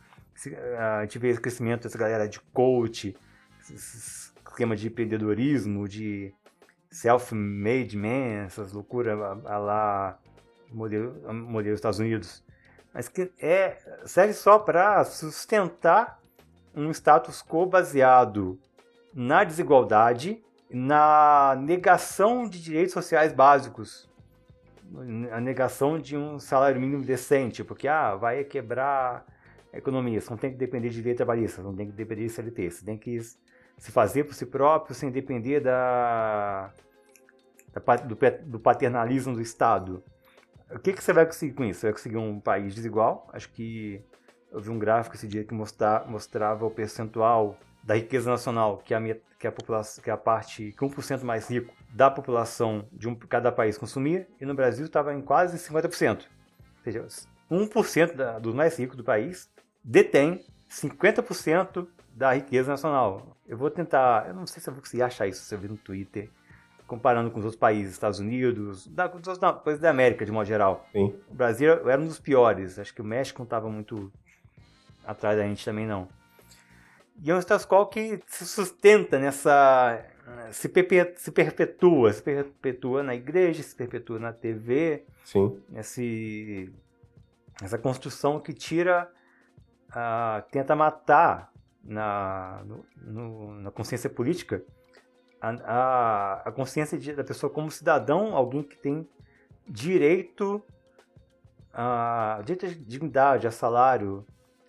A 0.78 1.02
gente 1.02 1.18
vê 1.18 1.28
esse 1.28 1.42
crescimento 1.42 1.82
dessa 1.82 1.98
galera 1.98 2.26
de 2.26 2.40
coach, 2.40 3.14
esse 3.60 4.22
esquema 4.48 4.74
de 4.74 4.87
empreendedorismo, 4.87 5.87
de 5.87 6.32
self-made 6.90 7.98
man, 7.98 8.46
essas 8.46 8.72
loucuras 8.72 9.20
a, 9.20 9.56
a 9.56 9.58
lá 9.58 10.18
modelo, 10.74 11.14
modelo 11.32 11.72
dos 11.72 11.78
Estados 11.78 11.98
Unidos. 11.98 12.44
Mas 12.92 13.08
que 13.08 13.32
é, 13.40 13.76
serve 14.04 14.32
só 14.32 14.58
para 14.58 15.04
sustentar 15.04 16.20
um 16.74 16.90
status 16.90 17.42
quo 17.42 17.66
baseado 17.66 18.58
na 19.12 19.44
desigualdade, 19.44 20.42
na 20.70 21.56
negação 21.60 22.48
de 22.48 22.60
direitos 22.60 22.92
sociais 22.92 23.32
básicos, 23.32 24.08
a 25.32 25.40
negação 25.40 25.98
de 25.98 26.16
um 26.16 26.38
salário 26.38 26.80
mínimo 26.80 27.04
decente, 27.04 27.64
porque 27.64 27.88
ah, 27.88 28.14
vai 28.16 28.44
quebrar 28.44 29.24
a 29.72 29.78
economia, 29.78 30.20
você 30.20 30.30
não 30.30 30.37
tem 30.37 30.50
que 30.50 30.56
depender 30.56 30.90
de 30.90 31.02
lei 31.02 31.14
trabalhista, 31.14 31.62
não 31.62 31.74
tem 31.74 31.87
que 31.87 31.92
depender 31.92 32.24
de 32.24 32.30
CLT, 32.30 32.70
você 32.70 32.84
tem 32.84 32.98
que 32.98 33.18
se 33.76 33.90
fazer 33.90 34.24
por 34.24 34.34
si 34.34 34.46
próprio 34.46 34.94
sem 34.94 35.10
depender 35.10 35.60
da, 35.60 36.72
da 37.72 37.96
do, 37.96 38.16
do 38.44 38.60
paternalismo 38.60 39.34
do 39.34 39.40
Estado. 39.40 40.02
O 40.70 40.79
que, 40.79 40.92
que 40.92 41.03
você 41.03 41.12
vai 41.12 41.27
conseguir 41.27 41.53
com 41.53 41.64
isso? 41.64 41.81
Você 41.81 41.87
vai 41.87 41.92
conseguir 41.92 42.16
um 42.16 42.40
país 42.40 42.74
desigual? 42.74 43.29
Acho 43.33 43.50
que 43.50 44.03
eu 44.50 44.61
vi 44.61 44.70
um 44.70 44.79
gráfico 44.79 45.16
esse 45.16 45.27
dia 45.27 45.44
que 45.44 45.53
mostra- 45.53 46.05
mostrava 46.07 46.64
o 46.64 46.70
percentual 46.70 47.59
da 47.83 47.94
riqueza 47.94 48.31
nacional, 48.31 48.79
que 48.79 48.94
é 48.94 48.96
a, 48.96 49.00
que 49.38 49.46
é 49.46 49.48
a, 49.48 49.53
população, 49.53 50.03
que 50.03 50.09
é 50.09 50.12
a 50.12 50.16
parte 50.16 50.72
que 50.72 50.85
1% 50.85 51.22
mais 51.22 51.48
rico 51.50 51.74
da 51.90 52.11
população 52.11 52.87
de 52.92 53.09
um, 53.09 53.14
cada 53.14 53.53
país 53.53 53.77
consumia, 53.77 54.27
e 54.40 54.46
no 54.46 54.55
Brasil 54.55 54.87
estava 54.87 55.12
em 55.14 55.20
quase 55.20 55.59
50%. 55.59 56.22
Ou 56.22 56.85
seja, 56.85 57.07
1% 57.50 58.14
da, 58.14 58.38
dos 58.38 58.55
mais 58.55 58.79
ricos 58.79 58.96
do 58.96 59.05
país 59.05 59.50
detém 59.83 60.44
50% 60.70 61.87
da 62.14 62.33
riqueza 62.33 62.70
nacional. 62.70 63.37
Eu 63.46 63.59
vou 63.59 63.70
tentar, 63.70 64.29
eu 64.29 64.35
não 64.35 64.46
sei 64.46 64.62
se 64.62 64.68
eu 64.68 64.72
vou 64.72 64.83
conseguir 64.83 65.03
achar 65.03 65.27
isso, 65.27 65.42
se 65.44 65.55
eu 65.55 65.59
ver 65.59 65.68
no 65.68 65.77
Twitter, 65.77 66.31
comparando 66.94 67.30
com 67.30 67.38
os 67.38 67.44
outros 67.44 67.59
países, 67.59 67.92
Estados 67.92 68.18
Unidos, 68.20 68.87
da, 68.87 69.04
outros- 69.07 69.38
não, 69.38 69.59
países 69.59 69.80
da 69.80 69.90
América 69.90 70.24
de 70.24 70.30
modo 70.33 70.46
geral. 70.46 70.87
Sim. 70.92 71.14
O 71.28 71.35
Brasil 71.35 71.88
era 71.88 72.00
um 72.00 72.07
dos 72.07 72.18
piores. 72.20 72.78
Acho 72.78 72.94
que 72.94 73.00
o 73.02 73.04
México 73.04 73.40
não 73.40 73.44
estava 73.44 73.68
muito 73.68 74.12
atrás 75.07 75.37
da 75.37 75.44
gente 75.44 75.64
também, 75.64 75.87
não. 75.87 76.09
E 77.22 77.30
é 77.30 77.35
um 77.35 77.38
status 77.38 77.66
quo 77.66 77.87
que 77.87 78.20
se 78.26 78.44
sustenta 78.46 79.18
nessa. 79.18 80.04
Se, 80.52 80.68
perpe- 80.68 81.14
se 81.16 81.30
perpetua. 81.30 82.12
Se 82.12 82.22
perpetua 82.22 83.02
na 83.02 83.14
igreja, 83.14 83.62
se 83.62 83.74
perpetua 83.74 84.18
na 84.18 84.33
TV, 84.33 85.04
Sim. 85.24 85.61
essa 87.62 87.78
construção 87.78 88.40
que 88.40 88.52
tira. 88.52 89.11
ah, 89.96 90.42
tenta 90.50 90.74
matar 90.74 91.52
na, 91.85 92.62
no- 92.66 92.85
no- 92.96 93.54
na 93.61 93.70
consciência 93.70 94.11
política 94.11 94.62
a, 95.48 95.50
a, 95.64 96.42
a 96.48 96.52
consciência 96.52 96.96
de- 96.98 97.12
da 97.14 97.24
pessoa 97.24 97.50
como 97.50 97.70
cidadão, 97.70 98.35
alguém 98.37 98.62
que 98.62 98.76
tem 98.76 99.07
direito 99.68 100.62
a 101.72 102.40
direito 102.44 102.66
à 102.66 102.68
dignidade, 102.68 103.46
a 103.46 103.50
salário 103.50 104.24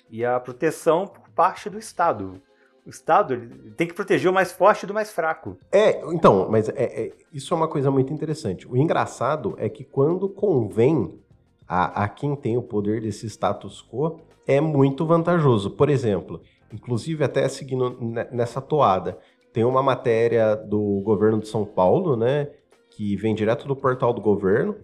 e 0.09 0.25
a 0.25 0.39
proteção 0.39 1.07
por 1.07 1.29
parte 1.29 1.69
do 1.69 1.77
Estado. 1.77 2.41
O 2.85 2.89
Estado 2.89 3.49
tem 3.75 3.88
que 3.88 3.93
proteger 3.93 4.29
o 4.29 4.33
mais 4.33 4.51
forte 4.51 4.85
do 4.85 4.93
mais 4.93 5.11
fraco. 5.11 5.57
É, 5.71 6.01
então, 6.13 6.47
mas 6.49 6.69
é- 6.69 6.73
é- 7.07 7.13
isso 7.33 7.53
é 7.53 7.57
uma 7.57 7.67
coisa 7.67 7.89
muito 7.89 8.13
interessante. 8.13 8.67
O 8.67 8.77
engraçado 8.77 9.55
é 9.57 9.67
que 9.67 9.83
quando 9.83 10.29
convém 10.29 11.19
a, 11.67 12.03
a 12.03 12.07
quem 12.07 12.35
tem 12.35 12.57
o 12.57 12.61
poder 12.61 13.01
desse 13.01 13.25
status 13.27 13.81
quo, 13.81 14.19
é 14.47 14.61
muito 14.61 15.03
vantajoso. 15.05 15.71
Por 15.71 15.89
exemplo, 15.89 16.41
inclusive 16.71 17.23
até 17.23 17.47
seguindo 17.49 17.97
ne- 17.99 18.27
nessa 18.31 18.61
toada, 18.61 19.17
tem 19.55 19.63
uma 19.63 19.81
matéria 19.81 20.53
do 20.53 21.01
governo 21.01 21.39
de 21.39 21.47
São 21.47 21.63
Paulo, 21.63 22.17
né, 22.17 22.49
que 22.91 23.15
vem 23.15 23.33
direto 23.33 23.65
do 23.65 23.73
portal 23.73 24.11
do 24.11 24.19
governo, 24.19 24.75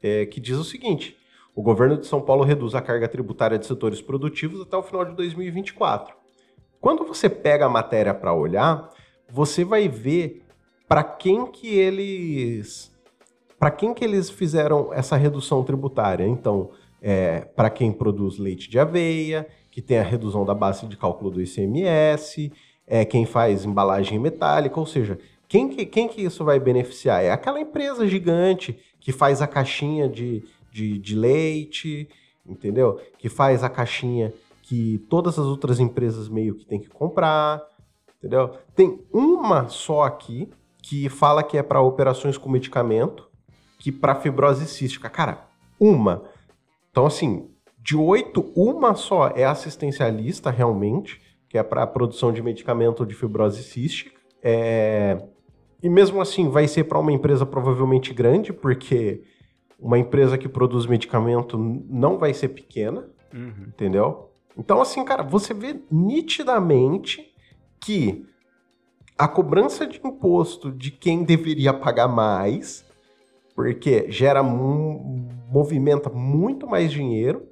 é, 0.00 0.24
que 0.24 0.40
diz 0.40 0.56
o 0.56 0.62
seguinte: 0.62 1.16
o 1.52 1.60
governo 1.60 1.98
de 1.98 2.06
São 2.06 2.20
Paulo 2.20 2.44
reduz 2.44 2.76
a 2.76 2.80
carga 2.80 3.08
tributária 3.08 3.58
de 3.58 3.66
setores 3.66 4.00
produtivos 4.00 4.60
até 4.60 4.76
o 4.76 4.84
final 4.84 5.04
de 5.04 5.16
2024. 5.16 6.14
Quando 6.80 7.04
você 7.04 7.28
pega 7.28 7.66
a 7.66 7.68
matéria 7.68 8.14
para 8.14 8.32
olhar, 8.32 8.88
você 9.28 9.64
vai 9.64 9.88
ver 9.88 10.44
para 10.86 11.02
quem 11.02 11.46
que 11.46 11.76
eles 11.76 12.94
para 13.58 13.72
quem 13.72 13.92
que 13.92 14.04
eles 14.04 14.30
fizeram 14.30 14.92
essa 14.92 15.16
redução 15.16 15.64
tributária. 15.64 16.24
Então, 16.24 16.70
é, 17.02 17.40
para 17.40 17.68
quem 17.68 17.90
produz 17.90 18.38
leite 18.38 18.70
de 18.70 18.78
aveia, 18.78 19.48
que 19.72 19.82
tem 19.82 19.98
a 19.98 20.04
redução 20.04 20.44
da 20.44 20.54
base 20.54 20.86
de 20.86 20.96
cálculo 20.96 21.32
do 21.32 21.42
ICMS, 21.42 22.52
é 22.86 23.04
quem 23.04 23.24
faz 23.24 23.64
embalagem 23.64 24.18
metálica, 24.18 24.78
ou 24.78 24.86
seja, 24.86 25.18
quem 25.48 25.68
que, 25.68 25.86
quem 25.86 26.08
que 26.08 26.22
isso 26.22 26.44
vai 26.44 26.58
beneficiar? 26.58 27.22
É 27.22 27.30
aquela 27.30 27.60
empresa 27.60 28.06
gigante 28.06 28.78
que 29.00 29.12
faz 29.12 29.40
a 29.42 29.46
caixinha 29.46 30.08
de, 30.08 30.42
de, 30.72 30.98
de 30.98 31.14
leite, 31.14 32.08
entendeu? 32.46 33.00
Que 33.18 33.28
faz 33.28 33.62
a 33.62 33.68
caixinha 33.68 34.32
que 34.62 34.98
todas 35.10 35.38
as 35.38 35.44
outras 35.44 35.78
empresas 35.78 36.28
meio 36.28 36.54
que 36.54 36.64
tem 36.64 36.80
que 36.80 36.88
comprar, 36.88 37.62
entendeu? 38.18 38.50
Tem 38.74 38.98
uma 39.12 39.68
só 39.68 40.02
aqui 40.02 40.48
que 40.82 41.08
fala 41.08 41.42
que 41.42 41.56
é 41.56 41.62
para 41.62 41.80
operações 41.80 42.36
com 42.36 42.48
medicamento, 42.48 43.28
que 43.78 43.92
para 43.92 44.14
fibrose 44.14 44.66
cística. 44.66 45.08
Cara, 45.10 45.46
uma. 45.78 46.24
Então, 46.90 47.06
assim, 47.06 47.48
de 47.78 47.96
oito, 47.96 48.50
uma 48.56 48.94
só 48.94 49.28
é 49.28 49.44
assistencialista 49.44 50.50
realmente, 50.50 51.20
que 51.54 51.58
é 51.58 51.62
para 51.62 51.84
a 51.84 51.86
produção 51.86 52.32
de 52.32 52.42
medicamento 52.42 53.06
de 53.06 53.14
fibrose 53.14 53.62
cística. 53.62 54.20
É, 54.42 55.22
E 55.80 55.88
mesmo 55.88 56.20
assim, 56.20 56.48
vai 56.48 56.66
ser 56.66 56.82
para 56.82 56.98
uma 56.98 57.12
empresa 57.12 57.46
provavelmente 57.46 58.12
grande, 58.12 58.52
porque 58.52 59.22
uma 59.78 59.96
empresa 59.96 60.36
que 60.36 60.48
produz 60.48 60.84
medicamento 60.84 61.56
não 61.56 62.18
vai 62.18 62.34
ser 62.34 62.48
pequena, 62.48 63.08
entendeu? 63.68 64.32
Então, 64.58 64.80
assim, 64.80 65.04
cara, 65.04 65.22
você 65.22 65.54
vê 65.54 65.80
nitidamente 65.88 67.24
que 67.80 68.26
a 69.16 69.28
cobrança 69.28 69.86
de 69.86 70.00
imposto 70.04 70.72
de 70.72 70.90
quem 70.90 71.22
deveria 71.22 71.72
pagar 71.72 72.08
mais, 72.08 72.84
porque 73.54 74.10
gera 74.10 74.42
movimenta 74.42 76.10
muito 76.10 76.66
mais 76.66 76.90
dinheiro, 76.90 77.46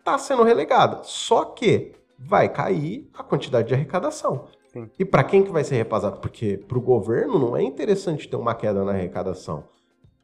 está 0.00 0.18
sendo 0.18 0.42
relegada. 0.42 1.04
Só 1.04 1.44
que 1.44 1.97
vai 2.18 2.48
cair 2.48 3.08
a 3.16 3.22
quantidade 3.22 3.68
de 3.68 3.74
arrecadação. 3.74 4.48
Sim. 4.66 4.90
E 4.98 5.04
para 5.04 5.24
quem 5.24 5.42
que 5.42 5.50
vai 5.50 5.64
ser 5.64 5.76
repassado? 5.76 6.20
Porque 6.20 6.58
para 6.58 6.76
o 6.76 6.80
governo 6.80 7.38
não 7.38 7.56
é 7.56 7.62
interessante 7.62 8.28
ter 8.28 8.36
uma 8.36 8.54
queda 8.54 8.84
na 8.84 8.92
arrecadação. 8.92 9.64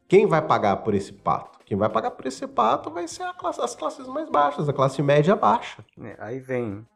Quem 0.07 0.27
vai 0.27 0.43
pagar 0.43 0.77
por 0.79 0.95
esse 0.95 1.13
pato? 1.13 1.59
Quem 1.65 1.79
vai 1.79 1.89
pagar 1.89 2.11
por 2.11 2.27
esse 2.27 2.47
pato 2.47 2.91
vai 2.91 3.09
ser 3.09 3.33
classe- 3.39 3.61
as 3.63 3.75
classes 3.75 4.07
mais 4.07 4.29
baixas, 4.29 4.69
a 4.69 4.73
classe 4.73 5.01
média 5.03 5.35
baixa. 5.35 5.83
É, 5.99 6.15
aí 6.19 6.41
vem. 6.41 6.87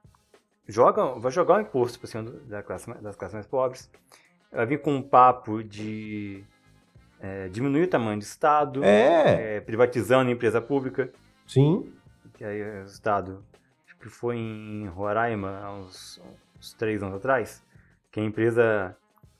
Joga, 0.66 1.14
vai 1.18 1.32
jogar 1.32 1.56
o 1.56 1.60
imposto 1.62 1.98
por 1.98 2.06
cima 2.06 2.24
do- 2.24 2.40
da 2.40 2.62
classe, 2.62 2.92
das 3.00 3.16
classes 3.16 3.32
mais 3.34 3.46
pobres. 3.46 3.90
Vai 4.52 4.66
vir 4.66 4.82
com 4.82 4.92
um 4.94 5.02
papo 5.02 5.62
de 5.64 6.44
é, 7.20 7.48
diminuir 7.48 7.84
o 7.84 7.88
tamanho 7.88 8.18
do 8.18 8.22
Estado, 8.22 8.84
É, 8.84 9.56
é, 9.56 9.60
privatizando 9.60 10.28
a 10.28 10.32
empresa 10.32 10.60
pública. 10.60 11.10
sim. 11.46 11.92
Que 12.34 12.44
aí 12.44 12.62
o 12.82 12.84
Estado, 12.84 13.42
que 14.00 14.08
foi 14.08 14.36
em 14.36 14.86
Roraima 14.88 15.58
há 15.62 15.72
uns, 15.74 16.20
uns 16.58 16.72
três 16.74 17.02
anos 17.02 17.16
atrás, 17.16 17.62
que 18.12 18.20
a 18.20 18.24
empresa 18.24 18.96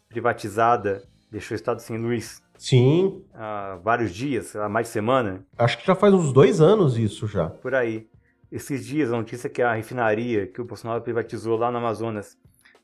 privatizada 0.09 1.03
deixou 1.31 1.55
o 1.55 1.57
Estado 1.57 1.81
sem 1.81 1.99
luz 1.99 2.43
Sim, 2.57 3.23
há 3.35 3.79
vários 3.83 4.13
dias, 4.13 4.55
lá, 4.55 4.69
mais 4.69 4.89
de 4.89 4.93
semana. 4.93 5.45
acho 5.57 5.79
que 5.79 5.87
já 5.87 5.95
faz 5.95 6.13
uns 6.13 6.33
dois 6.33 6.61
anos 6.61 6.97
isso 6.99 7.27
já. 7.27 7.49
por 7.49 7.75
aí. 7.75 8.09
Esses 8.51 8.85
dias, 8.85 9.13
a 9.13 9.17
notícia 9.17 9.49
que 9.49 9.61
a 9.63 9.75
refinaria 9.75 10.47
que 10.47 10.61
o 10.61 10.65
Bolsonaro 10.65 11.03
privatizou 11.03 11.57
lá 11.57 11.71
no 11.71 11.77
Amazonas 11.79 12.37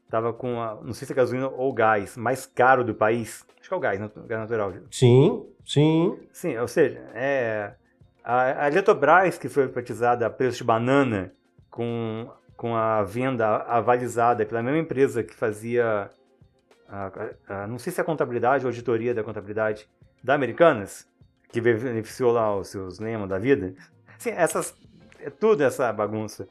estava 0.05 0.33
com, 0.33 0.61
a, 0.61 0.75
não 0.83 0.93
sei 0.93 1.07
se 1.07 1.13
é 1.13 1.17
gasolina 1.17 1.49
ou 1.49 1.73
gás, 1.73 2.17
mais 2.17 2.47
caro 2.47 2.85
do 2.85 2.95
país. 2.95 3.45
Acho 3.59 3.69
que 3.71 3.75
é 3.75 3.77
o 3.77 3.81
gás, 3.81 3.99
nat- 3.99 4.15
gás 4.27 4.41
natural. 4.43 4.75
Sim, 4.91 5.45
sim, 5.65 6.19
Sim, 6.33 6.57
ou 6.59 6.69
seja, 6.69 6.99
é, 7.15 7.73
a, 8.23 8.65
a 8.65 8.69
Eletrobras, 8.69 9.39
que 9.39 9.49
foi 9.49 9.65
privatizada 9.67 10.27
a 10.27 10.31
preço 10.31 10.59
de 10.59 10.65
banana, 10.65 11.33
com, 11.75 12.31
com 12.57 12.77
a 12.77 13.03
venda 13.03 13.57
avalizada 13.65 14.47
pela 14.47 14.63
mesma 14.63 14.79
empresa 14.79 15.25
que 15.25 15.35
fazia, 15.35 16.09
a- 16.89 17.07
a- 17.49 17.63
a- 17.65 17.67
não 17.67 17.81
sei 17.81 17.93
se 17.93 17.99
é 17.99 18.03
a 18.03 18.05
contabilidade 18.05 18.65
ou 18.65 18.69
auditoria 18.69 19.13
da 19.13 19.25
contabilidade 19.25 19.89
da 20.23 20.35
Americanas, 20.35 21.05
que 21.49 21.61
beneficiou 21.61 22.31
lá 22.31 22.57
os 22.57 22.69
seus 22.69 23.01
Lehman 23.01 23.27
da 23.27 23.41
vida. 23.41 23.75
Sim, 24.21 24.31
essas, 24.31 24.73
é 25.19 25.29
tudo 25.31 25.65
essa 25.65 25.93
bagunça. 25.93 26.49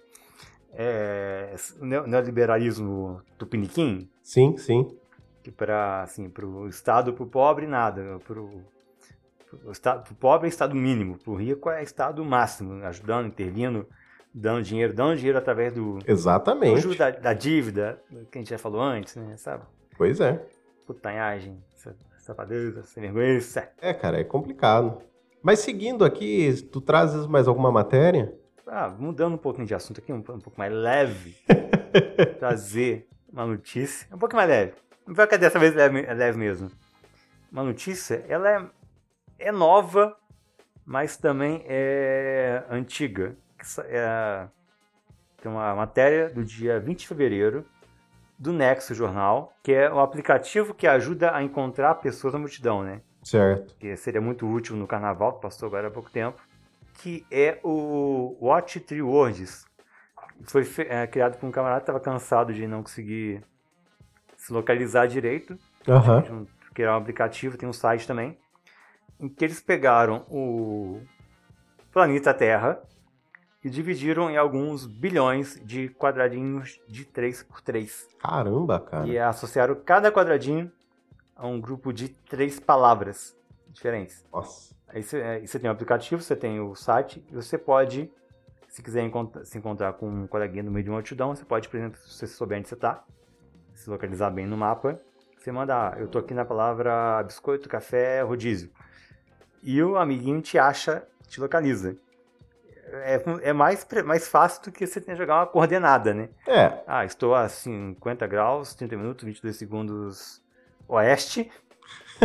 É, 0.74 1.56
neoliberalismo 1.80 3.22
tupiniquim, 3.38 4.10
sim, 4.22 4.58
sim. 4.58 4.94
que 5.42 5.52
para 5.52 6.02
assim, 6.02 6.30
o 6.44 6.68
Estado, 6.68 7.14
para 7.14 7.24
o 7.24 7.28
pobre, 7.28 7.66
nada. 7.66 8.20
Para 8.28 8.42
o 8.42 10.16
pobre 10.20 10.48
é 10.48 10.50
Estado 10.50 10.76
mínimo, 10.76 11.18
para 11.18 11.32
o 11.32 11.36
rico 11.36 11.70
é 11.70 11.82
Estado 11.82 12.26
máximo, 12.26 12.84
ajudando, 12.84 13.28
intervindo, 13.28 13.88
dando 14.34 14.64
dinheiro, 14.64 14.94
dando 14.94 15.16
dinheiro 15.18 15.38
através 15.38 15.74
do, 15.74 16.00
do 16.00 16.12
Exatamente. 16.12 16.82
juros 16.82 16.98
da, 16.98 17.12
da 17.12 17.34
dívida, 17.34 18.02
que 18.32 18.38
a 18.38 18.42
gente 18.42 18.50
já 18.50 18.58
falou 18.58 18.82
antes, 18.82 19.16
né? 19.16 19.36
Sabe? 19.38 19.64
Pois 19.98 20.20
é. 20.20 20.44
Putanhagem, 20.88 21.64
sa- 21.76 21.94
safadeza, 22.18 22.84
sem 22.84 23.04
vergonha, 23.04 23.40
é. 23.56 23.90
É, 23.90 23.94
cara, 23.94 24.20
é 24.20 24.24
complicado. 24.24 25.02
Mas 25.42 25.60
seguindo 25.60 26.04
aqui, 26.06 26.52
tu 26.72 26.82
trazes 26.82 27.28
mais 27.28 27.48
alguma 27.48 27.72
matéria? 27.72 28.34
Ah, 28.66 28.90
mudando 28.90 29.34
um 29.34 29.38
pouquinho 29.38 29.68
de 29.68 29.76
assunto 29.76 30.00
aqui, 30.00 30.12
um, 30.12 30.18
um 30.18 30.22
pouco 30.22 30.54
mais 30.58 30.72
leve, 30.74 31.36
trazer 32.40 33.08
uma 33.32 33.46
notícia, 33.46 34.08
um 34.14 34.18
pouco 34.18 34.36
mais 34.36 34.50
leve. 34.50 34.74
Não 35.06 35.14
vai 35.14 35.28
que 35.28 35.38
dessa 35.38 35.60
vez 35.60 35.74
é 35.76 35.78
leve, 35.88 36.06
é 36.08 36.14
leve 36.14 36.38
mesmo. 36.38 36.72
Uma 37.52 37.64
notícia, 37.64 38.26
ela 38.28 38.50
é, 38.50 38.66
é 39.48 39.52
nova, 39.52 40.16
mas 40.86 41.18
também 41.18 41.64
é 41.68 42.64
antiga. 42.70 43.36
Que 43.64 43.82
É, 43.88 44.48
tem 45.42 45.52
uma 45.52 45.74
matéria 45.76 46.30
do 46.30 46.44
dia 46.44 46.80
20 46.80 47.00
de 47.00 47.08
fevereiro 47.08 47.66
do 48.38 48.52
Nexo 48.52 48.94
Jornal, 48.94 49.54
que 49.64 49.72
é 49.74 49.92
um 49.94 50.00
aplicativo 50.00 50.74
que 50.74 50.86
ajuda 50.88 51.34
a 51.36 51.42
encontrar 51.44 51.96
pessoas 51.96 52.34
na 52.34 52.40
multidão, 52.40 52.84
né? 52.84 53.02
Certo. 53.24 53.74
que 53.80 53.96
seria 53.96 54.20
muito 54.20 54.46
útil 54.46 54.76
no 54.76 54.86
carnaval, 54.86 55.36
que 55.36 55.42
passou 55.42 55.68
agora 55.68 55.88
há 55.88 55.92
pouco 55.92 56.10
tempo, 56.12 56.42
que 56.96 57.26
é 57.32 57.58
o 57.64 58.36
Watch 58.42 58.82
Three 58.82 59.02
Words. 59.02 59.66
Foi 60.46 60.68
é, 60.90 61.08
criado 61.08 61.38
por 61.38 61.48
um 61.48 61.52
camarada 61.52 61.80
que 61.80 61.84
estava 61.84 62.02
cansado 62.02 62.54
de 62.54 62.68
não 62.68 62.84
conseguir 62.84 63.42
se 64.36 64.52
localizar 64.52 65.08
direito, 65.08 65.58
Aham. 65.88 66.22
de 66.22 66.32
um- 66.34 66.46
criar 66.74 66.96
um 66.96 66.98
aplicativo, 67.02 67.58
tem 67.58 67.70
um 67.70 67.72
site 67.74 68.06
também, 68.06 68.38
em 69.18 69.30
que 69.30 69.46
eles 69.46 69.62
pegaram 69.62 70.26
o 70.30 71.02
planeta 71.94 72.34
Terra 72.34 72.82
e 73.64 73.70
dividiram 73.70 74.30
em 74.30 74.38
alguns 74.38 74.86
bilhões 74.86 75.60
de 75.64 75.88
quadradinhos 75.90 76.80
de 76.88 77.06
3 77.06 77.44
por 77.44 77.62
3 77.62 78.08
Caramba, 78.20 78.80
cara. 78.80 79.08
e 79.08 79.18
associaram 79.18 79.76
cada 79.76 80.12
quadradinho 80.12 80.72
a 81.36 81.48
um 81.48 81.60
grupo 81.60 81.94
de 81.94 82.10
três 82.10 82.60
palavras 82.60 83.36
diferentes. 83.70 84.24
Nossa. 84.32 84.76
Aí 84.88 85.02
você, 85.02 85.40
você 85.46 85.60
tem 85.60 85.70
o 85.70 85.74
aplicativo, 85.74 86.22
você 86.22 86.36
tem 86.36 86.60
o 86.60 86.76
site, 86.76 87.26
e 87.32 87.36
você 87.36 87.58
pode, 87.58 88.12
se 88.70 88.84
quiser 88.84 89.04
encont- 89.04 89.44
se 89.44 89.58
encontrar 89.58 89.94
com 89.94 90.08
um 90.08 90.28
coleguinha 90.28 90.62
no 90.64 90.70
meio 90.72 90.84
de 90.84 90.90
uma 90.90 90.98
multidão, 90.98 91.36
você 91.36 91.44
pode, 91.44 91.68
por 91.68 91.78
exemplo, 91.78 92.00
se 92.00 92.10
você 92.14 92.28
souber 92.28 92.60
onde 92.60 92.68
você 92.68 92.76
está, 92.76 93.04
se 93.74 93.90
localizar 93.90 94.30
bem 94.30 94.46
no 94.46 94.56
mapa, 94.58 95.00
você 95.40 95.52
manda, 95.52 95.90
ah, 95.90 95.96
eu 96.00 96.08
tô 96.08 96.20
aqui 96.20 96.34
na 96.34 96.46
palavra 96.46 97.24
biscoito, 97.24 97.68
café, 97.68 98.22
rodízio. 98.22 98.70
E 99.64 99.82
o 99.82 99.98
amiguinho 99.98 100.42
te 100.42 100.58
acha, 100.60 101.08
te 101.28 101.40
localiza. 101.42 101.98
É, 102.94 103.24
é 103.50 103.54
mais, 103.54 103.86
mais 104.06 104.28
fácil 104.28 104.64
do 104.64 104.72
que 104.72 104.86
você 104.86 105.02
que 105.02 105.16
jogar 105.16 105.40
uma 105.40 105.48
coordenada, 105.48 106.14
né? 106.14 106.30
É, 106.48 106.80
Ah, 106.86 107.04
estou 107.04 107.34
a 107.34 107.50
50 107.50 108.28
graus, 108.28 108.76
30 108.76 108.96
minutos, 108.96 109.26
22 109.26 109.56
segundos 109.56 110.44
oeste. 110.88 111.52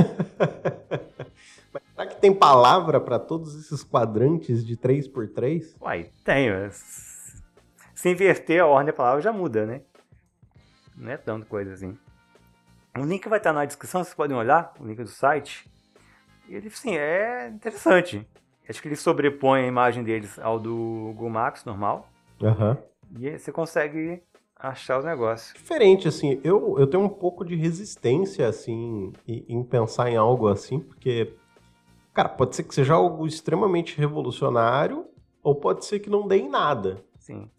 será 1.95 2.07
que 2.07 2.21
tem 2.21 2.35
palavra 2.35 3.01
para 3.01 3.19
todos 3.19 3.55
esses 3.59 3.83
quadrantes 3.83 4.65
de 4.65 4.77
3x3? 4.77 5.75
Uai, 5.81 6.11
tem. 6.23 6.51
mas 6.51 7.43
Se 7.95 8.11
inverter 8.11 8.61
a 8.61 8.67
ordem 8.67 8.87
da 8.87 8.93
palavra 8.93 9.23
já 9.23 9.33
muda, 9.33 9.65
né? 9.65 9.81
Não 10.95 11.11
é 11.11 11.17
tanta 11.17 11.47
coisa 11.47 11.73
assim. 11.73 11.97
O 12.97 13.05
link 13.05 13.29
vai 13.29 13.39
estar 13.39 13.53
na 13.53 13.65
descrição, 13.65 14.03
vocês 14.03 14.15
podem 14.15 14.37
olhar, 14.37 14.73
o 14.79 14.85
link 14.85 14.99
do 14.99 15.09
site. 15.09 15.71
E 16.49 16.55
ele, 16.57 16.69
sim, 16.71 16.97
é 16.97 17.49
interessante. 17.49 18.27
Acho 18.69 18.83
que 18.83 18.89
ele 18.89 18.97
sobrepõe 18.97 19.63
a 19.63 19.67
imagem 19.67 20.05
deles 20.05 20.39
ao 20.39 20.59
do 20.59 20.75
Google 21.15 21.31
Maps 21.31 21.65
normal. 21.65 22.09
Aham. 22.43 22.77
E 23.19 23.27
aí 23.27 23.39
você 23.39 23.51
consegue 23.51 24.23
achar 24.55 24.99
os 24.99 25.05
negócios. 25.05 25.55
Diferente, 25.55 26.07
assim, 26.07 26.41
eu, 26.45 26.79
eu 26.79 26.87
tenho 26.87 27.03
um 27.03 27.09
pouco 27.09 27.45
de 27.45 27.55
resistência, 27.55 28.47
assim, 28.47 29.13
em, 29.27 29.45
em 29.49 29.65
pensar 29.65 30.11
em 30.11 30.17
algo 30.17 30.49
assim, 30.49 30.81
porque, 30.81 31.35
cara, 32.13 32.29
pode 32.29 32.57
ser 32.57 32.65
que 32.65 32.75
seja 32.75 32.95
algo 32.95 33.27
extremamente 33.27 33.97
revolucionário, 33.97 35.07
ou 35.43 35.55
pode 35.55 35.85
ser 35.87 36.01
que 36.01 36.11
não 36.11 36.27
dê 36.27 36.37
em 36.37 36.49
nada. 36.49 37.03
Sim. 37.19 37.51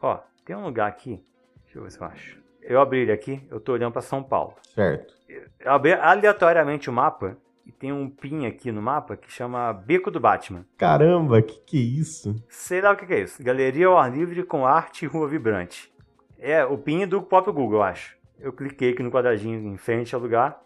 Ó, 0.00 0.18
tem 0.44 0.54
um 0.54 0.64
lugar 0.64 0.88
aqui. 0.88 1.24
Deixa 1.64 1.78
eu 1.78 1.82
ver 1.82 1.90
se 1.90 2.00
eu 2.00 2.06
acho. 2.06 2.40
Eu 2.62 2.80
abri 2.80 3.00
ele 3.00 3.12
aqui, 3.12 3.42
eu 3.50 3.58
tô 3.58 3.72
olhando 3.72 3.92
para 3.92 4.02
São 4.02 4.22
Paulo. 4.22 4.54
Certo. 4.74 5.14
Eu 5.28 5.72
abri 5.72 5.92
aleatoriamente 5.92 6.88
o 6.88 6.92
mapa 6.92 7.36
e 7.70 7.72
tem 7.72 7.92
um 7.92 8.10
pin 8.10 8.46
aqui 8.46 8.72
no 8.72 8.82
mapa 8.82 9.16
que 9.16 9.30
chama 9.30 9.72
Beco 9.72 10.10
do 10.10 10.18
Batman. 10.18 10.66
Caramba, 10.76 11.40
que 11.40 11.60
que 11.60 11.78
é 11.78 12.00
isso? 12.00 12.34
Sei 12.48 12.80
lá 12.80 12.90
o 12.90 12.96
que 12.96 13.06
que 13.06 13.14
é 13.14 13.20
isso. 13.22 13.40
Galeria 13.44 13.86
ao 13.86 13.96
ar 13.96 14.10
livre 14.10 14.42
com 14.42 14.66
arte 14.66 15.04
e 15.04 15.08
rua 15.08 15.28
vibrante. 15.28 15.88
É 16.36 16.64
o 16.64 16.76
pin 16.76 17.06
do 17.06 17.22
próprio 17.22 17.52
Google, 17.54 17.78
eu 17.78 17.82
acho. 17.84 18.16
Eu 18.40 18.52
cliquei 18.52 18.90
aqui 18.90 19.04
no 19.04 19.10
quadradinho 19.12 19.72
em 19.72 19.76
frente 19.76 20.12
ao 20.16 20.20
lugar 20.20 20.60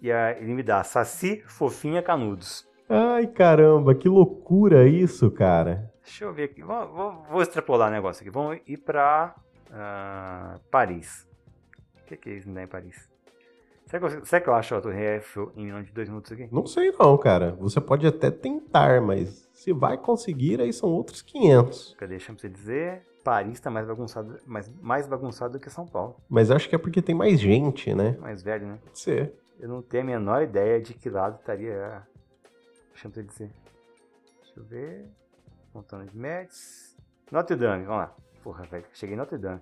e 0.00 0.10
ele 0.10 0.54
me 0.54 0.62
dá 0.62 0.84
Saci, 0.84 1.42
Fofinha, 1.44 2.02
Canudos. 2.02 2.64
Ai, 2.88 3.26
caramba, 3.26 3.92
que 3.96 4.08
loucura 4.08 4.86
isso, 4.86 5.28
cara. 5.32 5.92
Deixa 6.04 6.24
eu 6.24 6.32
ver 6.32 6.44
aqui. 6.44 6.62
Vou, 6.62 6.88
vou- 6.88 7.22
vou 7.28 7.42
extrapolar 7.42 7.88
o 7.88 7.92
negócio 7.92 8.22
aqui. 8.22 8.30
Vamos 8.30 8.60
ir 8.64 8.76
pra 8.76 9.34
ah, 9.72 10.60
Paris. 10.70 11.26
O 12.00 12.06
que, 12.06 12.16
que 12.16 12.30
é 12.30 12.34
isso 12.34 12.48
me 12.48 12.54
dá 12.54 12.62
em 12.62 12.68
Paris? 12.68 13.10
Será 13.88 13.98
que, 14.06 14.16
eu, 14.16 14.24
será 14.26 14.40
que 14.42 14.48
eu 14.50 14.54
acho 14.54 14.74
a 14.74 14.80
Torre 14.82 15.14
Eiffel 15.14 15.50
em 15.56 15.64
menos 15.66 15.86
de 15.86 15.92
dois 15.92 16.08
minutos 16.08 16.30
aqui? 16.30 16.46
Não 16.52 16.66
sei 16.66 16.92
não, 16.92 17.16
cara. 17.16 17.52
Você 17.58 17.80
pode 17.80 18.06
até 18.06 18.30
tentar, 18.30 19.00
mas 19.00 19.48
se 19.54 19.72
vai 19.72 19.96
conseguir, 19.96 20.60
aí 20.60 20.72
são 20.74 20.90
outros 20.90 21.22
500. 21.22 21.94
Cadê? 21.98 22.10
Deixa 22.16 22.30
eu 22.32 22.36
você 22.38 22.48
dizer. 22.50 23.02
Paris 23.24 23.58
tá 23.60 23.70
mais 23.70 23.86
bagunçado, 23.86 24.38
mais, 24.46 24.70
mais 24.80 25.06
bagunçado 25.06 25.54
do 25.54 25.58
que 25.60 25.70
São 25.70 25.86
Paulo. 25.86 26.16
Mas 26.28 26.50
acho 26.50 26.68
que 26.68 26.74
é 26.74 26.78
porque 26.78 27.00
tem 27.00 27.14
mais 27.14 27.40
gente, 27.40 27.94
né? 27.94 28.16
Mais 28.20 28.42
velho, 28.42 28.66
né? 28.66 28.78
Pode 28.84 28.98
ser. 28.98 29.32
Eu 29.58 29.68
não 29.68 29.80
tenho 29.82 30.02
a 30.02 30.06
menor 30.06 30.42
ideia 30.42 30.80
de 30.80 30.92
que 30.94 31.08
lado 31.08 31.38
estaria. 31.40 32.02
Deixa 32.92 33.08
eu 33.08 33.10
te 33.12 33.22
dizer. 33.22 33.50
Deixa 34.42 34.60
eu 34.60 34.64
ver. 34.64 35.06
Montana 35.74 36.04
de 36.04 36.16
Metz. 36.16 36.94
Notre 37.32 37.56
Dame, 37.56 37.84
vamos 37.84 38.02
lá. 38.02 38.14
Porra, 38.42 38.64
velho. 38.64 38.84
Cheguei 38.92 39.14
em 39.14 39.18
Notre 39.18 39.38
Dame. 39.38 39.60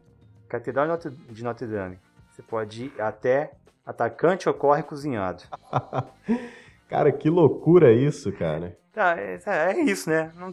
Catedral 0.48 0.84
de 0.86 0.90
Notre- 0.92 1.10
de 1.32 1.44
Notre 1.44 1.66
Dame. 1.66 1.98
Você 2.30 2.42
pode 2.42 2.84
ir 2.86 3.00
até 3.00 3.52
atacante 3.86 4.48
ocorre 4.48 4.82
cozinhado. 4.82 5.44
cara, 6.88 7.12
que 7.12 7.30
loucura 7.30 7.92
isso, 7.92 8.32
cara. 8.32 8.76
Tá, 8.92 9.16
é, 9.18 9.38
é 9.46 9.80
isso, 9.80 10.10
né? 10.10 10.32
Não- 10.36 10.52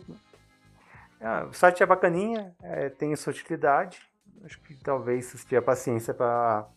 Ah, 1.20 1.48
o 1.50 1.54
site 1.54 1.82
é 1.82 1.86
bacaninha, 1.86 2.54
é, 2.62 2.90
tem 2.90 3.16
sua 3.16 3.32
utilidade. 3.32 4.00
Acho 4.44 4.60
que 4.62 4.76
talvez 4.76 5.26
se 5.26 5.38
tiver 5.46 5.62
paciência 5.62 6.14
pra, 6.14 6.68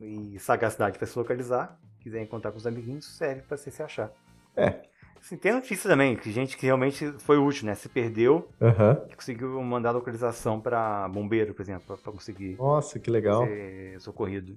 e 0.00 0.38
sagacidade 0.38 0.96
para 0.96 1.06
se 1.06 1.18
localizar, 1.18 1.76
quiser 2.00 2.22
encontrar 2.22 2.52
com 2.52 2.58
os 2.58 2.66
amiguinhos, 2.66 3.16
serve 3.16 3.42
para 3.42 3.56
você 3.56 3.70
se 3.70 3.82
achar. 3.82 4.10
É. 4.56 4.80
Assim, 5.20 5.36
tem 5.36 5.52
notícia 5.52 5.90
também, 5.90 6.14
que 6.14 6.30
gente 6.30 6.56
que 6.56 6.64
realmente 6.66 7.10
foi 7.18 7.36
útil, 7.36 7.66
né? 7.66 7.74
Se 7.74 7.88
perdeu, 7.88 8.48
que 9.08 9.16
conseguiu 9.16 9.60
mandar 9.60 9.90
localização 9.90 10.60
para 10.60 11.08
bombeiro, 11.08 11.52
por 11.52 11.62
exemplo, 11.62 11.98
para 11.98 12.12
conseguir 12.12 12.56
Nossa, 12.56 13.00
que 13.00 13.10
legal. 13.10 13.44
ser 13.44 14.00
socorrido. 14.00 14.56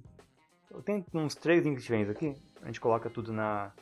Eu 0.70 0.82
tenho 0.82 1.04
uns 1.14 1.34
três 1.34 1.64
links 1.64 1.82
diferentes 1.82 2.10
aqui, 2.10 2.34
a 2.62 2.66
gente 2.66 2.80
coloca 2.80 3.10
tudo 3.10 3.32
na, 3.32 3.72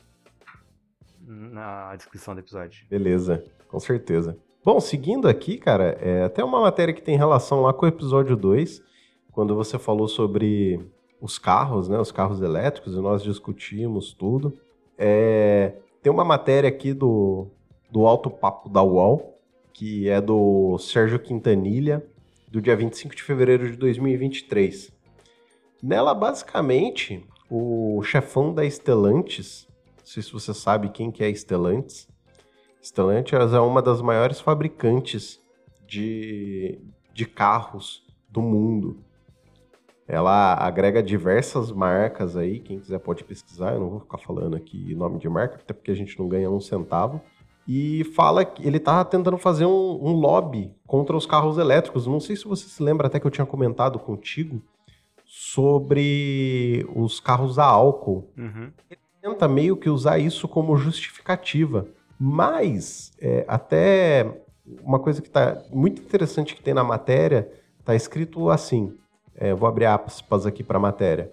na 1.21 1.95
descrição 1.95 2.33
do 2.33 2.39
episódio. 2.39 2.85
Beleza, 2.89 3.43
com 3.67 3.79
certeza. 3.79 4.37
Bom, 4.65 4.79
seguindo 4.79 5.27
aqui, 5.27 5.57
cara, 5.57 5.97
é 6.01 6.23
até 6.23 6.43
uma 6.43 6.59
matéria 6.59 6.93
que 6.93 7.01
tem 7.01 7.15
relação 7.15 7.61
lá 7.61 7.73
com 7.73 7.85
o 7.85 7.89
episódio 7.89 8.35
2, 8.35 8.81
quando 9.31 9.55
você 9.55 9.77
falou 9.77 10.07
sobre 10.07 10.79
os 11.21 11.37
carros, 11.37 11.87
né? 11.87 11.99
Os 11.99 12.11
carros 12.11 12.41
elétricos, 12.41 12.93
e 12.93 12.99
nós 12.99 13.21
discutimos 13.21 14.11
tudo. 14.13 14.57
É, 14.97 15.75
tem 16.01 16.11
uma 16.11 16.25
matéria 16.25 16.67
aqui 16.67 16.91
do, 16.93 17.47
do 17.91 18.05
Alto 18.05 18.29
Papo 18.29 18.67
da 18.67 18.81
UOL, 18.81 19.39
que 19.71 20.09
é 20.09 20.19
do 20.19 20.77
Sérgio 20.79 21.19
Quintanilha, 21.19 22.03
do 22.47 22.61
dia 22.61 22.75
25 22.75 23.15
de 23.15 23.23
fevereiro 23.23 23.69
de 23.69 23.77
2023. 23.77 24.91
Nela, 25.81 26.13
basicamente, 26.13 27.25
o 27.49 28.01
chefão 28.03 28.53
da 28.53 28.69
Stellantis, 28.69 29.67
não 29.97 30.05
sei 30.05 30.21
se 30.21 30.31
você 30.31 30.53
sabe 30.53 30.89
quem 30.89 31.09
que 31.09 31.23
é 31.23 31.27
a 31.27 31.33
Stellantis, 31.33 32.07
Stellantis 32.81 33.53
é 33.53 33.59
uma 33.59 33.81
das 33.81 34.01
maiores 34.01 34.41
fabricantes 34.41 35.39
de, 35.87 36.79
de 37.13 37.25
carros 37.25 38.03
do 38.29 38.41
mundo. 38.41 38.97
Ela 40.07 40.55
agrega 40.55 41.01
diversas 41.01 41.71
marcas 41.71 42.35
aí, 42.35 42.59
quem 42.59 42.79
quiser 42.79 42.99
pode 42.99 43.23
pesquisar, 43.23 43.73
eu 43.73 43.79
não 43.79 43.89
vou 43.89 43.99
ficar 43.99 44.17
falando 44.17 44.55
aqui 44.55 44.93
nome 44.95 45.17
de 45.19 45.29
marca, 45.29 45.55
até 45.55 45.73
porque 45.73 45.91
a 45.91 45.95
gente 45.95 46.17
não 46.19 46.27
ganha 46.27 46.49
um 46.49 46.59
centavo. 46.59 47.21
E 47.67 48.03
fala 48.15 48.43
que 48.43 48.65
ele 48.67 48.79
tá 48.79 49.05
tentando 49.05 49.37
fazer 49.37 49.65
um, 49.65 49.99
um 50.03 50.13
lobby 50.13 50.73
contra 50.87 51.15
os 51.15 51.27
carros 51.27 51.59
elétricos. 51.59 52.07
Não 52.07 52.19
sei 52.19 52.35
se 52.35 52.45
você 52.45 52.67
se 52.67 52.81
lembra, 52.81 53.05
até 53.05 53.19
que 53.19 53.27
eu 53.27 53.31
tinha 53.31 53.45
comentado 53.45 53.99
contigo 53.99 54.59
sobre 55.31 56.83
os 56.95 57.19
carros 57.19 57.59
a 57.59 57.63
álcool 57.63 58.33
Uhum. 58.35 58.71
tenta 59.21 59.47
meio 59.47 59.77
que 59.77 59.87
usar 59.87 60.17
isso 60.17 60.47
como 60.47 60.75
justificativa. 60.75 61.85
Mas, 62.19 63.11
é, 63.21 63.45
até 63.47 64.41
uma 64.81 64.97
coisa 64.97 65.21
que 65.21 65.29
tá 65.29 65.61
muito 65.71 66.01
interessante 66.01 66.55
que 66.55 66.63
tem 66.63 66.73
na 66.73 66.83
matéria, 66.83 67.47
tá 67.85 67.93
escrito 67.93 68.49
assim, 68.49 68.91
é, 69.35 69.53
vou 69.53 69.69
abrir 69.69 69.85
aspas 69.85 70.47
aqui 70.47 70.63
para 70.63 70.77
a 70.77 70.81
matéria. 70.81 71.31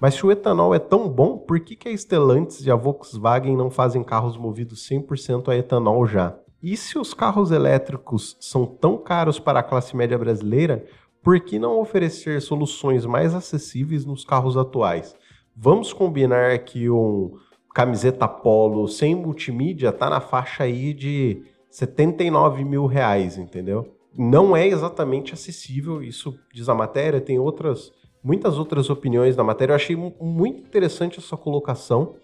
Mas 0.00 0.14
se 0.14 0.24
o 0.24 0.32
etanol 0.32 0.74
é 0.74 0.78
tão 0.78 1.06
bom, 1.06 1.36
por 1.36 1.60
que, 1.60 1.76
que 1.76 1.88
a 1.90 1.96
Stellantis 1.96 2.64
e 2.64 2.70
a 2.70 2.74
Volkswagen 2.74 3.56
não 3.56 3.70
fazem 3.70 4.02
carros 4.02 4.38
movidos 4.38 4.88
100% 4.88 5.48
a 5.48 5.56
etanol 5.56 6.06
já? 6.06 6.34
E 6.62 6.78
se 6.78 6.98
os 6.98 7.12
carros 7.12 7.50
elétricos 7.50 8.38
são 8.40 8.64
tão 8.64 8.96
caros 8.96 9.38
para 9.38 9.60
a 9.60 9.62
classe 9.62 9.94
média 9.94 10.16
brasileira, 10.16 10.84
por 11.24 11.40
que 11.40 11.58
não 11.58 11.80
oferecer 11.80 12.40
soluções 12.42 13.06
mais 13.06 13.34
acessíveis 13.34 14.04
nos 14.04 14.24
carros 14.24 14.56
atuais? 14.56 15.16
Vamos 15.56 15.92
combinar 15.92 16.58
que 16.60 16.90
um 16.90 17.32
camiseta 17.74 18.28
polo 18.28 18.86
sem 18.86 19.14
multimídia 19.14 19.90
tá 19.90 20.08
na 20.10 20.20
faixa 20.20 20.64
aí 20.64 20.92
de 20.92 21.42
79 21.70 22.62
mil 22.62 22.86
reais, 22.86 23.36
entendeu? 23.38 23.96
Não 24.16 24.56
é 24.56 24.66
exatamente 24.68 25.34
acessível, 25.34 26.00
isso 26.02 26.38
diz 26.52 26.68
a 26.68 26.74
matéria, 26.74 27.20
tem 27.20 27.38
outras, 27.38 27.90
muitas 28.22 28.58
outras 28.58 28.90
opiniões 28.90 29.34
na 29.36 29.42
matéria. 29.42 29.72
Eu 29.72 29.76
achei 29.76 29.96
mu- 29.96 30.14
muito 30.20 30.60
interessante 30.60 31.18
essa 31.18 31.36
colocação 31.36 32.14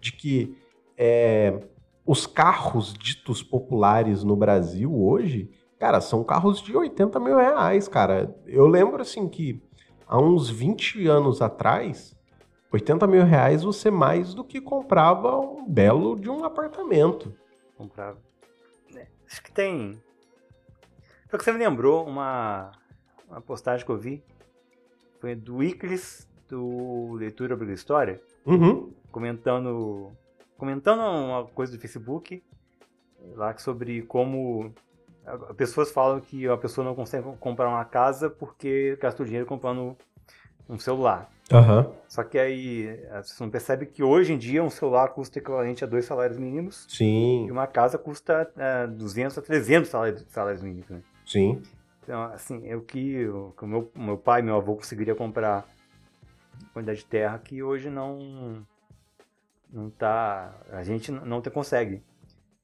de 0.00 0.12
que 0.12 0.54
é, 0.98 1.60
os 2.04 2.26
carros 2.26 2.92
ditos 2.92 3.42
populares 3.42 4.22
no 4.22 4.36
Brasil 4.36 4.94
hoje, 4.94 5.48
cara, 5.80 6.00
são 6.00 6.22
carros 6.22 6.60
de 6.62 6.76
80 6.76 7.18
mil 7.18 7.36
reais, 7.36 7.88
cara. 7.88 8.32
Eu 8.46 8.68
lembro 8.68 9.02
assim 9.02 9.28
que 9.28 9.60
há 10.06 10.20
uns 10.20 10.48
20 10.48 11.06
anos 11.08 11.40
atrás, 11.42 12.14
80 12.72 13.06
mil 13.06 13.24
reais 13.24 13.62
você 13.64 13.90
mais 13.90 14.32
do 14.34 14.44
que 14.44 14.60
comprava 14.60 15.36
um 15.40 15.66
belo 15.68 16.14
de 16.14 16.28
um 16.30 16.44
apartamento. 16.44 17.34
comprava. 17.76 18.18
É, 18.94 19.06
Acho 19.26 19.42
que 19.42 19.50
tem. 19.50 20.00
Foi 21.28 21.38
que 21.38 21.44
você 21.44 21.52
me 21.52 21.58
lembrou 21.58 22.06
uma, 22.06 22.72
uma 23.28 23.40
postagem 23.40 23.84
que 23.86 23.90
eu 23.90 23.98
vi. 23.98 24.22
Foi 25.20 25.34
do 25.34 25.62
Iclis 25.62 26.28
do 26.48 27.12
Leitura 27.14 27.56
pela 27.56 27.72
História, 27.72 28.20
Uhum. 28.44 28.92
comentando 29.12 30.10
comentando 30.56 31.00
uma 31.00 31.44
coisa 31.46 31.72
do 31.72 31.78
Facebook 31.80 32.42
lá 33.34 33.56
sobre 33.56 34.02
como 34.02 34.74
pessoas 35.56 35.90
falam 35.90 36.20
que 36.20 36.48
a 36.48 36.56
pessoa 36.56 36.84
não 36.84 36.94
consegue 36.94 37.24
comprar 37.38 37.68
uma 37.68 37.84
casa 37.84 38.30
porque 38.30 38.96
gastou 39.00 39.24
dinheiro 39.24 39.46
comprando 39.46 39.96
um 40.68 40.78
celular. 40.78 41.30
Aham. 41.52 41.92
Só 42.08 42.22
que 42.22 42.38
aí 42.38 42.88
a 43.10 43.16
pessoa 43.16 43.46
não 43.46 43.50
percebe 43.50 43.86
que 43.86 44.02
hoje 44.02 44.32
em 44.32 44.38
dia 44.38 44.62
um 44.62 44.70
celular 44.70 45.08
custa 45.08 45.38
equivalente 45.38 45.82
a 45.82 45.86
dois 45.86 46.04
salários 46.04 46.38
mínimos 46.38 46.86
Sim, 46.88 47.46
e 47.46 47.50
uma 47.50 47.66
casa 47.66 47.98
custa 47.98 48.50
eh, 48.56 48.86
200 48.86 49.36
a 49.36 49.42
300 49.42 49.90
salários, 49.90 50.24
salários 50.28 50.62
mínimos. 50.62 50.88
Né? 50.88 51.02
sim. 51.26 51.62
Então, 52.02 52.22
assim, 52.24 52.66
é 52.68 52.74
o 52.74 52.80
que 52.80 53.26
o, 53.28 53.52
que 53.56 53.64
meu, 53.66 53.90
meu 53.94 54.16
pai 54.16 54.40
e 54.40 54.42
meu 54.42 54.56
avô 54.56 54.74
conseguiria 54.74 55.14
comprar 55.14 55.66
quantidade 56.72 56.98
de 57.00 57.04
terra 57.04 57.38
que 57.38 57.62
hoje 57.62 57.90
não 57.90 58.66
não 59.72 59.90
tá 59.90 60.52
a 60.72 60.82
gente 60.82 61.12
não 61.12 61.40
te 61.40 61.50
consegue. 61.50 62.02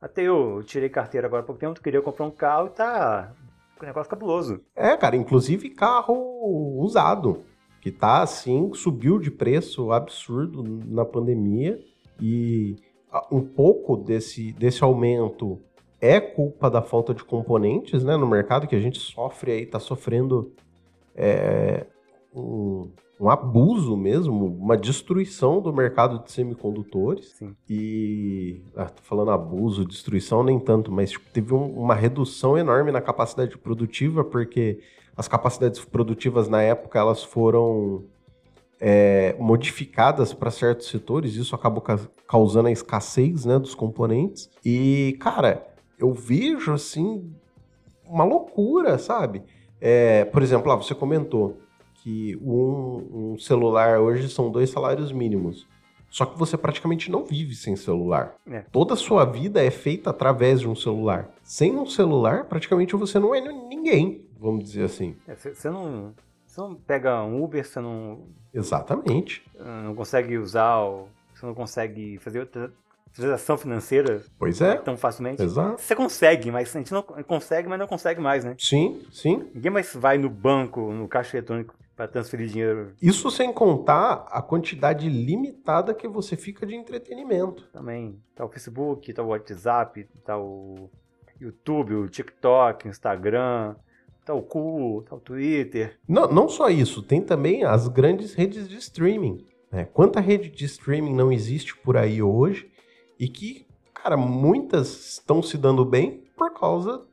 Até 0.01 0.23
eu, 0.23 0.63
tirei 0.63 0.89
carteira 0.89 1.27
agora 1.27 1.43
há 1.43 1.47
pouco 1.47 1.61
tempo, 1.61 1.81
queria 1.81 2.03
comprar 2.03 2.27
um 2.27 2.31
carro 2.31 2.67
e 2.67 2.71
tá 2.71 3.33
um 3.81 3.87
negócio 3.87 4.11
cabuloso. 4.11 4.61
É, 4.75 4.97
cara, 4.97 5.17
inclusive 5.17 5.71
carro 5.71 6.15
usado, 6.79 7.45
que 7.81 7.91
tá 7.91 8.23
assim, 8.23 8.73
subiu 8.75 9.19
de 9.19 9.31
preço 9.31 9.93
absurdo 9.93 10.63
na 10.87 11.05
pandemia 11.05 11.81
e 12.21 12.77
ah, 13.11 13.27
um 13.31 13.41
pouco 13.41 13.97
desse, 13.97 14.53
desse 14.53 14.85
aumento 14.85 15.61
é 16.01 16.21
culpa 16.21 16.71
da 16.71 16.83
falta 16.83 17.15
de 17.15 17.25
componentes, 17.25 18.05
né, 18.05 18.17
no 18.17 18.27
mercado 18.27 18.67
que 18.67 18.77
a 18.77 18.81
gente 18.81 18.99
sofre 18.99 19.53
aí, 19.53 19.67
tá 19.67 19.81
sofrendo 19.81 20.53
é, 21.15 21.87
um, 22.35 22.91
um 23.19 23.31
abuso 23.31 23.97
mesmo, 23.97 24.47
uma 24.47 24.77
destruição 24.77 25.61
do 25.61 25.73
mercado 25.73 26.23
de 26.23 26.31
semicondutores. 26.31 27.31
Sim. 27.39 27.55
E. 27.69 28.63
Ah, 28.77 28.87
tô 28.87 29.03
falando 29.03 29.31
abuso, 29.31 29.85
destruição, 29.87 30.43
nem 30.43 30.59
tanto, 30.59 30.93
mas 30.93 31.11
tipo, 31.11 31.25
teve 31.31 31.55
um- 31.55 31.79
uma 31.79 31.95
redução 31.95 32.59
enorme 32.59 32.93
na 32.93 33.01
capacidade 33.01 33.57
produtiva, 33.57 34.23
porque 34.23 34.81
as 35.17 35.27
capacidades 35.29 35.83
produtivas 35.85 36.49
na 36.49 36.61
época 36.63 36.99
elas 36.99 37.23
foram 37.23 38.05
é, 38.79 39.35
modificadas 39.39 40.35
para 40.35 40.51
certos 40.51 40.89
setores, 40.89 41.35
isso 41.37 41.55
acabou 41.55 41.81
ca- 41.81 41.99
causando 42.29 42.69
a 42.69 42.71
escassez 42.73 43.47
né, 43.47 43.59
dos 43.59 43.75
componentes. 43.75 44.51
E, 44.63 45.17
cara, 45.19 45.67
eu 45.99 46.13
vejo 46.13 46.75
assim 46.75 47.33
uma 48.05 48.25
loucura, 48.25 48.99
sabe? 48.99 49.43
É, 49.81 50.27
por 50.27 50.43
exemplo, 50.43 50.69
lá, 50.69 50.77
você 50.77 50.95
comentou 50.95 51.59
que 52.07 52.39
um, 52.41 53.33
um 53.33 53.39
celular 53.39 53.99
hoje 53.99 54.29
são 54.29 54.49
dois 54.49 54.71
salários 54.71 55.11
mínimos. 55.11 55.67
Só 56.09 56.25
que 56.25 56.39
você 56.39 56.57
praticamente 56.57 57.11
não 57.11 57.25
vive 57.25 57.57
sem 57.57 57.75
celular. 57.75 58.37
É. 58.49 58.61
Toda 58.71 58.95
a 58.95 58.97
sua 58.97 59.25
vida 59.25 59.61
é 59.61 59.73
feita 59.73 60.11
através 60.11 60.61
de 60.61 60.69
um 60.69 60.75
celular. 60.77 61.29
Sem 61.43 61.77
um 61.77 61.85
celular, 61.85 62.45
praticamente 62.45 62.95
você 62.95 63.19
não 63.19 63.35
é 63.35 63.41
ninguém, 63.41 64.25
vamos 64.39 64.63
dizer 64.67 64.85
assim. 64.85 65.17
Você 65.37 65.69
não 65.69 66.15
você 66.47 66.61
não 66.61 66.77
pega 66.77 67.25
um 67.25 67.43
Uber, 67.43 67.67
você 67.67 67.81
não 67.81 68.21
Exatamente. 68.55 69.43
não 69.59 69.93
consegue 69.97 70.39
usar, 70.39 70.79
você 71.35 71.45
não 71.45 71.55
consegue 71.55 72.19
fazer 72.19 72.39
outra 72.39 72.73
transação 73.13 73.59
financeira 73.59 74.23
Pois 74.39 74.61
é. 74.61 74.77
tão 74.77 74.97
facilmente. 74.97 75.43
Exato. 75.43 75.83
Você 75.83 75.97
consegue, 75.97 76.53
mas 76.53 76.75
a 76.75 76.79
gente 76.79 76.93
não 76.93 77.03
consegue, 77.03 77.69
mas 77.69 77.81
não 77.81 77.89
consegue 77.89 78.21
mais, 78.21 78.45
né? 78.45 78.55
Sim, 78.61 79.03
sim. 79.11 79.51
Ninguém 79.53 79.73
mais 79.73 79.93
vai 79.93 80.17
no 80.19 80.31
banco, 80.31 80.93
no 80.93 81.09
caixa 81.09 81.37
eletrônico 81.37 81.75
para 81.97 82.07
transferir 82.07 82.49
dinheiro 82.49 82.93
Isso 83.01 83.31
sem 83.31 83.51
contar 83.53 84.27
a 84.31 84.43
quantidade 84.43 85.09
limitada 85.09 85.95
que 85.95 86.07
você 86.07 86.37
fica 86.37 86.67
de 86.67 86.75
entretenimento. 86.77 87.67
também. 87.73 88.21
Tá 88.35 88.45
o 88.45 88.49
Facebook, 88.51 89.13
tá 89.15 89.23
o 89.23 89.29
WhatsApp, 89.29 90.07
tá 90.25 90.39
o 90.39 90.91
YouTube, 91.41 91.95
o 91.95 92.09
TikTok, 92.09 92.87
o 92.87 92.91
Instagram, 92.91 93.75
tá 94.25 94.35
o 94.35 94.43
Cu, 94.43 95.03
tá 95.09 95.17
o 95.17 95.21
Twitter. 95.21 95.99
Não, 96.07 96.29
não 96.29 96.49
só 96.49 96.69
isso, 96.69 97.03
tem 97.03 97.23
também 97.23 97.65
as 97.65 97.89
grandes 97.89 98.35
redes 98.35 98.69
de 98.69 98.77
streaming. 98.77 99.47
Né? 99.73 99.85
Quanta 99.87 100.21
rede 100.21 100.51
de 100.51 100.65
streaming 100.67 101.15
não 101.15 101.33
existe 101.33 101.77
por 101.79 101.97
aí 101.97 102.23
hoje 102.23 102.71
e 103.19 103.29
que, 103.29 103.67
cara, 103.95 104.17
muitas 104.17 104.89
estão 105.15 105.43
se 105.43 105.57
dando 105.57 105.85
bem 105.85 106.23
por 106.37 106.53
causa 106.53 107.05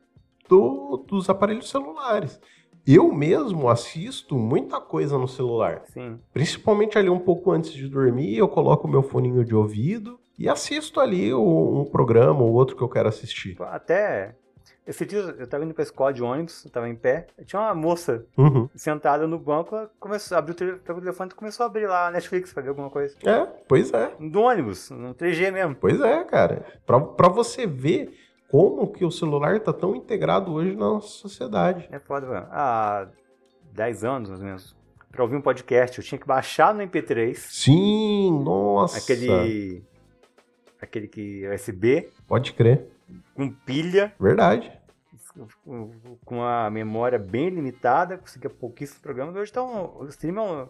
do- 0.48 0.98
dos 1.08 1.28
aparelhos 1.30 1.70
celulares. 1.70 2.38
Eu 2.86 3.12
mesmo 3.12 3.68
assisto 3.68 4.36
muita 4.36 4.80
coisa 4.80 5.16
no 5.18 5.26
celular. 5.28 5.82
Sim. 5.92 6.18
Principalmente 6.32 6.98
ali 6.98 7.08
um 7.08 7.18
pouco 7.18 7.50
antes 7.50 7.72
de 7.72 7.88
dormir, 7.88 8.36
eu 8.36 8.48
coloco 8.48 8.86
meu 8.86 9.02
foninho 9.02 9.44
de 9.44 9.54
ouvido 9.54 10.18
e 10.38 10.48
assisto 10.48 11.00
ali 11.00 11.32
um, 11.32 11.84
programa 11.90 12.42
ou 12.42 12.52
outro 12.52 12.76
que 12.76 12.82
eu 12.82 12.88
quero 12.88 13.08
assistir. 13.08 13.56
Até 13.62 14.34
esse 14.86 15.06
dia 15.06 15.20
eu 15.38 15.46
tava 15.46 15.64
indo 15.64 15.72
pra 15.72 15.82
escola 15.82 16.12
de 16.12 16.22
ônibus, 16.22 16.62
eu 16.64 16.70
tava 16.70 16.86
em 16.88 16.94
pé, 16.94 17.28
tinha 17.46 17.62
uma 17.62 17.74
moça 17.74 18.26
Uhum. 18.36 18.68
sentada 18.76 19.26
no 19.26 19.38
banco, 19.38 19.74
ela 19.74 19.90
começou 19.98 20.34
a 20.34 20.38
abrir 20.40 20.52
o 20.52 20.54
tele- 20.54 20.72
pegou 20.76 20.98
o 20.98 21.00
telefone 21.04 21.30
e 21.32 21.34
começou 21.34 21.64
a 21.64 21.66
abrir 21.68 21.86
lá 21.86 22.08
a 22.08 22.10
Netflix 22.10 22.52
pra 22.52 22.62
ver 22.62 22.68
alguma 22.68 22.90
coisa. 22.90 23.16
É, 23.24 23.46
pois 23.66 23.90
é. 23.94 24.10
Do 24.20 24.40
ônibus, 24.42 24.90
no 24.90 25.14
3G 25.14 25.50
mesmo. 25.50 25.74
Pois 25.74 25.98
é, 26.02 26.22
cara. 26.24 26.66
Pra, 26.84 27.00
pra 27.00 27.28
você 27.30 27.66
ver 27.66 28.12
como 28.54 28.86
que 28.92 29.04
o 29.04 29.10
celular 29.10 29.58
tá 29.58 29.72
tão 29.72 29.96
integrado 29.96 30.52
hoje 30.52 30.76
na 30.76 30.86
nossa 30.86 31.08
sociedade. 31.08 31.88
É 31.90 31.98
foda, 31.98 32.24
mano. 32.28 32.46
Há 32.52 33.08
10 33.72 34.04
anos, 34.04 34.28
mais 34.28 34.40
ou 34.40 34.46
menos, 34.46 34.76
pra 35.10 35.24
ouvir 35.24 35.34
um 35.34 35.40
podcast, 35.40 35.98
eu 35.98 36.04
tinha 36.04 36.20
que 36.20 36.26
baixar 36.26 36.72
no 36.72 36.80
MP3 36.80 37.34
Sim, 37.34 38.30
nossa. 38.44 38.98
aquele. 38.98 39.82
aquele 40.80 41.08
que 41.08 41.48
USB, 41.48 42.08
Pode 42.28 42.52
crer. 42.52 42.86
com 43.34 43.50
pilha, 43.50 44.14
Verdade. 44.20 44.70
com- 45.64 45.90
com 46.24 46.40
a 46.44 46.70
memória 46.70 47.18
bem 47.18 47.48
limitada, 47.48 48.16
conseguia 48.18 48.50
pouquíssimos 48.50 49.00
programas. 49.02 49.34
Hoje 49.34 49.52
tá 49.52 49.64
um, 49.64 49.98
o 50.00 50.06
stream 50.06 50.38
é 50.38 50.42
um- 50.42 50.68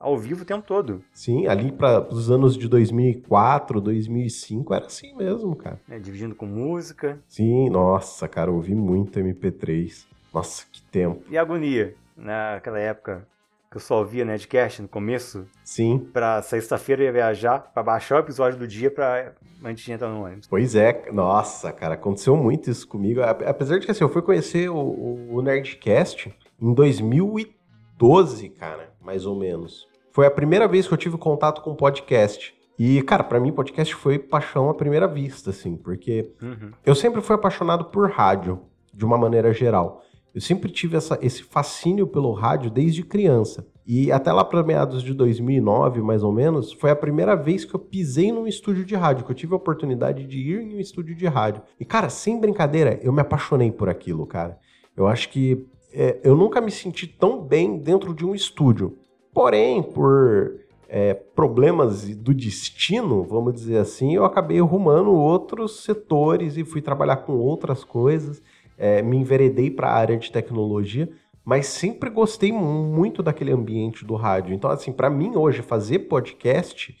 ao 0.00 0.16
vivo 0.18 0.42
o 0.42 0.46
tempo 0.46 0.66
todo, 0.66 1.04
Sim, 1.12 1.46
ali 1.46 1.70
para 1.70 2.00
os 2.12 2.30
anos 2.30 2.56
de 2.56 2.66
2004, 2.66 3.80
2005 3.82 4.72
era 4.74 4.86
assim 4.86 5.14
mesmo, 5.14 5.54
cara. 5.54 5.78
né? 5.86 5.98
dividindo 5.98 6.34
com 6.34 6.46
música. 6.46 7.20
Sim, 7.28 7.68
nossa, 7.68 8.26
cara, 8.26 8.50
eu 8.50 8.54
ouvi 8.54 8.74
muito 8.74 9.18
MP3. 9.20 10.06
Nossa, 10.32 10.64
que 10.72 10.80
tempo. 10.82 11.22
E 11.28 11.36
agonia, 11.36 11.94
naquela 12.16 12.78
época 12.78 13.26
que 13.70 13.76
eu 13.76 13.80
só 13.80 13.98
ouvia 13.98 14.24
Nedcast 14.24 14.82
no 14.82 14.88
começo, 14.88 15.46
Sim, 15.62 15.98
pra 16.12 16.40
sexta-feira 16.42 17.04
ia 17.04 17.12
viajar, 17.12 17.58
pra 17.72 17.82
baixar 17.84 18.16
o 18.16 18.18
episódio 18.20 18.58
do 18.58 18.66
dia 18.66 18.90
pra 18.90 19.32
antes 19.62 19.84
de 19.84 19.92
entrar 19.92 20.08
no 20.08 20.24
ônibus. 20.24 20.48
Pois 20.48 20.74
é, 20.74 21.10
nossa, 21.12 21.70
cara, 21.72 21.94
aconteceu 21.94 22.36
muito 22.36 22.68
isso 22.70 22.88
comigo. 22.88 23.20
Ape- 23.22 23.44
Apesar 23.44 23.78
de 23.78 23.84
que 23.86 23.92
assim, 23.92 24.02
eu 24.02 24.08
fui 24.08 24.22
conhecer 24.22 24.68
o- 24.70 25.28
o 25.36 25.40
Nerdcast 25.42 26.34
em 26.60 26.72
2012, 26.74 28.48
cara, 28.48 28.90
mais 29.00 29.24
ou 29.26 29.36
menos. 29.38 29.86
Foi 30.20 30.26
a 30.26 30.30
primeira 30.30 30.68
vez 30.68 30.86
que 30.86 30.92
eu 30.92 30.98
tive 30.98 31.16
contato 31.16 31.62
com 31.62 31.74
podcast. 31.74 32.52
E, 32.78 33.00
cara, 33.04 33.24
pra 33.24 33.40
mim, 33.40 33.50
podcast 33.50 33.94
foi 33.94 34.18
paixão 34.18 34.68
à 34.68 34.74
primeira 34.74 35.08
vista, 35.08 35.48
assim, 35.48 35.78
porque 35.78 36.30
Uhum. 36.42 36.72
eu 36.84 36.94
sempre 36.94 37.22
fui 37.22 37.34
apaixonado 37.36 37.86
por 37.86 38.10
rádio, 38.10 38.60
de 38.92 39.02
uma 39.02 39.16
maneira 39.16 39.50
geral. 39.54 40.02
Eu 40.34 40.42
sempre 40.42 40.70
tive 40.70 40.94
essa- 40.98 41.18
esse 41.22 41.42
fascínio 41.42 42.06
pelo 42.06 42.32
rádio 42.34 42.70
desde 42.70 43.02
criança. 43.02 43.66
E 43.86 44.12
até 44.12 44.30
lá 44.30 44.44
para 44.44 44.62
meados 44.62 45.02
de 45.02 45.14
2009, 45.14 46.02
mais 46.02 46.22
ou 46.22 46.32
menos, 46.32 46.70
foi 46.74 46.90
a 46.90 46.96
primeira 46.96 47.34
vez 47.34 47.64
que 47.64 47.74
eu 47.74 47.80
pisei 47.80 48.30
num 48.30 48.46
estúdio 48.46 48.84
de 48.84 48.94
rádio, 48.94 49.24
que 49.24 49.30
eu 49.30 49.34
tive 49.34 49.54
a 49.54 49.56
oportunidade 49.56 50.26
de 50.26 50.36
ir 50.38 50.60
em 50.60 50.76
um 50.76 50.80
estúdio 50.80 51.14
de 51.16 51.26
rádio. 51.26 51.62
E, 51.80 51.84
cara, 51.86 52.10
sem 52.10 52.38
brincadeira, 52.38 53.00
eu 53.02 53.10
me 53.10 53.22
apaixonei 53.22 53.72
por 53.72 53.88
aquilo, 53.88 54.26
cara. 54.26 54.58
Eu 54.94 55.06
acho 55.06 55.30
que 55.30 55.66
é, 55.92 56.20
eu 56.22 56.36
nunca 56.36 56.60
me 56.60 56.70
senti 56.70 57.06
tão 57.06 57.40
bem 57.42 57.78
dentro 57.78 58.14
de 58.14 58.24
um 58.26 58.32
estúdio. 58.34 58.98
Porém, 59.32 59.82
por 59.82 60.60
é, 60.88 61.14
problemas 61.14 62.08
do 62.16 62.34
destino, 62.34 63.22
vamos 63.22 63.54
dizer 63.54 63.78
assim, 63.78 64.14
eu 64.14 64.24
acabei 64.24 64.58
arrumando 64.58 65.12
outros 65.12 65.84
setores 65.84 66.56
e 66.56 66.64
fui 66.64 66.82
trabalhar 66.82 67.18
com 67.18 67.32
outras 67.34 67.84
coisas. 67.84 68.42
É, 68.76 69.00
me 69.02 69.16
enveredei 69.16 69.70
para 69.70 69.88
a 69.88 69.94
área 69.94 70.16
de 70.16 70.32
tecnologia, 70.32 71.08
mas 71.44 71.66
sempre 71.66 72.10
gostei 72.10 72.50
muito 72.50 73.22
daquele 73.22 73.52
ambiente 73.52 74.04
do 74.04 74.14
rádio. 74.14 74.54
Então, 74.54 74.70
assim, 74.70 74.92
para 74.92 75.10
mim 75.10 75.36
hoje 75.36 75.62
fazer 75.62 76.00
podcast 76.00 76.96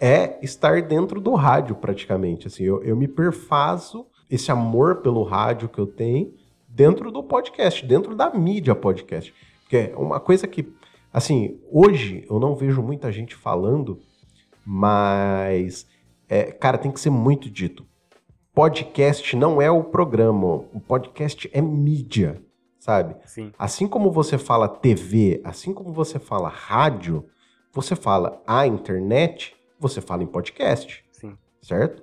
é 0.00 0.38
estar 0.42 0.82
dentro 0.82 1.20
do 1.20 1.34
rádio 1.34 1.76
praticamente. 1.76 2.46
Assim, 2.46 2.64
eu, 2.64 2.82
eu 2.82 2.96
me 2.96 3.06
perfaço 3.06 4.06
esse 4.30 4.50
amor 4.50 4.96
pelo 4.96 5.22
rádio 5.22 5.68
que 5.68 5.78
eu 5.78 5.86
tenho 5.86 6.32
dentro 6.68 7.10
do 7.10 7.22
podcast, 7.22 7.84
dentro 7.84 8.14
da 8.14 8.30
mídia 8.30 8.74
podcast. 8.74 9.34
Porque 9.62 9.76
é 9.76 9.96
uma 9.96 10.18
coisa 10.18 10.46
que, 10.46 10.62
assim, 11.12 11.60
hoje 11.70 12.24
eu 12.28 12.38
não 12.38 12.54
vejo 12.54 12.82
muita 12.82 13.10
gente 13.10 13.34
falando, 13.34 14.00
mas, 14.64 15.86
é, 16.28 16.52
cara, 16.52 16.78
tem 16.78 16.90
que 16.90 17.00
ser 17.00 17.10
muito 17.10 17.50
dito. 17.50 17.86
Podcast 18.54 19.36
não 19.36 19.60
é 19.60 19.70
o 19.70 19.84
programa, 19.84 20.46
o 20.72 20.80
podcast 20.80 21.48
é 21.52 21.60
mídia, 21.60 22.42
sabe? 22.78 23.16
Sim. 23.24 23.52
Assim 23.58 23.86
como 23.86 24.10
você 24.10 24.36
fala 24.36 24.68
TV, 24.68 25.40
assim 25.44 25.72
como 25.72 25.92
você 25.92 26.18
fala 26.18 26.48
rádio, 26.48 27.24
você 27.72 27.94
fala 27.94 28.42
a 28.46 28.66
internet, 28.66 29.54
você 29.78 30.00
fala 30.00 30.22
em 30.22 30.26
podcast. 30.26 31.04
Sim. 31.12 31.36
Certo? 31.62 32.02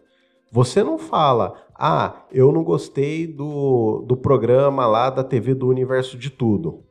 Você 0.51 0.83
não 0.83 0.97
fala, 0.97 1.61
ah, 1.75 2.23
eu 2.31 2.51
não 2.51 2.63
gostei 2.63 3.27
do, 3.27 4.03
do 4.07 4.15
programa 4.15 4.87
lá 4.87 5.09
da 5.09 5.23
TV 5.23 5.53
do 5.53 5.67
Universo 5.67 6.17
de 6.17 6.29
Tudo. 6.29 6.86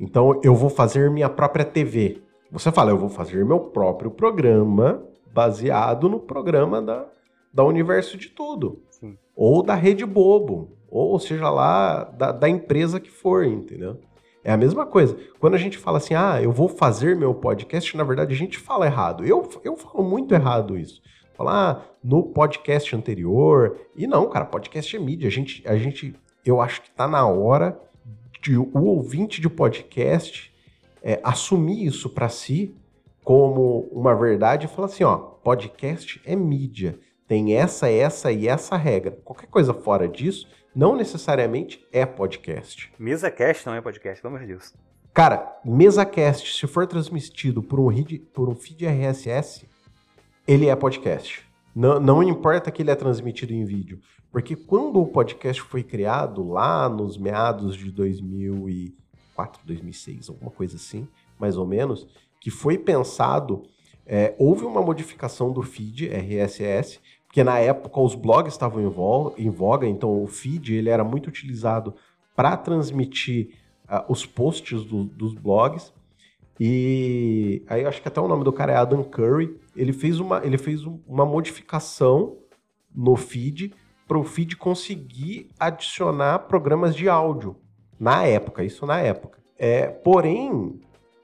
Então 0.00 0.40
eu 0.42 0.54
vou 0.54 0.70
fazer 0.70 1.10
minha 1.10 1.28
própria 1.28 1.64
TV. 1.64 2.22
Você 2.50 2.72
fala, 2.72 2.90
eu 2.90 2.96
vou 2.96 3.10
fazer 3.10 3.44
meu 3.44 3.60
próprio 3.60 4.10
programa 4.10 5.02
baseado 5.32 6.08
no 6.08 6.18
programa 6.18 6.80
da, 6.80 7.06
da 7.52 7.62
Universo 7.64 8.16
de 8.16 8.30
Tudo. 8.30 8.82
Sim. 8.90 9.16
Ou 9.36 9.62
da 9.62 9.74
Rede 9.74 10.06
Bobo. 10.06 10.76
Ou 10.90 11.18
seja 11.20 11.48
lá, 11.50 12.02
da, 12.04 12.32
da 12.32 12.48
empresa 12.48 12.98
que 12.98 13.10
for, 13.10 13.44
entendeu? 13.44 14.00
É 14.42 14.50
a 14.50 14.56
mesma 14.56 14.86
coisa. 14.86 15.16
Quando 15.38 15.54
a 15.54 15.58
gente 15.58 15.76
fala 15.76 15.98
assim, 15.98 16.14
ah, 16.14 16.40
eu 16.42 16.50
vou 16.50 16.68
fazer 16.68 17.14
meu 17.14 17.34
podcast, 17.34 17.94
na 17.96 18.02
verdade 18.02 18.32
a 18.32 18.36
gente 18.36 18.58
fala 18.58 18.86
errado. 18.86 19.24
Eu, 19.24 19.48
eu 19.62 19.76
falo 19.76 20.02
muito 20.02 20.34
errado 20.34 20.78
isso. 20.78 21.00
Falar 21.36 21.70
ah, 21.70 21.82
no 22.02 22.22
podcast 22.22 22.96
anterior. 22.96 23.78
E 23.94 24.06
não, 24.06 24.28
cara, 24.28 24.46
podcast 24.46 24.96
é 24.96 24.98
mídia. 24.98 25.28
A 25.28 25.30
gente, 25.30 25.62
a 25.68 25.76
gente 25.76 26.14
eu 26.44 26.60
acho 26.60 26.82
que 26.82 26.90
tá 26.90 27.06
na 27.06 27.26
hora 27.26 27.78
de 28.40 28.56
o 28.56 28.70
ouvinte 28.74 29.40
de 29.40 29.48
podcast 29.48 30.52
é, 31.02 31.20
assumir 31.22 31.84
isso 31.84 32.08
para 32.08 32.28
si 32.28 32.74
como 33.22 33.88
uma 33.92 34.14
verdade 34.14 34.66
e 34.66 34.68
falar 34.68 34.86
assim, 34.86 35.04
ó, 35.04 35.16
podcast 35.16 36.20
é 36.24 36.34
mídia. 36.34 36.98
Tem 37.28 37.54
essa, 37.54 37.88
essa 37.88 38.32
e 38.32 38.48
essa 38.48 38.76
regra. 38.76 39.12
Qualquer 39.24 39.46
coisa 39.46 39.72
fora 39.72 40.08
disso 40.08 40.48
não 40.74 40.96
necessariamente 40.96 41.86
é 41.92 42.04
podcast. 42.06 42.92
MesaCast 42.98 43.66
não 43.66 43.74
é 43.74 43.80
podcast, 43.80 44.20
pelo 44.20 44.34
amor 44.34 44.46
de 44.46 44.52
Deus. 44.52 44.74
Cara, 45.12 45.60
MesaCast, 45.64 46.56
se 46.56 46.66
for 46.66 46.86
transmitido 46.86 47.62
por 47.62 47.80
um, 47.80 47.90
feed, 47.90 48.18
por 48.32 48.48
um 48.48 48.54
feed 48.54 48.86
RSS, 48.86 49.68
ele 50.46 50.68
é 50.68 50.76
podcast. 50.76 51.44
Não, 51.74 52.00
não 52.00 52.22
importa 52.22 52.70
que 52.70 52.82
ele 52.82 52.90
é 52.90 52.94
transmitido 52.94 53.52
em 53.52 53.64
vídeo. 53.64 54.00
Porque 54.32 54.54
quando 54.54 55.00
o 55.00 55.06
podcast 55.06 55.60
foi 55.62 55.82
criado, 55.82 56.48
lá 56.48 56.88
nos 56.88 57.16
meados 57.16 57.76
de 57.76 57.90
2004, 57.90 59.62
2006, 59.64 60.28
alguma 60.28 60.50
coisa 60.50 60.76
assim, 60.76 61.08
mais 61.38 61.56
ou 61.56 61.66
menos, 61.66 62.06
que 62.40 62.50
foi 62.50 62.78
pensado, 62.78 63.62
é, 64.06 64.34
houve 64.38 64.64
uma 64.64 64.82
modificação 64.82 65.52
do 65.52 65.62
feed 65.62 66.08
RSS 66.08 67.00
porque 67.30 67.44
na 67.44 67.60
época 67.60 68.00
os 68.00 68.16
blogs 68.16 68.52
estavam 68.52 68.82
em 69.38 69.50
voga, 69.50 69.86
então 69.86 70.20
o 70.20 70.26
feed 70.26 70.74
ele 70.74 70.90
era 70.90 71.04
muito 71.04 71.28
utilizado 71.28 71.94
para 72.34 72.56
transmitir 72.56 73.50
uh, 73.84 74.04
os 74.08 74.26
posts 74.26 74.82
do, 74.84 75.04
dos 75.04 75.32
blogs. 75.32 75.92
E 76.58 77.62
aí 77.68 77.86
acho 77.86 78.02
que 78.02 78.08
até 78.08 78.20
o 78.20 78.26
nome 78.26 78.42
do 78.42 78.52
cara 78.52 78.72
é 78.72 78.76
Adam 78.76 79.04
Curry. 79.04 79.56
Ele 79.76 79.92
fez 79.92 80.18
uma, 80.18 80.44
ele 80.44 80.58
fez 80.58 80.82
uma 81.06 81.24
modificação 81.24 82.36
no 82.92 83.14
feed 83.14 83.72
para 84.10 84.18
o 84.18 84.24
feed 84.24 84.56
conseguir 84.56 85.50
adicionar 85.56 86.40
programas 86.40 86.96
de 86.96 87.08
áudio 87.08 87.54
na 87.96 88.26
época, 88.26 88.64
isso 88.64 88.84
na 88.84 88.98
época. 88.98 89.38
É, 89.56 89.86
porém, 89.86 90.80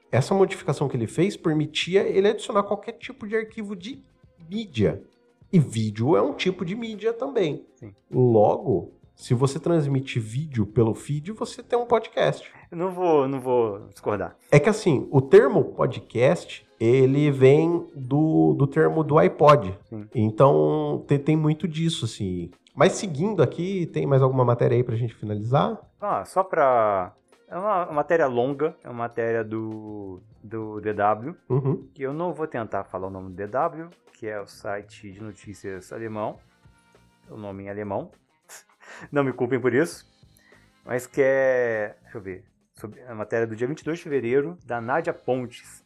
essa 0.09 0.33
modificação 0.33 0.87
que 0.87 0.95
ele 0.95 1.05
fez 1.05 1.35
permitia 1.35 2.03
ele 2.03 2.29
adicionar 2.29 2.63
qualquer 2.63 2.93
tipo 2.93 3.27
de 3.27 3.35
arquivo 3.35 3.75
de 3.75 4.01
mídia. 4.49 5.03
E 5.51 5.59
vídeo 5.59 6.15
é 6.15 6.21
um 6.21 6.31
tipo 6.31 6.63
de 6.63 6.75
mídia 6.75 7.11
também. 7.11 7.65
Sim. 7.75 7.91
Logo, 8.09 8.93
se 9.17 9.33
você 9.33 9.59
transmite 9.59 10.17
vídeo 10.17 10.65
pelo 10.65 10.93
feed, 10.93 11.33
você 11.33 11.61
tem 11.61 11.77
um 11.77 11.85
podcast. 11.85 12.49
Eu 12.71 12.77
não 12.77 12.91
vou, 12.91 13.27
não 13.27 13.41
vou 13.41 13.79
discordar. 13.89 14.37
É 14.49 14.61
que 14.61 14.69
assim, 14.69 15.09
o 15.11 15.19
termo 15.19 15.61
podcast, 15.73 16.65
ele 16.79 17.31
vem 17.31 17.85
do, 17.93 18.53
do 18.53 18.65
termo 18.65 19.03
do 19.03 19.17
iPod. 19.17 19.77
Sim. 19.89 20.05
Então, 20.15 21.03
tem, 21.05 21.19
tem 21.19 21.35
muito 21.35 21.67
disso, 21.67 22.05
assim. 22.05 22.49
Mas 22.77 22.91
seguindo 22.91 23.41
aqui, 23.41 23.87
tem 23.87 24.05
mais 24.05 24.21
alguma 24.21 24.45
matéria 24.45 24.75
aí 24.77 24.83
pra 24.83 24.95
gente 24.95 25.15
finalizar? 25.15 25.81
Ah, 25.99 26.23
só 26.23 26.43
pra... 26.43 27.11
É 27.49 27.57
uma 27.57 27.87
matéria 27.91 28.27
longa, 28.27 28.75
é 28.83 28.87
uma 28.87 28.99
matéria 28.99 29.43
do, 29.43 30.21
do 30.43 30.79
DW, 30.79 31.35
Uhum. 31.49 31.89
que 31.91 32.03
eu 32.03 32.13
não 32.13 32.33
vou 32.35 32.45
tentar 32.45 32.83
falar 32.83 33.07
o 33.07 33.09
nome 33.09 33.33
do 33.33 33.35
DW, 33.47 33.89
que 34.13 34.27
é 34.27 34.39
o 34.39 34.45
site 34.45 35.11
de 35.11 35.23
notícias 35.23 35.91
alemão, 35.91 36.37
o 37.29 37.35
nome 37.35 37.63
em 37.63 37.69
alemão, 37.69 38.11
não 39.11 39.23
me 39.23 39.33
culpem 39.33 39.59
por 39.59 39.73
isso, 39.73 40.05
mas 40.85 41.07
que 41.07 41.21
é, 41.23 41.95
deixa 42.03 42.17
eu 42.17 42.21
ver, 42.21 42.45
sobre 42.75 43.01
a 43.03 43.15
matéria 43.15 43.47
do 43.47 43.55
dia 43.55 43.65
22 43.67 43.97
de 43.97 44.03
fevereiro, 44.03 44.55
da 44.65 44.79
Nádia 44.79 45.13
Pontes. 45.13 45.83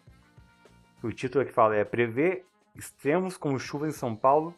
O 1.02 1.10
título 1.12 1.46
que 1.46 1.54
fala 1.54 1.76
é 1.76 1.86
Prever 1.86 2.44
extremos 2.76 3.38
como 3.38 3.58
chuva 3.60 3.88
em 3.88 3.92
São 3.92 4.16
Paulo 4.16 4.54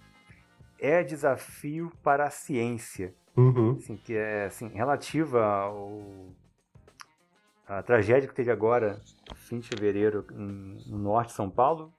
é 0.84 1.02
desafio 1.04 1.92
para 2.04 2.26
a 2.26 2.30
ciência. 2.30 3.16
Uhum. 3.36 3.78
Assim, 3.80 3.96
que 3.98 4.14
é 4.16 4.46
assim, 4.46 4.68
relativa 4.68 5.44
ao 5.44 6.02
a 7.68 7.82
tragédia 7.82 8.28
que 8.28 8.36
teve 8.36 8.52
agora, 8.52 9.00
fim 9.36 9.60
de 9.60 9.70
fevereiro, 9.70 10.26
em- 10.34 10.78
no 10.92 10.98
norte 10.98 11.30
de 11.30 11.36
São 11.36 11.50
Paulo. 11.50 11.92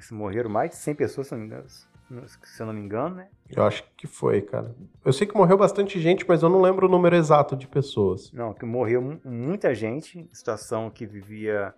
Se 0.00 0.12
morreram 0.12 0.50
mais 0.50 0.70
de 0.70 0.76
100 0.76 0.94
pessoas, 0.96 1.28
se 1.28 1.34
eu 1.34 1.38
não 1.38 1.46
me 1.46 1.50
engano, 1.52 1.68
se 1.68 2.60
eu 2.62 2.66
não 2.66 2.72
me 2.74 2.80
engano 2.80 3.14
né? 3.14 3.28
Eu 3.48 3.62
acho 3.64 3.84
que 3.96 4.08
foi, 4.08 4.42
cara. 4.42 4.74
Eu 5.04 5.12
sei 5.12 5.26
que 5.26 5.36
morreu 5.36 5.56
bastante 5.56 6.00
gente, 6.00 6.26
mas 6.28 6.42
eu 6.42 6.48
não 6.48 6.60
lembro 6.60 6.86
o 6.86 6.90
número 6.90 7.14
exato 7.14 7.56
de 7.56 7.68
pessoas. 7.68 8.32
Não, 8.32 8.52
que 8.52 8.66
morreu 8.66 9.00
mu- 9.00 9.20
muita 9.24 9.72
gente, 9.74 10.28
situação 10.32 10.90
que 10.90 11.06
vivia. 11.06 11.72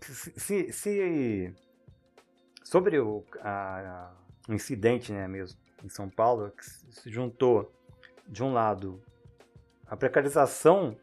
Se, 0.00 0.32
se- 0.38 0.72
se- 0.72 1.54
sobre 2.64 2.98
o 2.98 3.22
a- 3.40 4.10
o 4.23 4.23
incidente, 4.48 5.12
né, 5.12 5.26
mesmo, 5.26 5.58
em 5.82 5.88
São 5.88 6.08
Paulo, 6.08 6.50
que 6.50 6.64
se 6.64 7.10
juntou, 7.10 7.72
de 8.26 8.42
um 8.42 8.52
lado, 8.52 9.02
a 9.86 9.96
precarização 9.96 10.96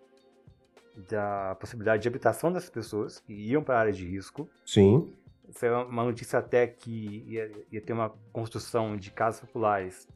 da 1.09 1.55
possibilidade 1.59 2.01
de 2.01 2.07
habitação 2.07 2.51
das 2.51 2.69
pessoas 2.69 3.19
que 3.19 3.33
iam 3.33 3.63
para 3.63 3.75
a 3.75 3.79
área 3.79 3.93
de 3.93 4.05
risco. 4.05 4.49
Sim. 4.65 5.13
Isso 5.47 5.65
é 5.65 5.77
uma 5.83 6.03
notícia 6.03 6.39
até 6.39 6.67
que 6.67 7.23
ia, 7.27 7.51
ia 7.71 7.81
ter 7.81 7.93
uma 7.93 8.09
construção 8.31 8.97
de 8.97 9.11
casas 9.11 9.41
populares 9.41 10.07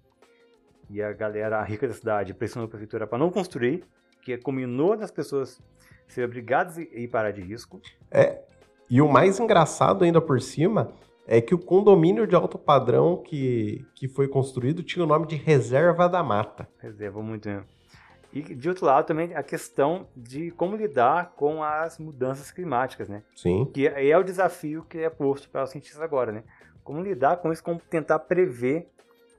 e 0.89 1.01
a 1.01 1.13
galera 1.13 1.61
rica 1.63 1.87
da 1.87 1.93
cidade 1.93 2.33
pressionou 2.33 2.67
a 2.67 2.69
prefeitura 2.69 3.07
para 3.07 3.17
não 3.17 3.29
construir, 3.29 3.83
que 4.21 4.37
combinou 4.37 4.95
das 4.97 5.11
pessoas 5.11 5.61
serem 6.07 6.27
obrigadas 6.27 6.77
a 6.77 6.81
ir 6.81 7.07
para 7.07 7.19
a 7.19 7.23
área 7.23 7.33
de 7.33 7.41
risco. 7.41 7.81
E 8.89 9.01
o 9.01 9.07
mais 9.07 9.39
engraçado 9.39 10.03
ainda 10.03 10.21
por 10.21 10.41
cima 10.41 10.93
é 11.27 11.41
que 11.41 11.55
o 11.55 11.59
condomínio 11.59 12.27
de 12.27 12.35
alto 12.35 12.57
padrão 12.57 13.17
que, 13.17 13.85
que 13.95 14.07
foi 14.07 14.27
construído 14.27 14.83
tinha 14.83 15.03
o 15.03 15.07
nome 15.07 15.25
de 15.27 15.35
Reserva 15.35 16.07
da 16.07 16.23
Mata. 16.23 16.67
Reserva 16.79 17.21
muito 17.21 17.47
mesmo. 17.49 17.65
E 18.31 18.41
de 18.41 18.67
outro 18.67 18.85
lado 18.85 19.05
também 19.05 19.33
a 19.33 19.41
questão 19.41 20.07
de 20.15 20.51
como 20.51 20.75
lidar 20.75 21.33
com 21.37 21.63
as 21.63 21.97
mudanças 21.97 22.51
climáticas, 22.51 23.07
né? 23.07 23.23
Sim. 23.33 23.65
Que 23.73 23.87
é 23.87 24.09
é 24.09 24.17
o 24.17 24.23
desafio 24.23 24.83
que 24.83 24.97
é 24.97 25.09
posto 25.09 25.49
para 25.49 25.63
os 25.63 25.69
cientistas 25.69 26.01
agora, 26.01 26.31
né? 26.31 26.43
Como 26.83 27.01
lidar 27.01 27.37
com 27.37 27.51
isso, 27.51 27.63
como 27.63 27.79
tentar 27.79 28.19
prever 28.19 28.89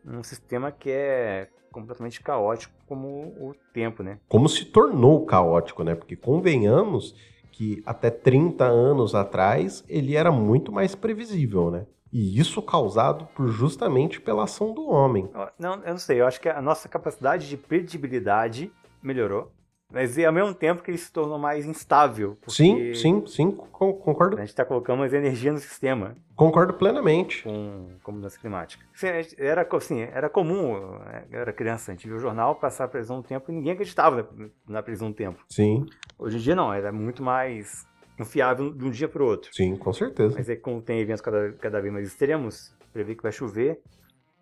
um 0.04 0.22
sistema 0.22 0.72
que 0.72 0.90
é 0.90 1.48
completamente 1.70 2.22
caótico 2.22 2.74
como 2.86 3.34
o 3.38 3.54
tempo, 3.74 4.02
né? 4.02 4.18
Como 4.28 4.48
se 4.48 4.64
tornou 4.64 5.26
caótico, 5.26 5.84
né? 5.84 5.94
Porque 5.94 6.16
convenhamos 6.16 7.14
que 7.56 7.82
até 7.86 8.10
30 8.10 8.66
anos 8.66 9.14
atrás 9.14 9.82
ele 9.88 10.14
era 10.14 10.30
muito 10.30 10.70
mais 10.70 10.94
previsível, 10.94 11.70
né? 11.70 11.86
E 12.12 12.38
isso 12.38 12.60
causado 12.60 13.26
por 13.34 13.48
justamente 13.48 14.20
pela 14.20 14.44
ação 14.44 14.74
do 14.74 14.86
homem. 14.90 15.26
Não, 15.58 15.72
eu 15.76 15.92
não 15.92 15.98
sei, 15.98 16.20
eu 16.20 16.26
acho 16.26 16.38
que 16.38 16.50
a 16.50 16.60
nossa 16.60 16.86
capacidade 16.86 17.48
de 17.48 17.56
predibilidade 17.56 18.70
melhorou, 19.02 19.50
mas 19.92 20.18
ao 20.18 20.32
mesmo 20.32 20.54
tempo 20.54 20.82
que 20.82 20.90
ele 20.90 20.98
se 20.98 21.12
tornou 21.12 21.38
mais 21.38 21.64
instável. 21.66 22.36
Sim, 22.48 22.92
sim, 22.94 23.26
sim, 23.26 23.50
con- 23.50 23.92
concordo, 23.94 24.36
A 24.36 24.40
gente 24.40 24.48
está 24.50 24.64
colocando 24.64 24.98
mais 24.98 25.12
energia 25.12 25.52
no 25.52 25.58
sistema 25.58 26.16
concordo 26.34 26.74
plenamente. 26.74 27.42
com, 27.44 27.88
com 28.02 28.12
mudança 28.12 28.38
climática. 28.38 28.84
Assim, 28.94 29.06
Era, 29.38 29.66
assim, 29.72 30.00
era 30.00 30.28
comum, 30.28 30.98
né, 30.98 31.24
eu 31.30 31.40
era 31.40 31.52
criança, 31.52 31.90
a 31.90 31.94
gente 31.94 32.06
via 32.06 32.16
o 32.16 32.20
jornal 32.20 32.54
passar 32.56 32.84
a 32.84 32.88
previsão 32.88 33.20
do 33.20 33.26
tempo 33.26 33.50
e 33.50 33.54
ninguém 33.54 33.72
acreditava 33.72 34.28
na, 34.34 34.48
na 34.68 34.82
previsão 34.82 35.10
do 35.10 35.14
tempo. 35.16 35.42
Sim, 35.48 35.86
Hoje 36.18 36.36
em 36.38 36.40
dia 36.40 36.54
não, 36.54 36.72
era 36.72 36.90
muito 36.92 37.22
mais 37.22 37.86
confiável 38.16 38.72
de 38.72 38.84
um 38.84 38.90
dia 38.90 39.08
para 39.08 39.22
o 39.22 39.26
outro. 39.26 39.50
sim, 39.52 39.76
com 39.76 39.92
certeza. 39.92 40.34
Mas 40.34 40.48
aí, 40.48 40.56
como 40.56 40.80
tem 40.80 40.98
eventos 41.00 41.20
cada, 41.20 41.52
cada 41.52 41.80
vez 41.80 41.92
mais 41.92 42.06
extremos, 42.08 42.74
prever 42.92 43.14
que 43.14 43.22
vai 43.22 43.32
chover, 43.32 43.78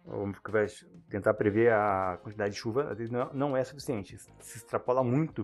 ou 0.07 0.31
que 0.33 0.51
vai 0.51 0.67
tentar 1.09 1.35
prever 1.35 1.73
a 1.73 2.19
quantidade 2.23 2.55
de 2.55 2.61
chuva, 2.61 2.91
às 2.91 2.99
vezes 2.99 3.11
não, 3.11 3.31
não 3.33 3.57
é 3.57 3.65
suficiente. 3.65 4.17
Se 4.39 4.59
extrapola 4.59 5.03
muito 5.03 5.43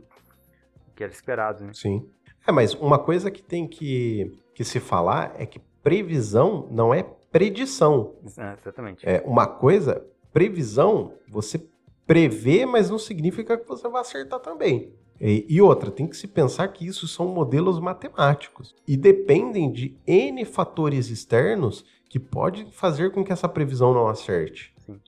o 0.88 0.94
que 0.94 1.02
era 1.02 1.12
esperado, 1.12 1.64
né? 1.64 1.72
Sim. 1.72 2.08
É, 2.46 2.52
mas 2.52 2.74
uma 2.74 2.98
coisa 2.98 3.30
que 3.30 3.42
tem 3.42 3.66
que, 3.66 4.32
que 4.54 4.64
se 4.64 4.80
falar 4.80 5.34
é 5.38 5.46
que 5.46 5.60
previsão 5.82 6.68
não 6.70 6.92
é 6.92 7.02
predição. 7.02 8.14
É, 8.36 8.56
exatamente. 8.60 9.08
É 9.08 9.22
uma 9.24 9.46
coisa, 9.46 10.04
previsão, 10.32 11.14
você 11.28 11.66
prevê, 12.06 12.66
mas 12.66 12.90
não 12.90 12.98
significa 12.98 13.56
que 13.56 13.66
você 13.66 13.88
vai 13.88 14.00
acertar 14.00 14.40
também. 14.40 14.92
E, 15.20 15.46
e 15.48 15.60
outra, 15.60 15.90
tem 15.90 16.06
que 16.06 16.16
se 16.16 16.26
pensar 16.26 16.68
que 16.68 16.86
isso 16.86 17.06
são 17.06 17.28
modelos 17.28 17.78
matemáticos 17.78 18.74
e 18.88 18.96
dependem 18.96 19.70
de 19.70 19.96
N 20.06 20.44
fatores 20.44 21.10
externos 21.10 21.84
que 22.10 22.18
podem 22.18 22.70
fazer 22.72 23.12
com 23.12 23.24
que 23.24 23.32
essa 23.32 23.48
previsão 23.48 23.94
não 23.94 24.08
acerte. 24.08 24.74
Sim. 24.78 25.00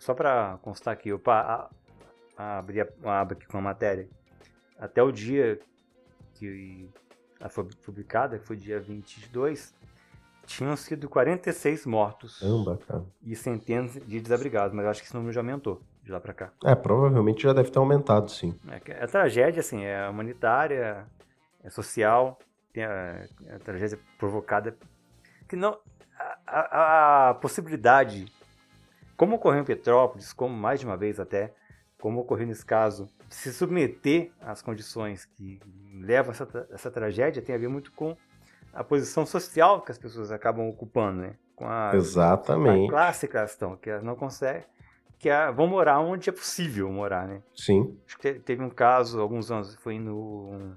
Só 0.00 0.12
para 0.12 0.58
constar 0.60 0.92
aqui, 0.92 1.10
eu 1.10 1.18
pa, 1.18 1.70
a, 2.36 2.44
a 2.44 2.58
abri 2.58 2.80
a 2.80 2.86
aba 3.04 3.34
aqui 3.34 3.46
com 3.46 3.56
a 3.56 3.60
matéria. 3.60 4.08
Até 4.76 5.00
o 5.00 5.12
dia 5.12 5.60
que 6.34 6.90
ela 7.38 7.48
foi 7.48 7.64
publicada, 7.84 8.36
que 8.36 8.44
foi 8.44 8.56
dia 8.56 8.80
22, 8.80 9.72
tinham 10.44 10.76
sido 10.76 11.08
46 11.08 11.86
mortos. 11.86 12.42
Amba, 12.42 12.80
cara. 12.84 13.04
E 13.22 13.36
centenas 13.36 13.92
de 13.92 14.20
desabrigados, 14.20 14.74
mas 14.74 14.84
eu 14.84 14.90
acho 14.90 15.00
que 15.00 15.06
esse 15.06 15.14
número 15.14 15.32
já 15.32 15.40
aumentou 15.40 15.80
de 16.02 16.10
lá 16.10 16.18
para 16.20 16.34
cá. 16.34 16.52
É, 16.64 16.74
provavelmente 16.74 17.44
já 17.44 17.52
deve 17.52 17.70
ter 17.70 17.78
aumentado, 17.78 18.28
sim. 18.28 18.58
É, 18.68 19.04
é 19.04 19.06
tragédia, 19.06 19.60
assim, 19.60 19.84
é 19.84 20.08
humanitária, 20.08 21.06
é 21.62 21.70
social, 21.70 22.38
tem 22.72 22.82
a, 22.82 23.24
a 23.54 23.58
tragédia 23.60 24.00
provocada. 24.18 24.76
Que 25.48 25.54
não. 25.54 25.78
A, 26.46 27.30
a, 27.30 27.34
possibilidade, 27.34 28.26
como 29.16 29.36
ocorreu 29.36 29.60
em 29.60 29.64
Petrópolis, 29.64 30.32
como 30.32 30.54
mais 30.54 30.80
de 30.80 30.86
uma 30.86 30.96
vez 30.96 31.18
até, 31.18 31.54
como 31.98 32.20
ocorreu 32.20 32.46
nesse 32.46 32.64
caso, 32.64 33.08
de 33.28 33.34
se 33.34 33.52
submeter 33.52 34.30
às 34.40 34.60
condições 34.60 35.24
que 35.24 35.58
levam 36.02 36.32
a 36.32 36.34
essa, 36.34 36.68
essa 36.70 36.90
tragédia 36.90 37.42
tem 37.42 37.54
a 37.54 37.58
ver 37.58 37.68
muito 37.68 37.92
com 37.92 38.16
a 38.72 38.84
posição 38.84 39.24
social 39.24 39.80
que 39.80 39.90
as 39.90 39.98
pessoas 39.98 40.30
acabam 40.30 40.68
ocupando, 40.68 41.22
né? 41.22 41.36
Com 41.56 41.66
a, 41.66 41.92
Exatamente. 41.94 42.86
a 42.86 42.90
classe 42.90 43.28
que 43.28 43.36
elas 43.36 43.52
estão, 43.52 43.76
que 43.76 43.88
elas 43.88 44.02
não 44.02 44.16
conseguem 44.16 44.64
que 45.24 45.30
vão 45.56 45.66
morar 45.66 46.00
onde 46.00 46.28
é 46.28 46.32
possível 46.32 46.90
morar, 46.90 47.26
né? 47.26 47.42
Sim. 47.54 47.98
Acho 48.06 48.18
que 48.18 48.34
teve 48.34 48.62
um 48.62 48.68
caso, 48.68 49.18
alguns 49.18 49.50
anos, 49.50 49.74
foi 49.76 49.98
no 49.98 50.76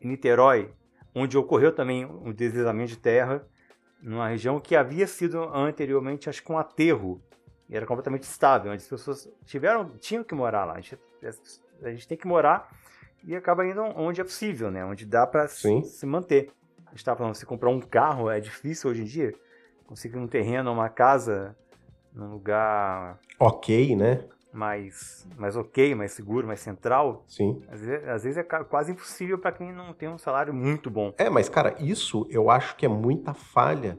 em 0.00 0.08
Niterói, 0.08 0.72
onde 1.14 1.38
ocorreu 1.38 1.72
também 1.72 2.04
um 2.04 2.32
deslizamento 2.32 2.90
de 2.90 2.98
terra 2.98 3.46
numa 4.04 4.28
região 4.28 4.60
que 4.60 4.76
havia 4.76 5.06
sido 5.06 5.42
anteriormente, 5.42 6.28
acho 6.28 6.42
que 6.42 6.52
um 6.52 6.58
aterro, 6.58 7.20
e 7.68 7.74
era 7.74 7.86
completamente 7.86 8.24
estável, 8.24 8.70
onde 8.70 8.82
as 8.82 8.88
pessoas 8.88 9.28
tiveram, 9.46 9.88
tinham 9.98 10.22
que 10.22 10.34
morar 10.34 10.66
lá. 10.66 10.74
A 10.74 10.80
gente, 10.80 10.98
a 11.82 11.90
gente 11.90 12.06
tem 12.06 12.18
que 12.18 12.26
morar 12.26 12.70
e 13.24 13.34
acaba 13.34 13.66
indo 13.66 13.80
onde 13.82 14.20
é 14.20 14.24
possível, 14.24 14.70
né? 14.70 14.84
Onde 14.84 15.06
dá 15.06 15.26
para 15.26 15.48
se, 15.48 15.82
se, 15.82 16.04
manter. 16.04 16.50
A 16.86 16.90
gente 16.90 16.98
estava 16.98 17.16
falando, 17.16 17.34
se 17.34 17.46
comprar 17.46 17.70
um 17.70 17.80
carro 17.80 18.30
é 18.30 18.38
difícil 18.40 18.90
hoje 18.90 19.02
em 19.02 19.06
dia. 19.06 19.34
Conseguir 19.86 20.18
um 20.18 20.28
terreno, 20.28 20.70
uma 20.70 20.90
casa 20.90 21.56
num 22.12 22.30
lugar 22.30 23.18
ok, 23.40 23.96
né? 23.96 24.22
Mais, 24.54 25.26
mais 25.36 25.56
ok, 25.56 25.96
mais 25.96 26.12
seguro, 26.12 26.46
mais 26.46 26.60
central. 26.60 27.24
Sim. 27.26 27.60
Às 27.68 27.80
vezes, 27.80 28.08
às 28.08 28.22
vezes 28.22 28.38
é 28.38 28.42
quase 28.42 28.92
impossível 28.92 29.36
para 29.36 29.50
quem 29.50 29.72
não 29.72 29.92
tem 29.92 30.08
um 30.08 30.16
salário 30.16 30.54
muito 30.54 30.88
bom. 30.88 31.12
É, 31.18 31.28
mas 31.28 31.48
cara, 31.48 31.74
isso 31.80 32.24
eu 32.30 32.48
acho 32.48 32.76
que 32.76 32.86
é 32.86 32.88
muita 32.88 33.34
falha 33.34 33.98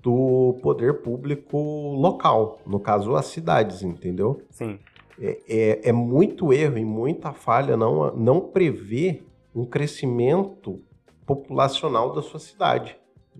do 0.00 0.58
poder 0.62 1.02
público 1.02 1.58
local, 1.96 2.60
no 2.64 2.78
caso 2.78 3.16
as 3.16 3.26
cidades, 3.26 3.82
entendeu? 3.82 4.40
Sim. 4.48 4.78
É, 5.20 5.40
é, 5.48 5.88
é 5.88 5.92
muito 5.92 6.52
erro 6.52 6.78
e 6.78 6.84
muita 6.84 7.32
falha 7.32 7.76
não, 7.76 8.14
não 8.16 8.40
prever 8.40 9.26
um 9.54 9.66
crescimento 9.66 10.80
populacional 11.26 12.12
da 12.12 12.22
sua 12.22 12.40
cidade, 12.40 12.96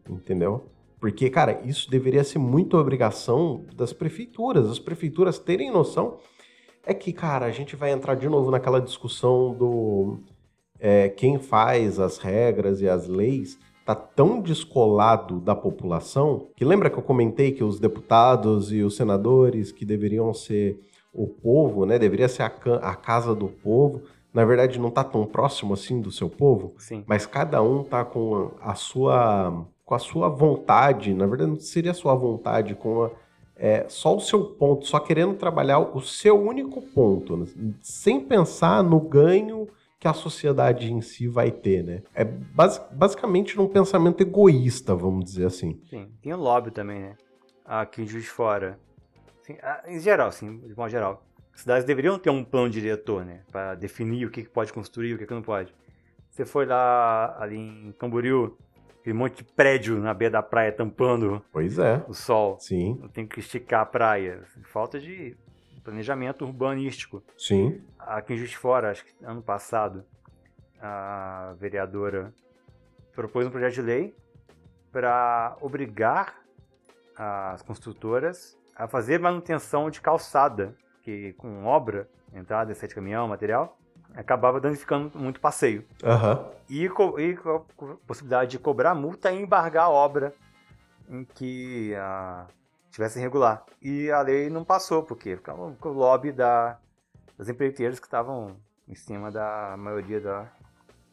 entendeu? 0.09 0.67
Porque, 1.01 1.31
cara, 1.31 1.63
isso 1.65 1.91
deveria 1.91 2.23
ser 2.23 2.39
muito 2.39 2.77
obrigação 2.77 3.65
das 3.75 3.91
prefeituras. 3.91 4.71
As 4.71 4.79
prefeituras 4.79 5.39
terem 5.39 5.71
noção. 5.71 6.19
É 6.85 6.95
que, 6.95 7.13
cara, 7.13 7.47
a 7.47 7.51
gente 7.51 7.77
vai 7.77 7.93
entrar 7.93 8.15
de 8.15 8.29
novo 8.29 8.51
naquela 8.51 8.81
discussão 8.81 9.55
do 9.55 10.19
é, 10.79 11.09
quem 11.09 11.39
faz 11.39 12.01
as 12.01 12.19
regras 12.19 12.81
e 12.81 12.89
as 12.89 13.07
leis 13.07 13.59
tá 13.85 13.95
tão 13.95 14.41
descolado 14.41 15.41
da 15.41 15.55
população 15.55 16.49
que 16.57 16.65
lembra 16.65 16.89
que 16.89 16.97
eu 16.97 17.03
comentei 17.03 17.53
que 17.53 17.65
os 17.65 17.79
deputados 17.79 18.73
e 18.73 18.83
os 18.83 18.97
senadores 18.97 19.73
que 19.73 19.85
deveriam 19.85 20.33
ser 20.33 20.81
o 21.13 21.27
povo, 21.27 21.85
né, 21.85 21.99
deveria 21.99 22.29
ser 22.29 22.45
a, 22.45 22.53
a 22.83 22.95
casa 22.95 23.35
do 23.35 23.49
povo, 23.49 24.03
na 24.33 24.45
verdade 24.45 24.79
não 24.79 24.91
tá 24.91 25.03
tão 25.03 25.27
próximo 25.27 25.75
assim 25.75 26.01
do 26.01 26.11
seu 26.11 26.31
povo, 26.31 26.73
Sim. 26.79 27.03
mas 27.07 27.27
cada 27.27 27.63
um 27.63 27.83
tá 27.83 28.05
com 28.05 28.53
a 28.61 28.75
sua 28.75 29.67
com 29.85 29.95
a 29.97 29.99
sua 29.99 30.29
vontade, 30.29 31.13
na 31.13 31.27
verdade 31.27 31.51
não 31.51 31.59
seria 31.59 31.91
a 31.91 31.95
sua 31.95 32.15
vontade, 32.15 32.77
com 32.77 33.03
a, 33.03 33.11
é, 33.61 33.85
só 33.89 34.17
o 34.17 34.21
seu 34.21 34.43
ponto, 34.43 34.87
só 34.87 34.99
querendo 34.99 35.35
trabalhar 35.35 35.79
o 35.79 36.01
seu 36.01 36.41
único 36.41 36.81
ponto, 36.81 37.37
né? 37.37 37.47
sem 37.83 38.19
pensar 38.19 38.83
no 38.83 38.99
ganho 38.99 39.69
que 39.99 40.09
a 40.09 40.15
sociedade 40.15 40.91
em 40.91 41.03
si 41.03 41.29
vai 41.29 41.51
ter, 41.51 41.85
né? 41.85 42.03
É 42.15 42.25
bas 42.25 42.83
basicamente 42.91 43.55
num 43.59 43.69
pensamento 43.69 44.23
egoísta, 44.23 44.95
vamos 44.95 45.27
dizer 45.27 45.45
assim. 45.45 45.79
Sim, 45.91 46.11
tem 46.23 46.33
o 46.33 46.39
lobby 46.39 46.71
também, 46.71 47.01
né? 47.01 47.17
Aqui 47.67 48.01
em 48.01 48.07
Juiz 48.07 48.25
de 48.25 48.31
Fora. 48.31 48.81
Assim, 49.43 49.59
em 49.87 50.01
geral, 50.01 50.33
sim, 50.33 50.57
de 50.61 50.75
modo 50.75 50.89
geral. 50.89 51.23
As 51.53 51.61
cidades 51.61 51.85
deveriam 51.85 52.19
ter 52.19 52.31
um 52.31 52.43
plano 52.43 52.71
diretor, 52.71 53.27
né? 53.27 53.43
Para 53.53 53.75
definir 53.75 54.25
o 54.25 54.31
que 54.31 54.49
pode 54.49 54.73
construir, 54.73 55.13
o 55.13 55.19
que 55.19 55.31
não 55.31 55.43
pode. 55.43 55.75
Você 56.31 56.47
foi 56.47 56.65
lá 56.65 57.37
ali 57.39 57.59
em 57.59 57.93
Camboriú, 57.99 58.57
aquele 59.01 59.17
monte 59.17 59.39
de 59.39 59.45
prédio 59.45 59.99
na 59.99 60.13
beira 60.15 60.33
da 60.33 60.43
praia 60.43 60.71
tampando 60.71 61.43
pois 61.51 61.79
é. 61.79 62.05
o 62.07 62.15
sol. 62.15 62.59
Sim. 62.61 63.09
Tem 63.13 63.27
que 63.27 63.41
esticar 63.41 63.81
a 63.81 63.87
praia. 63.87 64.45
Falta 64.65 65.01
de 65.01 65.37
planejamento 65.83 66.45
urbanístico. 66.45 67.23
Sim. 67.37 67.83
Aqui 67.99 68.35
em 68.35 68.37
Juiz 68.37 68.51
de 68.51 68.59
Fora, 68.59 68.91
acho 68.91 69.05
que 69.05 69.13
ano 69.25 69.43
passado, 69.43 70.05
a 70.81 71.55
vereadora 71.59 72.33
propôs 73.15 73.47
um 73.47 73.51
projeto 73.51 73.75
de 73.75 73.83
lei 73.83 74.15
para 74.93 75.57
obrigar 75.61 76.41
as 77.17 77.63
construtoras 77.63 78.59
a 78.75 78.87
fazer 78.87 79.19
manutenção 79.19 79.91
de 79.91 80.01
calçada, 80.01 80.75
que 81.03 81.33
com 81.35 81.65
obra, 81.65 82.09
entrada, 82.33 82.75
sete 82.75 82.95
caminhão, 82.95 83.29
material, 83.29 83.79
acabava 84.15 84.61
danificando 84.61 85.11
muito 85.15 85.41
passeio. 85.41 85.85
Uhum. 86.03 86.45
E, 86.69 86.85
e 86.85 87.37
com 87.37 87.57
a 87.57 87.95
possibilidade 88.07 88.53
de 88.53 88.59
cobrar 88.59 88.95
multa 88.95 89.31
e 89.33 89.41
embargar 89.41 89.85
a 89.85 89.91
obra 89.91 90.35
em 91.09 91.25
que 91.25 91.95
a, 91.97 92.47
tivesse 92.91 93.19
irregular. 93.19 93.65
E 93.83 94.11
a 94.11 94.21
lei 94.23 94.49
não 94.51 94.65
passou, 94.65 95.03
porque 95.03 95.37
ficava 95.37 95.75
o 95.81 95.89
lobby 95.89 96.33
da, 96.33 96.79
das 97.37 97.49
empreiteiras 97.49 97.99
que 97.99 98.07
estavam 98.07 98.57
em 98.89 98.95
cima 98.95 99.31
da 99.31 99.75
maioria 99.79 100.21
da, 100.21 100.47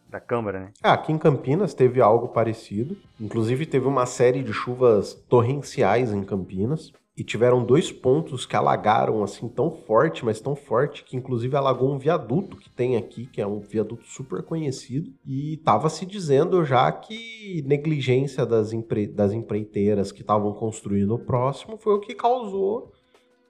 da 0.09 0.19
Câmara, 0.19 0.59
né? 0.59 0.71
Ah, 0.81 0.93
aqui 0.93 1.11
em 1.11 1.17
Campinas 1.17 1.73
teve 1.73 2.01
algo 2.01 2.29
parecido. 2.29 2.97
Inclusive 3.19 3.65
teve 3.65 3.87
uma 3.87 4.05
série 4.05 4.43
de 4.43 4.53
chuvas 4.53 5.13
torrenciais 5.13 6.11
em 6.11 6.23
Campinas 6.23 6.91
e 7.17 7.23
tiveram 7.23 7.65
dois 7.65 7.91
pontos 7.91 8.45
que 8.45 8.55
alagaram 8.55 9.23
assim 9.23 9.49
tão 9.49 9.71
forte, 9.71 10.23
mas 10.23 10.39
tão 10.39 10.55
forte 10.55 11.03
que 11.03 11.17
inclusive 11.17 11.55
alagou 11.55 11.91
um 11.91 11.97
viaduto 11.97 12.55
que 12.57 12.69
tem 12.69 12.95
aqui, 12.95 13.25
que 13.25 13.41
é 13.41 13.47
um 13.47 13.59
viaduto 13.59 14.05
super 14.05 14.43
conhecido, 14.43 15.11
e 15.25 15.55
estava 15.55 15.89
se 15.89 16.05
dizendo 16.05 16.63
já 16.63 16.91
que 16.91 17.63
negligência 17.65 18.45
das, 18.45 18.71
empre... 18.71 19.07
das 19.07 19.33
empreiteiras 19.33 20.11
que 20.11 20.21
estavam 20.21 20.53
construindo 20.53 21.15
o 21.15 21.19
próximo 21.19 21.75
foi 21.75 21.95
o 21.95 21.99
que 21.99 22.13
causou 22.13 22.91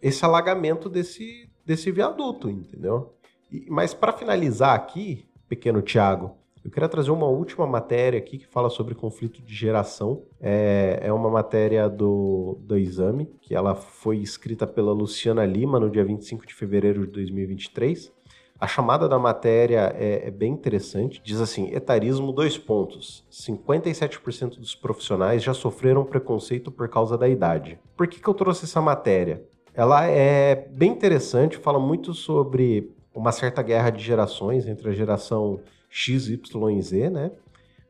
esse 0.01 0.23
alagamento 0.23 0.87
desse, 0.87 1.49
desse 1.65 1.91
viaduto, 1.91 2.49
entendeu? 2.49 3.15
E, 3.51 3.65
mas 3.69 3.93
para 3.93 4.13
finalizar 4.13 4.75
aqui, 4.75 5.27
pequeno 5.49 5.81
Tiago, 5.81 6.37
eu 6.63 6.71
queria 6.71 6.89
trazer 6.89 7.11
uma 7.11 7.27
última 7.27 7.65
matéria 7.65 8.17
aqui 8.19 8.37
que 8.37 8.47
fala 8.47 8.69
sobre 8.69 8.93
conflito 8.93 9.41
de 9.41 9.55
geração. 9.55 10.23
É, 10.39 10.99
é 11.03 11.13
uma 11.13 11.29
matéria 11.29 11.89
do, 11.89 12.57
do 12.61 12.77
exame, 12.77 13.25
que 13.41 13.55
ela 13.55 13.75
foi 13.75 14.17
escrita 14.17 14.67
pela 14.67 14.91
Luciana 14.91 15.45
Lima 15.45 15.79
no 15.79 15.89
dia 15.89 16.03
25 16.03 16.45
de 16.45 16.53
fevereiro 16.53 17.05
de 17.05 17.11
2023. 17.11 18.11
A 18.59 18.65
chamada 18.65 19.07
da 19.07 19.19
matéria 19.19 19.93
é, 19.95 20.27
é, 20.27 20.31
bem 20.31 20.51
interessante. 20.51 21.21
Diz 21.23 21.39
assim: 21.39 21.73
etarismo, 21.73 22.31
dois 22.31 22.57
pontos. 22.57 23.23
57% 23.31 24.59
dos 24.59 24.73
profissionais 24.73 25.43
já 25.43 25.53
sofreram 25.53 26.03
preconceito 26.03 26.71
por 26.71 26.89
causa 26.89 27.17
da 27.17 27.29
idade. 27.29 27.79
Por 27.95 28.07
que, 28.07 28.19
que 28.19 28.27
eu 28.27 28.33
trouxe 28.33 28.65
essa 28.65 28.81
matéria? 28.81 29.43
Ela 29.75 30.07
é 30.07 30.55
bem 30.71 30.91
interessante, 30.91 31.55
fala 31.55 31.79
muito 31.79 32.11
sobre 32.11 32.91
uma 33.13 33.31
certa 33.31 33.61
guerra 33.61 33.91
de 33.91 34.03
gerações 34.03 34.67
entre 34.67 34.89
a 34.89 34.93
geração 34.93 35.59
X, 35.97 36.29
Y 36.29 36.69
e 36.77 36.81
Z, 36.81 37.09
né? 37.09 37.31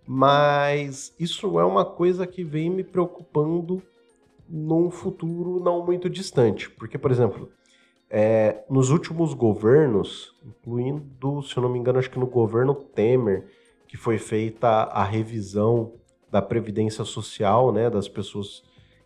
Mas 0.08 1.14
isso 1.20 1.60
é 1.60 1.66
uma 1.66 1.84
coisa 1.84 2.26
que 2.26 2.42
vem 2.42 2.70
me 2.70 2.82
preocupando 2.82 3.84
num 4.48 4.90
futuro 4.90 5.60
não 5.62 5.86
muito 5.86 6.10
distante. 6.10 6.70
Porque, 6.70 6.98
por 6.98 7.12
exemplo, 7.12 7.52
é, 8.10 8.64
nos 8.70 8.92
últimos 8.92 9.34
governos, 9.34 10.34
incluindo, 10.46 11.44
se 11.44 11.58
eu 11.58 11.62
não 11.62 11.70
me 11.70 11.78
engano, 11.78 12.00
acho 12.00 12.10
que 12.10 12.18
no 12.18 12.28
governo 12.28 12.74
Temer, 12.74 13.46
que 13.90 13.98
foi 13.98 14.18
feita 14.18 14.70
a 14.70 15.04
revisão 15.04 15.92
da 16.32 16.42
previdência 16.42 17.04
social, 17.04 17.74
né, 17.74 17.90
das 17.90 18.08
pessoas 18.08 18.64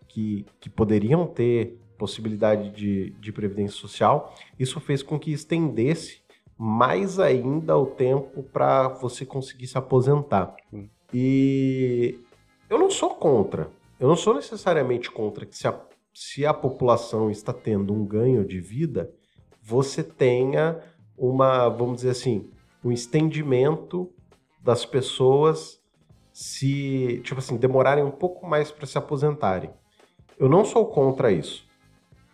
que, 0.07 0.45
que 0.59 0.69
poderiam 0.69 1.25
ter 1.25 1.79
possibilidade 1.97 2.69
de, 2.69 3.09
de 3.19 3.31
previdência 3.31 3.77
social, 3.77 4.35
isso 4.59 4.79
fez 4.79 5.01
com 5.01 5.19
que 5.19 5.31
estendesse 5.31 6.20
mais 6.63 7.19
ainda 7.19 7.75
o 7.75 7.87
tempo 7.87 8.43
para 8.43 8.87
você 8.87 9.25
conseguir 9.25 9.65
se 9.65 9.79
aposentar. 9.79 10.55
E 11.11 12.19
eu 12.69 12.77
não 12.77 12.87
sou 12.87 13.15
contra. 13.15 13.71
Eu 13.99 14.07
não 14.07 14.15
sou 14.15 14.35
necessariamente 14.35 15.09
contra 15.09 15.43
que 15.43 15.57
se 15.57 15.67
a, 15.67 15.81
se 16.13 16.45
a 16.45 16.53
população 16.53 17.31
está 17.31 17.51
tendo 17.51 17.91
um 17.91 18.05
ganho 18.05 18.45
de 18.45 18.59
vida, 18.59 19.11
você 19.59 20.03
tenha 20.03 20.79
uma, 21.17 21.67
vamos 21.67 21.95
dizer 21.95 22.11
assim, 22.11 22.47
um 22.85 22.91
estendimento 22.91 24.13
das 24.61 24.85
pessoas 24.85 25.81
se, 26.31 27.21
tipo 27.23 27.39
assim, 27.39 27.57
demorarem 27.57 28.03
um 28.03 28.11
pouco 28.11 28.45
mais 28.45 28.69
para 28.69 28.85
se 28.85 28.99
aposentarem. 28.99 29.71
Eu 30.37 30.47
não 30.47 30.63
sou 30.63 30.85
contra 30.85 31.31
isso. 31.31 31.67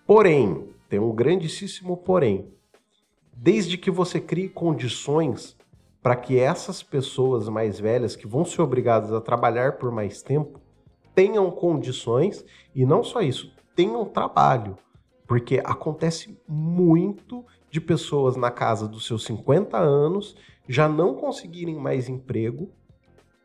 Porém, 0.05 0.67
tem 0.89 0.99
um 0.99 1.15
grandíssimo 1.15 1.95
porém. 1.95 2.56
Desde 3.39 3.77
que 3.77 3.91
você 3.91 4.19
crie 4.19 4.49
condições 4.49 5.55
para 6.01 6.15
que 6.15 6.39
essas 6.39 6.81
pessoas 6.81 7.47
mais 7.47 7.79
velhas 7.79 8.15
que 8.15 8.25
vão 8.25 8.43
ser 8.43 8.63
obrigadas 8.63 9.13
a 9.13 9.21
trabalhar 9.21 9.73
por 9.73 9.91
mais 9.91 10.23
tempo 10.23 10.59
tenham 11.13 11.51
condições 11.51 12.43
e 12.73 12.83
não 12.83 13.03
só 13.03 13.21
isso, 13.21 13.53
tenham 13.75 14.05
trabalho. 14.05 14.75
Porque 15.27 15.61
acontece 15.63 16.35
muito 16.47 17.45
de 17.69 17.79
pessoas 17.79 18.35
na 18.35 18.49
casa 18.49 18.87
dos 18.87 19.05
seus 19.05 19.23
50 19.25 19.77
anos 19.77 20.35
já 20.67 20.89
não 20.89 21.13
conseguirem 21.13 21.75
mais 21.75 22.09
emprego 22.09 22.71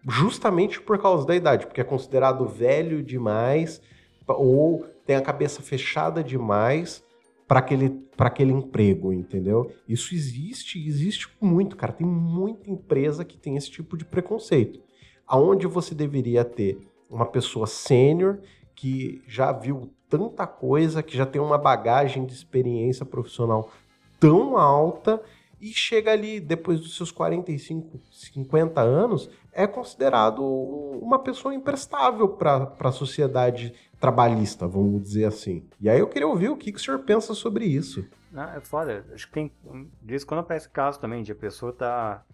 justamente 0.08 0.80
por 0.80 0.98
causa 0.98 1.26
da 1.26 1.36
idade, 1.36 1.66
porque 1.66 1.82
é 1.82 1.84
considerado 1.84 2.48
velho 2.48 3.02
demais 3.02 3.82
ou 4.26 4.86
tem 5.04 5.16
a 5.16 5.22
cabeça 5.22 5.60
fechada 5.60 6.24
demais 6.24 7.04
para 7.52 7.58
aquele, 7.58 8.02
aquele 8.16 8.50
emprego, 8.50 9.12
entendeu? 9.12 9.70
Isso 9.86 10.14
existe, 10.14 10.82
existe 10.88 11.28
muito, 11.38 11.76
cara. 11.76 11.92
Tem 11.92 12.06
muita 12.06 12.70
empresa 12.70 13.26
que 13.26 13.36
tem 13.36 13.58
esse 13.58 13.70
tipo 13.70 13.94
de 13.94 14.06
preconceito. 14.06 14.80
Aonde 15.26 15.66
você 15.66 15.94
deveria 15.94 16.46
ter 16.46 16.78
uma 17.10 17.26
pessoa 17.26 17.66
sênior 17.66 18.38
que 18.74 19.22
já 19.28 19.52
viu 19.52 19.92
tanta 20.08 20.46
coisa, 20.46 21.02
que 21.02 21.14
já 21.14 21.26
tem 21.26 21.42
uma 21.42 21.58
bagagem 21.58 22.24
de 22.24 22.32
experiência 22.32 23.04
profissional 23.04 23.70
tão 24.18 24.56
alta 24.56 25.22
e 25.60 25.74
chega 25.74 26.10
ali 26.10 26.40
depois 26.40 26.80
dos 26.80 26.96
seus 26.96 27.10
45, 27.10 28.00
50 28.10 28.80
anos, 28.80 29.28
é 29.52 29.66
considerado 29.66 30.42
uma 30.42 31.18
pessoa 31.18 31.54
imprestável 31.54 32.30
para 32.30 32.74
a 32.80 32.92
sociedade 32.92 33.74
trabalhista, 34.02 34.66
vamos 34.66 35.00
dizer 35.00 35.26
assim. 35.26 35.64
E 35.80 35.88
aí 35.88 36.00
eu 36.00 36.08
queria 36.08 36.26
ouvir 36.26 36.48
o 36.48 36.56
que, 36.56 36.72
que 36.72 36.78
o 36.78 36.82
senhor 36.82 36.98
pensa 37.04 37.34
sobre 37.34 37.64
isso. 37.64 38.04
Não, 38.32 38.42
é 38.42 38.60
foda. 38.60 39.06
Acho 39.14 39.28
que 39.28 39.32
tem. 39.32 39.52
Em 39.64 40.18
quando 40.26 40.40
aparece 40.40 40.68
caso 40.68 40.98
também 40.98 41.22
de 41.22 41.30
a 41.30 41.36
pessoa 41.36 41.72
tá 41.72 42.24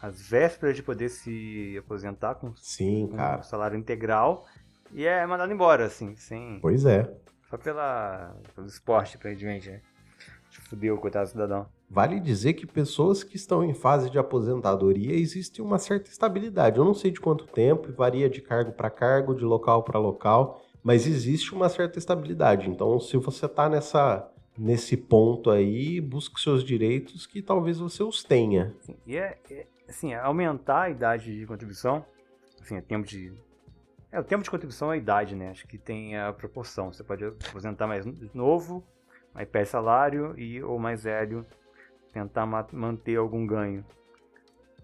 às 0.00 0.20
vésperas 0.20 0.76
de 0.76 0.82
poder 0.82 1.08
se 1.08 1.74
aposentar 1.78 2.34
com, 2.34 2.54
Sim, 2.56 3.08
com 3.10 3.16
cara. 3.16 3.40
um 3.40 3.42
salário 3.42 3.78
integral 3.78 4.44
e 4.92 5.06
é 5.06 5.26
mandado 5.26 5.50
embora, 5.50 5.86
assim, 5.86 6.14
sem. 6.16 6.58
Pois 6.60 6.84
é. 6.84 7.10
Só 7.48 7.56
pela, 7.56 8.36
pelo 8.54 8.66
esporte, 8.66 9.16
aparentemente, 9.16 9.70
né? 9.70 9.80
Fudeu, 10.68 10.98
coitado 10.98 11.26
do 11.26 11.30
cidadão. 11.30 11.66
Vale 11.88 12.18
dizer 12.18 12.54
que 12.54 12.66
pessoas 12.66 13.22
que 13.22 13.36
estão 13.36 13.62
em 13.62 13.72
fase 13.72 14.10
de 14.10 14.18
aposentadoria 14.18 15.14
existe 15.14 15.62
uma 15.62 15.78
certa 15.78 16.10
estabilidade. 16.10 16.78
Eu 16.78 16.84
não 16.84 16.94
sei 16.94 17.10
de 17.10 17.20
quanto 17.20 17.46
tempo, 17.46 17.92
varia 17.92 18.28
de 18.28 18.40
cargo 18.40 18.72
para 18.72 18.90
cargo, 18.90 19.34
de 19.34 19.44
local 19.44 19.84
para 19.84 19.98
local, 19.98 20.60
mas 20.86 21.04
existe 21.04 21.52
uma 21.52 21.68
certa 21.68 21.98
estabilidade. 21.98 22.70
Então, 22.70 23.00
se 23.00 23.16
você 23.16 23.46
está 23.46 23.68
nessa 23.68 24.30
nesse 24.56 24.96
ponto 24.96 25.50
aí, 25.50 26.00
busque 26.00 26.40
seus 26.40 26.62
direitos 26.62 27.26
que 27.26 27.42
talvez 27.42 27.80
você 27.80 28.04
os 28.04 28.22
tenha. 28.22 28.72
Assim, 28.80 28.96
e 29.04 29.16
é, 29.16 29.36
é, 29.50 29.66
assim, 29.88 30.14
aumentar 30.14 30.82
a 30.82 30.90
idade 30.90 31.40
de 31.40 31.44
contribuição, 31.44 32.06
assim, 32.62 32.76
é 32.76 32.80
tempo 32.80 33.04
de 33.04 33.34
é, 34.12 34.20
o 34.20 34.22
tempo 34.22 34.44
de 34.44 34.50
contribuição 34.50 34.92
é 34.92 34.94
a 34.94 34.96
idade, 34.96 35.34
né? 35.34 35.50
Acho 35.50 35.66
que 35.66 35.76
tem 35.76 36.16
a 36.16 36.32
proporção. 36.32 36.92
Você 36.92 37.02
pode 37.02 37.24
aposentar 37.24 37.88
mais 37.88 38.06
novo, 38.32 38.86
mais 39.34 39.48
pé 39.48 39.64
salário 39.64 40.38
e 40.38 40.62
ou 40.62 40.78
mais 40.78 41.02
velho 41.02 41.44
tentar 42.12 42.46
ma 42.46 42.64
manter 42.72 43.16
algum 43.16 43.44
ganho. 43.44 43.84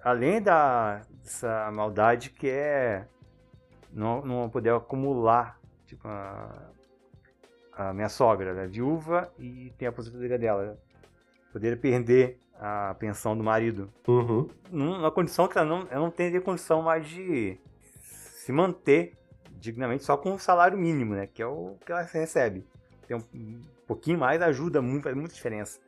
Além 0.03 0.43
da, 0.43 1.03
dessa 1.23 1.71
maldade 1.71 2.31
que 2.31 2.49
é 2.49 3.07
não, 3.93 4.21
não 4.25 4.51
poder 4.51 4.75
acumular, 4.75 5.62
tipo, 5.93 6.09
a, 6.09 6.71
a 7.73 7.93
minha 7.93 8.09
sogra, 8.09 8.51
é 8.63 8.67
viúva 8.67 9.33
e 9.39 9.73
tem 9.77 9.87
a 9.87 9.91
aposentadoria 9.91 10.39
dela. 10.39 10.79
Poder 11.53 11.79
perder 11.81 12.39
a 12.59 12.95
pensão 12.99 13.37
do 13.37 13.45
marido. 13.45 13.93
Uhum. 14.09 14.49
Numa 14.71 15.11
condição 15.11 15.47
que 15.47 15.59
ela 15.59 15.67
não, 15.67 15.87
ela 15.91 16.01
não 16.01 16.11
teria 16.11 16.41
condição 16.41 16.83
mais 16.83 17.07
de 17.07 17.59
se 18.01 18.51
manter 18.53 19.19
dignamente 19.51 20.03
só 20.03 20.17
com 20.17 20.35
o 20.35 20.39
salário 20.39 20.79
mínimo, 20.79 21.15
né? 21.15 21.27
Que 21.27 21.43
é 21.43 21.47
o 21.47 21.77
que 21.85 21.93
ela 21.93 22.03
recebe. 22.03 22.67
Tem 23.07 23.17
um 23.17 23.61
pouquinho 23.87 24.19
mais 24.19 24.41
ajuda 24.41 24.81
muito, 24.81 25.05
faz 25.05 25.15
muita 25.15 25.35
diferença 25.35 25.79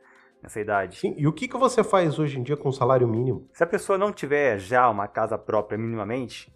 nessa 0.41 0.59
idade. 0.59 0.99
Sim, 0.99 1.15
e 1.17 1.27
o 1.27 1.33
que, 1.33 1.47
que 1.47 1.57
você 1.57 1.83
faz 1.83 2.19
hoje 2.19 2.39
em 2.39 2.43
dia 2.43 2.55
com 2.55 2.71
salário 2.71 3.07
mínimo? 3.07 3.49
Se 3.51 3.63
a 3.63 3.67
pessoa 3.67 3.97
não 3.97 4.13
tiver 4.13 4.59
já 4.59 4.87
uma 4.87 5.07
casa 5.07 5.37
própria 5.37 5.77
minimamente, 5.77 6.53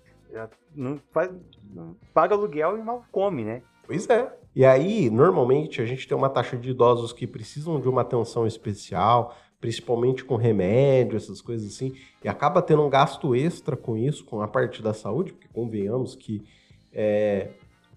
não, 0.75 0.99
faz, 1.11 1.31
não 1.73 1.95
paga 2.13 2.35
aluguel 2.35 2.77
e 2.77 2.83
mal 2.83 3.03
come, 3.11 3.43
né? 3.43 3.61
Pois 3.85 4.07
é. 4.09 4.31
E 4.55 4.65
aí, 4.65 5.09
normalmente, 5.09 5.81
a 5.81 5.85
gente 5.85 6.07
tem 6.07 6.17
uma 6.17 6.29
taxa 6.29 6.57
de 6.57 6.71
idosos 6.71 7.13
que 7.13 7.25
precisam 7.25 7.79
de 7.79 7.87
uma 7.87 8.01
atenção 8.01 8.45
especial, 8.45 9.35
principalmente 9.59 10.23
com 10.23 10.35
remédio, 10.35 11.17
essas 11.17 11.41
coisas 11.41 11.73
assim, 11.73 11.93
e 12.23 12.27
acaba 12.29 12.61
tendo 12.61 12.83
um 12.83 12.89
gasto 12.89 13.35
extra 13.35 13.75
com 13.75 13.97
isso, 13.97 14.25
com 14.25 14.41
a 14.41 14.47
parte 14.47 14.81
da 14.81 14.93
saúde, 14.93 15.33
porque 15.33 15.47
convenhamos 15.53 16.15
que 16.15 16.43
é, 16.91 17.49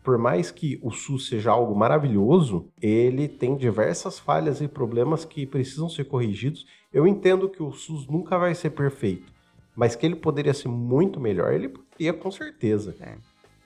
por 0.02 0.18
mais 0.18 0.50
que 0.50 0.78
o 0.82 0.90
SUS 0.90 1.28
seja 1.28 1.52
algo 1.52 1.74
maravilhoso, 1.74 2.68
ele 2.80 3.28
tem 3.28 3.56
diversas 3.56 4.18
falhas 4.18 4.60
e 4.60 4.68
problemas 4.68 5.24
que 5.24 5.46
precisam 5.46 5.88
ser 5.88 6.04
corrigidos. 6.04 6.66
Eu 6.92 7.06
entendo 7.06 7.48
que 7.48 7.62
o 7.62 7.72
SUS 7.72 8.06
nunca 8.08 8.36
vai 8.36 8.54
ser 8.54 8.70
perfeito, 8.70 9.31
mas 9.74 9.96
que 9.96 10.04
ele 10.04 10.16
poderia 10.16 10.52
ser 10.52 10.68
muito 10.68 11.18
melhor, 11.20 11.52
ele 11.52 11.68
poderia 11.68 12.12
com 12.12 12.30
certeza. 12.30 12.94
É. 13.00 13.16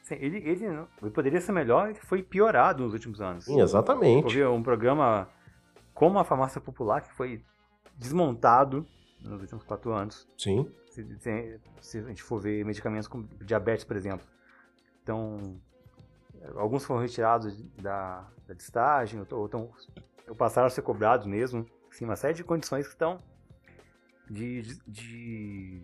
Sim, 0.02 0.14
ele, 0.20 0.38
ele, 0.38 0.64
ele, 1.02 1.10
poderia 1.10 1.40
ser 1.40 1.52
melhor, 1.52 1.90
ele 1.90 1.98
foi 1.98 2.22
piorado 2.22 2.84
nos 2.84 2.92
últimos 2.92 3.20
anos. 3.20 3.44
Sim, 3.44 3.60
exatamente. 3.60 4.24
Houve 4.24 4.44
um 4.46 4.62
programa 4.62 5.28
como 5.92 6.18
a 6.18 6.24
farmácia 6.24 6.60
popular 6.60 7.00
que 7.00 7.12
foi 7.12 7.42
desmontado 7.96 8.86
nos 9.20 9.40
últimos 9.40 9.64
quatro 9.64 9.92
anos. 9.92 10.28
Sim. 10.38 10.70
Se, 10.90 11.04
se, 11.18 11.60
se 11.80 11.98
a 11.98 12.02
gente 12.02 12.22
for 12.22 12.40
ver 12.40 12.64
medicamentos 12.64 13.08
como 13.08 13.28
diabetes, 13.40 13.84
por 13.84 13.96
exemplo. 13.96 14.24
Então, 15.02 15.60
alguns 16.54 16.84
foram 16.84 17.00
retirados 17.00 17.60
da, 17.82 18.28
da 18.46 18.54
listagem, 18.54 19.20
ou, 19.20 19.38
ou, 19.38 19.48
tão, 19.48 19.70
ou 20.28 20.36
passaram 20.36 20.68
a 20.68 20.70
ser 20.70 20.82
cobrados 20.82 21.26
mesmo. 21.26 21.66
Sim, 21.90 22.04
uma 22.04 22.16
série 22.16 22.34
de 22.34 22.44
condições 22.44 22.86
que 22.86 22.92
estão 22.92 23.20
de, 24.30 24.62
de, 24.62 24.78
de 24.86 25.82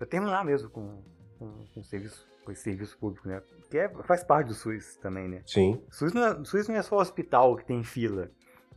para 0.00 0.06
terminar 0.06 0.42
mesmo 0.46 0.70
com, 0.70 1.02
com, 1.38 1.52
com, 1.74 1.82
serviço, 1.82 2.26
com 2.42 2.50
esse 2.50 2.62
serviço 2.62 2.96
público, 2.96 3.28
né? 3.28 3.42
Que 3.70 3.76
é, 3.76 3.88
faz 4.04 4.24
parte 4.24 4.46
do 4.46 4.54
SUS 4.54 4.96
também, 4.96 5.28
né? 5.28 5.42
Sim. 5.44 5.78
SUS 5.90 6.14
não 6.14 6.24
é, 6.24 6.42
SUS 6.42 6.68
não 6.68 6.74
é 6.76 6.80
só 6.80 6.96
o 6.96 7.00
hospital 7.00 7.54
que 7.54 7.66
tem 7.66 7.84
fila. 7.84 8.30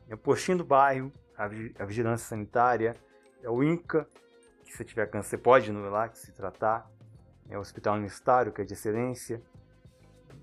É 0.09 0.15
o 0.15 0.17
postinho 0.17 0.57
do 0.57 0.65
bairro, 0.65 1.13
a, 1.37 1.45
a 1.45 1.85
vigilância 1.85 2.27
sanitária, 2.27 2.93
é 3.41 3.49
o 3.49 3.63
INCA, 3.63 4.05
que 4.65 4.75
se 4.75 4.83
tiver 4.83 5.05
câncer 5.09 5.29
você 5.29 5.37
pode 5.37 5.71
ir 5.71 5.73
lá 5.73 6.11
se 6.13 6.33
tratar. 6.33 6.91
É 7.49 7.57
o 7.57 7.61
hospital 7.61 7.93
universitário, 7.93 8.51
que 8.51 8.61
é 8.61 8.65
de 8.65 8.73
excelência 8.73 9.41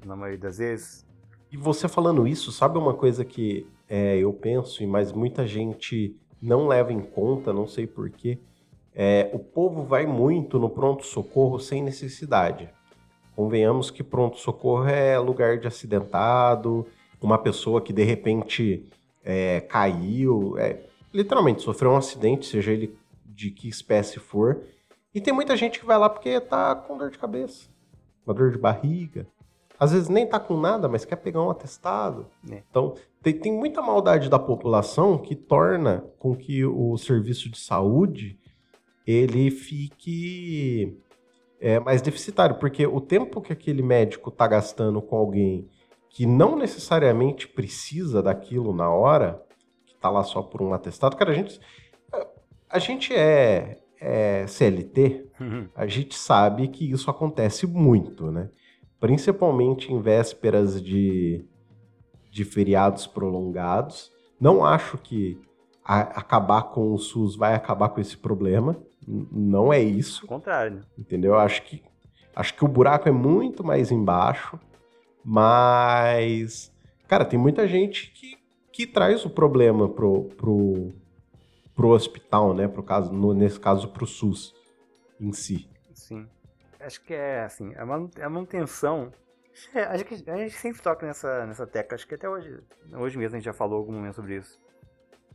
na 0.02 0.16
maioria 0.16 0.40
das 0.40 0.56
vezes. 0.56 1.06
E 1.52 1.58
você 1.58 1.88
falando 1.88 2.26
isso, 2.26 2.50
sabe 2.50 2.78
uma 2.78 2.94
coisa 2.94 3.22
que 3.22 3.70
é, 3.86 4.16
eu 4.16 4.32
penso, 4.32 4.86
mas 4.86 5.12
muita 5.12 5.46
gente 5.46 6.18
não 6.40 6.66
leva 6.66 6.90
em 6.90 7.02
conta, 7.02 7.52
não 7.52 7.66
sei 7.66 7.86
porquê. 7.86 8.38
É, 8.94 9.30
o 9.32 9.38
povo 9.38 9.84
vai 9.84 10.06
muito 10.06 10.58
no 10.58 10.68
pronto-socorro 10.68 11.58
sem 11.58 11.82
necessidade. 11.82 12.68
Convenhamos 13.36 13.90
que 13.90 14.02
pronto-socorro 14.02 14.88
é 14.88 15.18
lugar 15.18 15.58
de 15.58 15.66
acidentado, 15.66 16.86
uma 17.20 17.38
pessoa 17.38 17.80
que 17.80 17.92
de 17.92 18.02
repente 18.02 18.88
é, 19.24 19.60
caiu, 19.60 20.56
é, 20.58 20.80
literalmente 21.12 21.62
sofreu 21.62 21.92
um 21.92 21.96
acidente, 21.96 22.46
seja 22.46 22.72
ele 22.72 22.96
de 23.24 23.50
que 23.50 23.68
espécie 23.68 24.18
for. 24.18 24.60
E 25.14 25.20
tem 25.20 25.32
muita 25.32 25.56
gente 25.56 25.78
que 25.78 25.86
vai 25.86 25.98
lá 25.98 26.08
porque 26.08 26.40
tá 26.40 26.74
com 26.74 26.96
dor 26.96 27.10
de 27.10 27.18
cabeça, 27.18 27.68
uma 28.26 28.34
dor 28.34 28.52
de 28.52 28.58
barriga, 28.58 29.26
às 29.80 29.92
vezes 29.92 30.10
nem 30.10 30.26
tá 30.26 30.38
com 30.38 30.60
nada, 30.60 30.88
mas 30.88 31.06
quer 31.06 31.16
pegar 31.16 31.42
um 31.42 31.50
atestado. 31.50 32.26
É. 32.50 32.62
Então, 32.70 32.94
tem, 33.22 33.32
tem 33.32 33.50
muita 33.50 33.80
maldade 33.80 34.28
da 34.28 34.38
população 34.38 35.16
que 35.16 35.34
torna 35.34 36.04
com 36.18 36.36
que 36.36 36.64
o 36.66 36.98
serviço 36.98 37.48
de 37.48 37.58
saúde 37.58 38.38
ele 39.06 39.50
fique 39.50 40.98
é, 41.60 41.78
mais 41.80 42.00
deficitário, 42.02 42.56
porque 42.58 42.86
o 42.86 43.00
tempo 43.00 43.40
que 43.40 43.52
aquele 43.52 43.82
médico 43.82 44.30
tá 44.30 44.46
gastando 44.46 45.00
com 45.02 45.16
alguém 45.16 45.68
que 46.08 46.26
não 46.26 46.56
necessariamente 46.56 47.46
precisa 47.48 48.22
daquilo 48.22 48.74
na 48.74 48.90
hora, 48.90 49.42
que 49.86 49.94
tá 50.00 50.10
lá 50.10 50.22
só 50.24 50.42
por 50.42 50.60
um 50.62 50.72
atestado, 50.74 51.16
cara, 51.16 51.30
a 51.30 51.34
gente 51.34 51.60
a 52.68 52.78
gente 52.78 53.14
é, 53.14 53.78
é 54.00 54.46
CLT, 54.46 55.26
Uhum. 55.40 55.68
a 55.74 55.86
gente 55.86 56.14
sabe 56.14 56.68
que 56.68 56.90
isso 56.90 57.10
acontece 57.10 57.66
muito, 57.66 58.30
né? 58.30 58.50
Principalmente 59.00 59.92
em 59.92 60.00
vésperas 60.00 60.82
de, 60.82 61.44
de 62.30 62.44
feriados 62.44 63.06
prolongados. 63.06 64.10
Não 64.38 64.64
acho 64.64 64.98
que 64.98 65.38
a- 65.84 66.20
acabar 66.20 66.64
com 66.64 66.92
o 66.92 66.98
SUS 66.98 67.34
vai 67.36 67.54
acabar 67.54 67.88
com 67.88 68.00
esse 68.00 68.16
problema. 68.16 68.80
Não 69.32 69.72
é 69.72 69.80
isso. 69.80 70.22
Ao 70.22 70.28
contrário? 70.28 70.84
Entendeu? 70.98 71.36
Acho 71.38 71.62
que, 71.62 71.82
acho 72.36 72.54
que 72.54 72.64
o 72.64 72.68
buraco 72.68 73.08
é 73.08 73.12
muito 73.12 73.64
mais 73.64 73.90
embaixo, 73.90 74.58
mas, 75.24 76.72
cara, 77.08 77.24
tem 77.24 77.38
muita 77.38 77.66
gente 77.66 78.10
que, 78.12 78.36
que 78.72 78.86
traz 78.86 79.24
o 79.24 79.30
problema 79.30 79.88
pro, 79.88 80.24
pro, 80.36 80.92
pro 81.74 81.88
hospital, 81.88 82.54
né? 82.54 82.68
Pro 82.68 82.82
caso, 82.82 83.12
no- 83.12 83.34
nesse 83.34 83.58
caso, 83.58 83.88
pro 83.88 84.06
SUS 84.06 84.54
em 85.20 85.32
si. 85.32 85.68
Sim. 85.94 86.28
Acho 86.78 87.02
que 87.04 87.12
é 87.12 87.44
assim, 87.44 87.74
a 87.76 87.84
manu- 87.84 88.10
a 88.20 88.28
manutenção. 88.28 89.12
É, 89.74 89.82
acho 89.82 90.04
que 90.04 90.14
a 90.30 90.36
gente 90.36 90.54
sempre 90.56 90.80
toca 90.80 91.04
nessa, 91.06 91.44
nessa 91.46 91.66
tecla. 91.66 91.94
Acho 91.96 92.06
que 92.06 92.14
até 92.14 92.28
hoje, 92.28 92.58
hoje 92.92 93.18
mesmo 93.18 93.36
a 93.36 93.38
gente 93.38 93.44
já 93.44 93.52
falou 93.52 93.78
algum 93.78 93.92
momento 93.92 94.14
sobre 94.14 94.36
isso. 94.36 94.58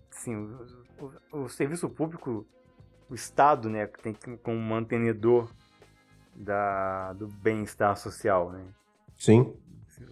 Sim, 0.10 0.36
o, 0.36 1.12
o- 1.34 1.44
o 1.44 1.50
serviço 1.50 1.90
público, 1.90 2.48
o 3.10 3.16
Estado, 3.16 3.70
né, 3.70 3.88
que 3.88 4.02
tem 4.02 4.14
que- 4.14 4.38
como 4.38 4.58
mantenedor 4.60 5.50
da, 6.36 7.14
do 7.14 7.28
bem-estar 7.28 7.96
social, 7.98 8.52
né? 8.52 8.66
Sim, 9.18 9.56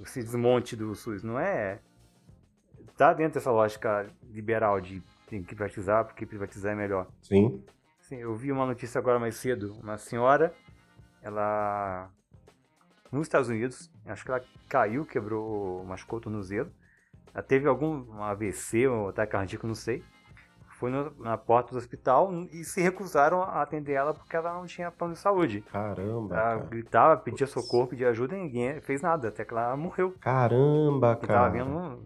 Esse 0.02 0.22
desmonte 0.24 0.76
do 0.76 0.96
SUS 0.96 1.24
não 1.24 1.38
é. 1.38 1.80
Tá 2.96 3.12
dentro 3.14 3.34
dessa 3.34 3.52
lógica 3.52 4.08
liberal 4.32 4.80
de 4.80 5.02
tem 5.28 5.41
que 5.41 5.48
privatizar 5.56 6.06
porque 6.06 6.26
privatizar 6.26 6.72
é 6.72 6.76
melhor. 6.76 7.08
sim. 7.22 7.64
Sim, 8.00 8.18
eu 8.18 8.36
vi 8.36 8.52
uma 8.52 8.66
notícia 8.66 9.00
agora 9.00 9.18
mais 9.18 9.36
cedo. 9.38 9.74
Uma 9.82 9.98
senhora, 9.98 10.54
ela. 11.22 12.10
Nos 13.12 13.24
Estados 13.28 13.48
Unidos, 13.48 13.89
acho 14.06 14.24
que 14.26 14.30
ela 14.32 14.44
caiu, 14.68 15.06
quebrou, 15.06 15.84
machucou 15.86 16.20
o 16.20 16.22
tornozelo. 16.22 16.70
Ela 17.34 17.41
teve 17.44 17.66
algum 17.68 18.06
um 18.12 18.22
AVC 18.24 18.88
ou 18.88 19.10
ataque 19.10 19.32
cardíaco, 19.32 19.66
não 19.66 19.74
sei. 19.76 20.04
Foi 20.84 20.92
no- 20.92 21.16
na 21.20 21.38
porta 21.38 21.72
do 21.72 21.78
hospital 21.78 22.30
e 22.52 22.62
se 22.66 22.82
recusaram 22.82 23.42
a 23.42 23.62
atender 23.62 23.94
ela 23.94 24.14
porque 24.14 24.36
ela 24.36 24.54
não 24.54 24.66
tinha 24.66 24.92
plano 24.92 25.14
de 25.14 25.20
saúde. 25.22 25.62
Caramba, 25.62 26.36
Ela 26.36 26.44
cara. 26.58 26.66
gritava, 26.66 27.16
pedia 27.22 27.48
Putz. 27.48 27.54
socorro, 27.54 27.88
pedia 27.88 28.10
ajuda 28.10 28.36
e 28.36 28.42
ninguém 28.42 28.82
fez 28.82 29.02
nada, 29.02 29.30
até 29.30 29.46
que 29.46 29.54
ela 29.54 29.78
morreu. 29.78 30.14
Caramba, 30.20 31.16
tava 31.16 31.26
cara. 31.26 31.50
vendo 31.52 32.06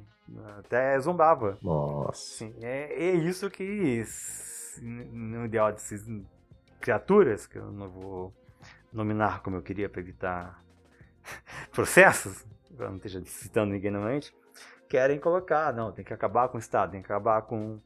até 0.60 1.00
zombava. 1.00 1.58
Nossa. 1.60 2.46
É, 2.62 2.94
é 3.06 3.12
isso 3.16 3.50
que, 3.50 4.04
no 5.12 5.46
ideal 5.46 5.72
dessas 5.72 6.06
criaturas, 6.80 7.48
que 7.48 7.58
eu 7.58 7.72
não 7.72 7.90
vou 7.90 8.32
nominar 8.94 9.42
como 9.42 9.56
eu 9.56 9.64
queria 9.64 9.90
para 9.90 10.02
evitar 10.02 10.64
processos, 11.74 12.46
para 12.78 12.90
não 12.90 12.98
esteja 12.98 13.24
citando 13.26 13.74
ninguém 13.74 13.90
na 13.90 14.02
mente, 14.02 14.32
querem 14.88 15.20
colocar, 15.20 15.74
não, 15.74 15.92
tem 15.92 16.06
que 16.06 16.14
acabar 16.14 16.48
com 16.50 16.58
o 16.58 16.60
Estado, 16.60 16.92
tem 16.92 17.02
que 17.02 17.08
acabar 17.12 17.42
com 17.42 17.80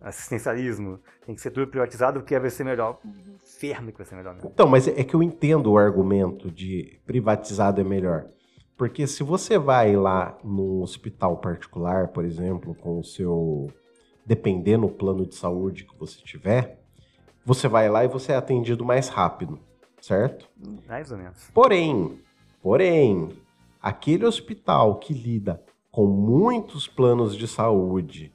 assistencialismo, 0.00 1.00
tem 1.24 1.34
que 1.34 1.40
ser 1.40 1.50
tudo 1.50 1.66
privatizado 1.66 2.20
porque 2.20 2.38
vai 2.38 2.50
ser 2.50 2.64
melhor. 2.64 2.98
Um 3.04 3.34
Inferno 3.42 3.92
que 3.92 3.98
vai 3.98 4.06
ser 4.06 4.16
melhor 4.16 4.34
mesmo. 4.34 4.50
Então, 4.52 4.66
mas 4.66 4.88
é 4.88 5.04
que 5.04 5.14
eu 5.14 5.22
entendo 5.22 5.72
o 5.72 5.78
argumento 5.78 6.50
de 6.50 7.00
privatizado 7.06 7.80
é 7.80 7.84
melhor. 7.84 8.26
Porque 8.76 9.06
se 9.06 9.22
você 9.22 9.58
vai 9.58 9.94
lá 9.94 10.36
num 10.42 10.82
hospital 10.82 11.36
particular, 11.36 12.08
por 12.08 12.24
exemplo, 12.24 12.74
com 12.74 12.98
o 12.98 13.04
seu. 13.04 13.70
dependendo 14.26 14.86
do 14.86 14.92
plano 14.92 15.26
de 15.26 15.34
saúde 15.34 15.84
que 15.84 15.96
você 15.98 16.20
tiver, 16.22 16.80
você 17.44 17.68
vai 17.68 17.88
lá 17.88 18.04
e 18.04 18.08
você 18.08 18.32
é 18.32 18.36
atendido 18.36 18.84
mais 18.84 19.08
rápido, 19.08 19.58
certo? 20.00 20.48
Mais 20.88 21.12
ou 21.12 21.18
menos. 21.18 21.50
Porém, 21.52 22.18
porém, 22.62 23.28
aquele 23.80 24.24
hospital 24.24 24.98
que 24.98 25.14
lida 25.14 25.62
com 25.90 26.06
muitos 26.06 26.88
planos 26.88 27.36
de 27.36 27.46
saúde 27.46 28.34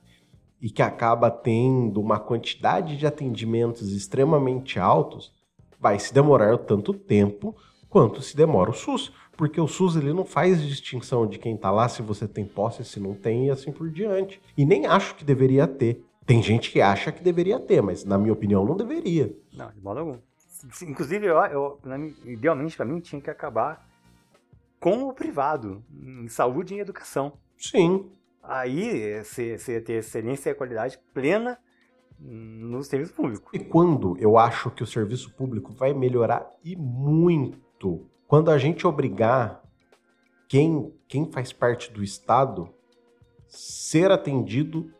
e 0.62 0.70
que 0.70 0.82
acaba 0.82 1.32
tendo 1.32 2.01
uma 2.01 2.20
quantidade 2.20 2.97
de 2.97 3.07
atendimentos 3.07 3.91
extremamente 3.91 4.80
altos, 4.80 5.34
vai 5.80 5.97
se 5.97 6.14
demorar 6.14 6.57
tanto 6.57 6.93
tempo 6.93 7.55
quanto 7.89 8.22
se 8.22 8.36
demora 8.36 8.70
o 8.70 8.74
SUS, 8.74 9.12
porque 9.38 9.60
o 9.60 9.68
SUS 9.68 9.95
ele 9.95 10.12
não 10.14 10.26
faz 10.26 10.62
distinção 10.62 11.26
de 11.26 11.39
quem 11.39 11.55
tá 11.55 11.72
lá 11.72 11.88
se 11.88 12.01
você 12.01 12.28
tem 12.28 12.45
posse, 12.45 12.84
se 12.84 12.99
não 12.99 13.14
tem 13.14 13.47
e 13.47 13.49
assim 13.49 13.72
por 13.72 13.89
diante. 13.89 14.41
E 14.57 14.66
nem 14.66 14.86
acho 14.86 15.16
que 15.16 15.24
deveria 15.24 15.66
ter. 15.66 16.03
Tem 16.26 16.43
gente 16.43 16.70
que 16.72 16.82
acha 16.82 17.12
que 17.12 17.24
deveria 17.24 17.60
ter, 17.60 17.82
mas 17.82 18.03
na 18.03 18.18
minha 18.18 18.34
opinião 18.34 18.66
não 18.66 18.76
deveria. 18.76 19.34
Não, 19.53 19.72
de 19.72 19.82
modo 19.82 19.99
algum. 20.01 20.18
Inclusive, 20.84 21.26
eu, 21.26 21.38
eu- 21.38 21.80
idealmente 22.26 22.76
para 22.76 22.86
mim 22.86 22.99
tinha 22.99 23.22
que 23.22 23.30
acabar 23.30 23.88
com 24.80 25.03
o 25.05 25.14
privado, 25.14 25.84
em 25.91 26.28
saúde 26.28 26.74
e 26.74 26.78
em 26.78 26.82
educação. 26.82 27.34
Sim, 27.57 28.12
Aí 28.43 29.23
você 29.23 29.57
você 29.57 29.81
ter 29.81 29.93
excelência 29.93 30.49
e 30.49 30.55
qualidade 30.55 30.99
plena 31.13 31.57
no 32.19 32.83
serviço 32.83 33.13
público. 33.13 33.49
E 33.53 33.59
quando 33.59 34.17
eu 34.17 34.37
acho 34.37 34.69
que 34.71 34.83
o 34.83 34.87
serviço 34.87 35.31
público 35.33 35.71
vai 35.73 35.93
melhorar 35.93 36.49
e 36.63 36.75
muito? 36.75 38.09
Quando 38.27 38.51
a 38.51 38.57
gente 38.57 38.85
obrigar 38.85 39.63
quem, 40.47 40.93
quem 41.07 41.31
faz 41.31 41.53
parte 41.53 41.91
do 41.91 42.03
Estado 42.03 42.69
ser 43.47 44.11
atendido 44.11 44.91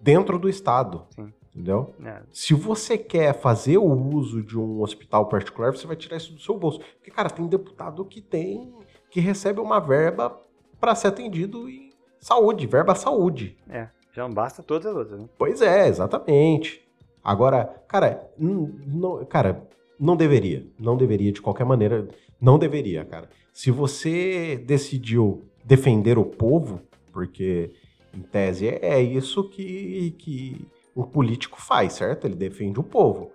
dentro 0.00 0.38
do 0.38 0.48
Estado. 0.48 1.06
Sim. 1.10 1.32
Entendeu? 1.56 1.94
né? 1.98 2.22
Se 2.30 2.52
você 2.52 2.98
quer 2.98 3.32
fazer 3.32 3.78
o 3.78 3.90
uso 3.90 4.42
de 4.42 4.58
um 4.58 4.82
hospital 4.82 5.26
particular, 5.26 5.74
você 5.74 5.86
vai 5.86 5.96
tirar 5.96 6.18
isso 6.18 6.34
do 6.34 6.40
seu 6.40 6.58
bolso. 6.58 6.80
Porque, 6.96 7.10
cara, 7.10 7.30
tem 7.30 7.46
deputado 7.46 8.04
que 8.04 8.20
tem. 8.20 8.74
que 9.10 9.20
recebe 9.20 9.58
uma 9.58 9.80
verba 9.80 10.38
para 10.78 10.94
ser 10.94 11.08
atendido 11.08 11.66
em 11.66 11.85
saúde, 12.26 12.66
verba 12.66 12.94
saúde. 12.96 13.56
É, 13.70 13.86
já 14.12 14.26
não 14.26 14.34
basta 14.34 14.60
todas 14.60 14.86
as 14.86 14.96
outras, 14.96 15.20
né? 15.20 15.28
Pois 15.38 15.62
é, 15.62 15.86
exatamente. 15.86 16.82
Agora, 17.22 17.64
cara, 17.86 18.28
não, 18.36 19.24
cara, 19.26 19.62
não 19.98 20.16
deveria. 20.16 20.66
Não 20.76 20.96
deveria 20.96 21.30
de 21.30 21.40
qualquer 21.40 21.64
maneira. 21.64 22.08
Não 22.40 22.58
deveria, 22.58 23.04
cara. 23.04 23.28
Se 23.52 23.70
você 23.70 24.56
decidiu 24.56 25.44
defender 25.64 26.18
o 26.18 26.24
povo, 26.24 26.80
porque 27.12 27.70
em 28.12 28.22
tese 28.22 28.68
é 28.68 29.00
isso 29.00 29.48
que, 29.48 30.10
que 30.18 30.66
um 30.96 31.04
político 31.04 31.60
faz, 31.60 31.92
certo? 31.92 32.26
Ele 32.26 32.34
defende 32.34 32.80
o 32.80 32.82
povo. 32.82 33.30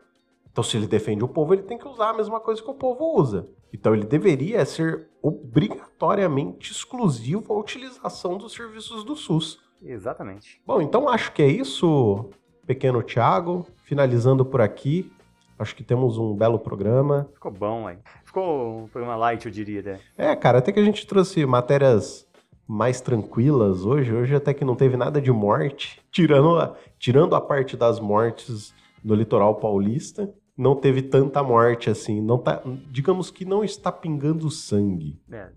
Então, 0.51 0.63
se 0.63 0.75
ele 0.75 0.87
defende 0.87 1.23
o 1.23 1.27
povo, 1.27 1.53
ele 1.53 1.63
tem 1.63 1.77
que 1.77 1.87
usar 1.87 2.09
a 2.09 2.13
mesma 2.13 2.39
coisa 2.39 2.61
que 2.61 2.69
o 2.69 2.73
povo 2.73 3.17
usa. 3.17 3.47
Então, 3.73 3.93
ele 3.93 4.05
deveria 4.05 4.65
ser 4.65 5.07
obrigatoriamente 5.21 6.71
exclusivo 6.71 7.53
à 7.53 7.57
utilização 7.57 8.37
dos 8.37 8.53
serviços 8.53 9.03
do 9.03 9.15
SUS. 9.15 9.59
Exatamente. 9.83 10.61
Bom, 10.65 10.81
então 10.81 11.09
acho 11.09 11.31
que 11.31 11.41
é 11.41 11.47
isso, 11.47 12.29
pequeno 12.65 13.01
Thiago. 13.01 13.65
Finalizando 13.83 14.45
por 14.45 14.61
aqui. 14.61 15.11
Acho 15.57 15.75
que 15.75 15.83
temos 15.83 16.17
um 16.17 16.35
belo 16.35 16.57
programa. 16.57 17.29
Ficou 17.33 17.51
bom 17.51 17.87
aí. 17.87 17.97
Ficou 18.23 18.83
um 18.83 18.87
programa 18.87 19.15
light, 19.15 19.45
eu 19.45 19.51
diria, 19.51 19.81
né? 19.81 19.99
É, 20.17 20.35
cara, 20.35 20.59
até 20.59 20.71
que 20.71 20.79
a 20.79 20.83
gente 20.83 21.05
trouxe 21.05 21.45
matérias 21.45 22.27
mais 22.67 23.01
tranquilas 23.01 23.85
hoje. 23.85 24.13
Hoje 24.13 24.35
até 24.35 24.53
que 24.53 24.65
não 24.65 24.75
teve 24.75 24.97
nada 24.97 25.21
de 25.21 25.31
morte. 25.31 26.01
Tirando 26.11 26.57
a, 26.57 26.75
tirando 26.97 27.35
a 27.35 27.41
parte 27.41 27.75
das 27.77 27.99
mortes 27.99 28.73
no 29.03 29.15
litoral 29.15 29.55
paulista, 29.55 30.33
não 30.57 30.75
teve 30.75 31.01
tanta 31.01 31.41
morte 31.41 31.89
assim. 31.89 32.21
Não 32.21 32.37
tá, 32.37 32.61
digamos 32.89 33.31
que 33.31 33.45
não 33.45 33.63
está 33.63 33.89
pingando 33.91 34.49
sangue. 34.49 35.19
É, 35.31 35.49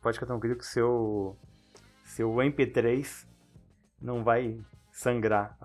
pode 0.00 0.16
ficar 0.16 0.26
tranquilo 0.26 0.56
que 0.56 0.66
seu, 0.66 1.36
seu 2.04 2.30
MP3 2.30 3.26
não 4.00 4.22
vai 4.22 4.58
sangrar 4.92 5.58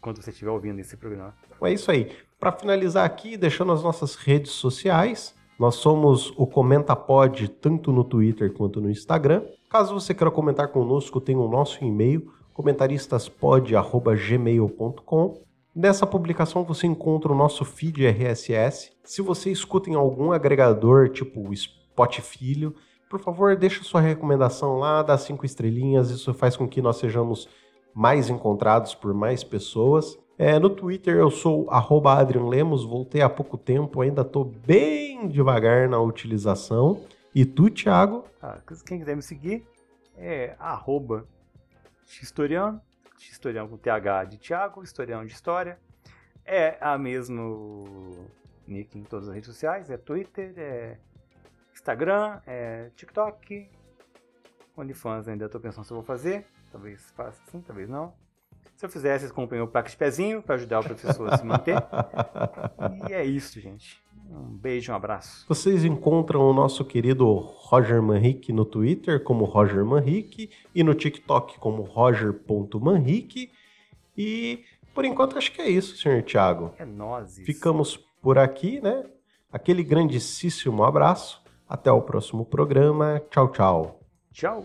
quando 0.00 0.22
você 0.22 0.30
estiver 0.30 0.50
ouvindo 0.50 0.80
esse 0.80 0.96
programa. 0.96 1.34
Então 1.56 1.66
é 1.66 1.72
isso 1.72 1.90
aí. 1.90 2.16
Para 2.38 2.52
finalizar 2.52 3.04
aqui, 3.04 3.36
deixando 3.36 3.72
as 3.72 3.82
nossas 3.82 4.14
redes 4.14 4.52
sociais, 4.52 5.34
nós 5.58 5.74
somos 5.76 6.30
o 6.36 6.46
ComentaPod 6.46 7.48
tanto 7.48 7.90
no 7.90 8.04
Twitter 8.04 8.52
quanto 8.52 8.80
no 8.80 8.90
Instagram. 8.90 9.44
Caso 9.68 9.92
você 9.92 10.14
queira 10.14 10.30
comentar 10.30 10.68
conosco, 10.68 11.20
tem 11.20 11.34
o 11.34 11.48
nosso 11.48 11.84
e-mail 11.84 12.32
comentaristasPod@gmail.com. 12.54 15.47
Nessa 15.74 16.06
publicação 16.06 16.64
você 16.64 16.86
encontra 16.86 17.32
o 17.32 17.36
nosso 17.36 17.64
feed 17.64 18.06
RSS. 18.06 18.92
Se 19.04 19.22
você 19.22 19.50
escuta 19.50 19.90
em 19.90 19.94
algum 19.94 20.32
agregador, 20.32 21.08
tipo 21.08 21.54
Spotify, 21.54 22.72
por 23.08 23.20
favor, 23.20 23.56
deixa 23.56 23.82
sua 23.82 24.00
recomendação 24.00 24.76
lá, 24.76 25.02
dá 25.02 25.16
cinco 25.16 25.46
estrelinhas. 25.46 26.10
Isso 26.10 26.34
faz 26.34 26.56
com 26.56 26.68
que 26.68 26.82
nós 26.82 26.96
sejamos 26.96 27.48
mais 27.94 28.28
encontrados 28.28 28.94
por 28.94 29.14
mais 29.14 29.42
pessoas. 29.42 30.18
É, 30.36 30.58
no 30.58 30.70
Twitter 30.70 31.16
eu 31.16 31.30
sou 31.30 31.68
arroba 31.70 32.14
Adrian 32.14 32.46
Lemos, 32.46 32.84
voltei 32.84 33.22
há 33.22 33.28
pouco 33.28 33.58
tempo, 33.58 34.00
ainda 34.00 34.22
estou 34.22 34.44
bem 34.44 35.26
devagar 35.26 35.88
na 35.88 36.00
utilização. 36.00 37.00
E 37.34 37.44
tu, 37.44 37.68
Thiago? 37.70 38.24
Ah, 38.40 38.60
quem 38.86 39.00
quiser 39.00 39.16
me 39.16 39.22
seguir 39.22 39.66
é 40.16 40.54
arroba 40.58 41.26
xtoriano, 42.06 42.80
xtoriano 43.18 43.68
com 43.68 43.76
TH 43.76 44.24
de 44.24 44.38
Thiago, 44.38 44.82
historiano 44.82 45.26
de 45.26 45.32
história. 45.32 45.78
É 46.44 46.78
a 46.80 46.96
mesmo 46.96 48.28
nick 48.66 48.98
em 48.98 49.04
todas 49.04 49.28
as 49.28 49.34
redes 49.34 49.48
sociais, 49.48 49.90
é 49.90 49.96
Twitter, 49.96 50.54
é 50.56 50.98
Instagram, 51.72 52.40
é 52.46 52.90
TikTok, 52.96 53.70
OnlyFans 54.76 55.28
ainda 55.28 55.46
estou 55.46 55.60
pensando 55.60 55.84
se 55.84 55.92
eu 55.92 55.96
vou 55.96 56.04
fazer, 56.04 56.46
talvez 56.70 57.10
faça 57.10 57.40
sim, 57.50 57.60
talvez 57.60 57.88
não. 57.88 58.14
Se 58.78 58.86
eu 58.86 58.88
fizer, 58.88 59.18
vocês 59.18 59.32
comprem 59.32 59.60
o 59.60 59.66
placa 59.66 59.90
de 59.90 59.96
pezinho 59.96 60.40
para 60.40 60.54
ajudar 60.54 60.78
o 60.78 60.84
professor 60.84 61.34
a 61.34 61.36
se 61.36 61.44
manter. 61.44 61.74
E 63.10 63.12
é 63.12 63.24
isso, 63.24 63.60
gente. 63.60 64.00
Um 64.30 64.56
beijo, 64.56 64.92
um 64.92 64.94
abraço. 64.94 65.44
Vocês 65.48 65.84
encontram 65.84 66.48
o 66.48 66.52
nosso 66.52 66.84
querido 66.84 67.26
Roger 67.34 68.00
Manrique 68.00 68.52
no 68.52 68.64
Twitter 68.64 69.20
como 69.24 69.44
Roger 69.44 69.84
Manrique 69.84 70.48
e 70.72 70.84
no 70.84 70.94
TikTok 70.94 71.58
como 71.58 71.82
roger.manrique. 71.82 73.50
E 74.16 74.62
por 74.94 75.04
enquanto 75.04 75.36
acho 75.36 75.50
que 75.50 75.60
é 75.60 75.68
isso, 75.68 75.96
senhor 75.96 76.22
Tiago. 76.22 76.72
É 76.78 76.84
nós. 76.84 77.34
Ficamos 77.38 77.96
por 78.22 78.38
aqui, 78.38 78.80
né? 78.80 79.06
Aquele 79.52 79.82
grandíssimo 79.82 80.84
abraço. 80.84 81.42
Até 81.68 81.90
o 81.90 82.00
próximo 82.00 82.44
programa. 82.44 83.20
Tchau, 83.28 83.50
tchau. 83.50 84.00
Tchau. 84.32 84.64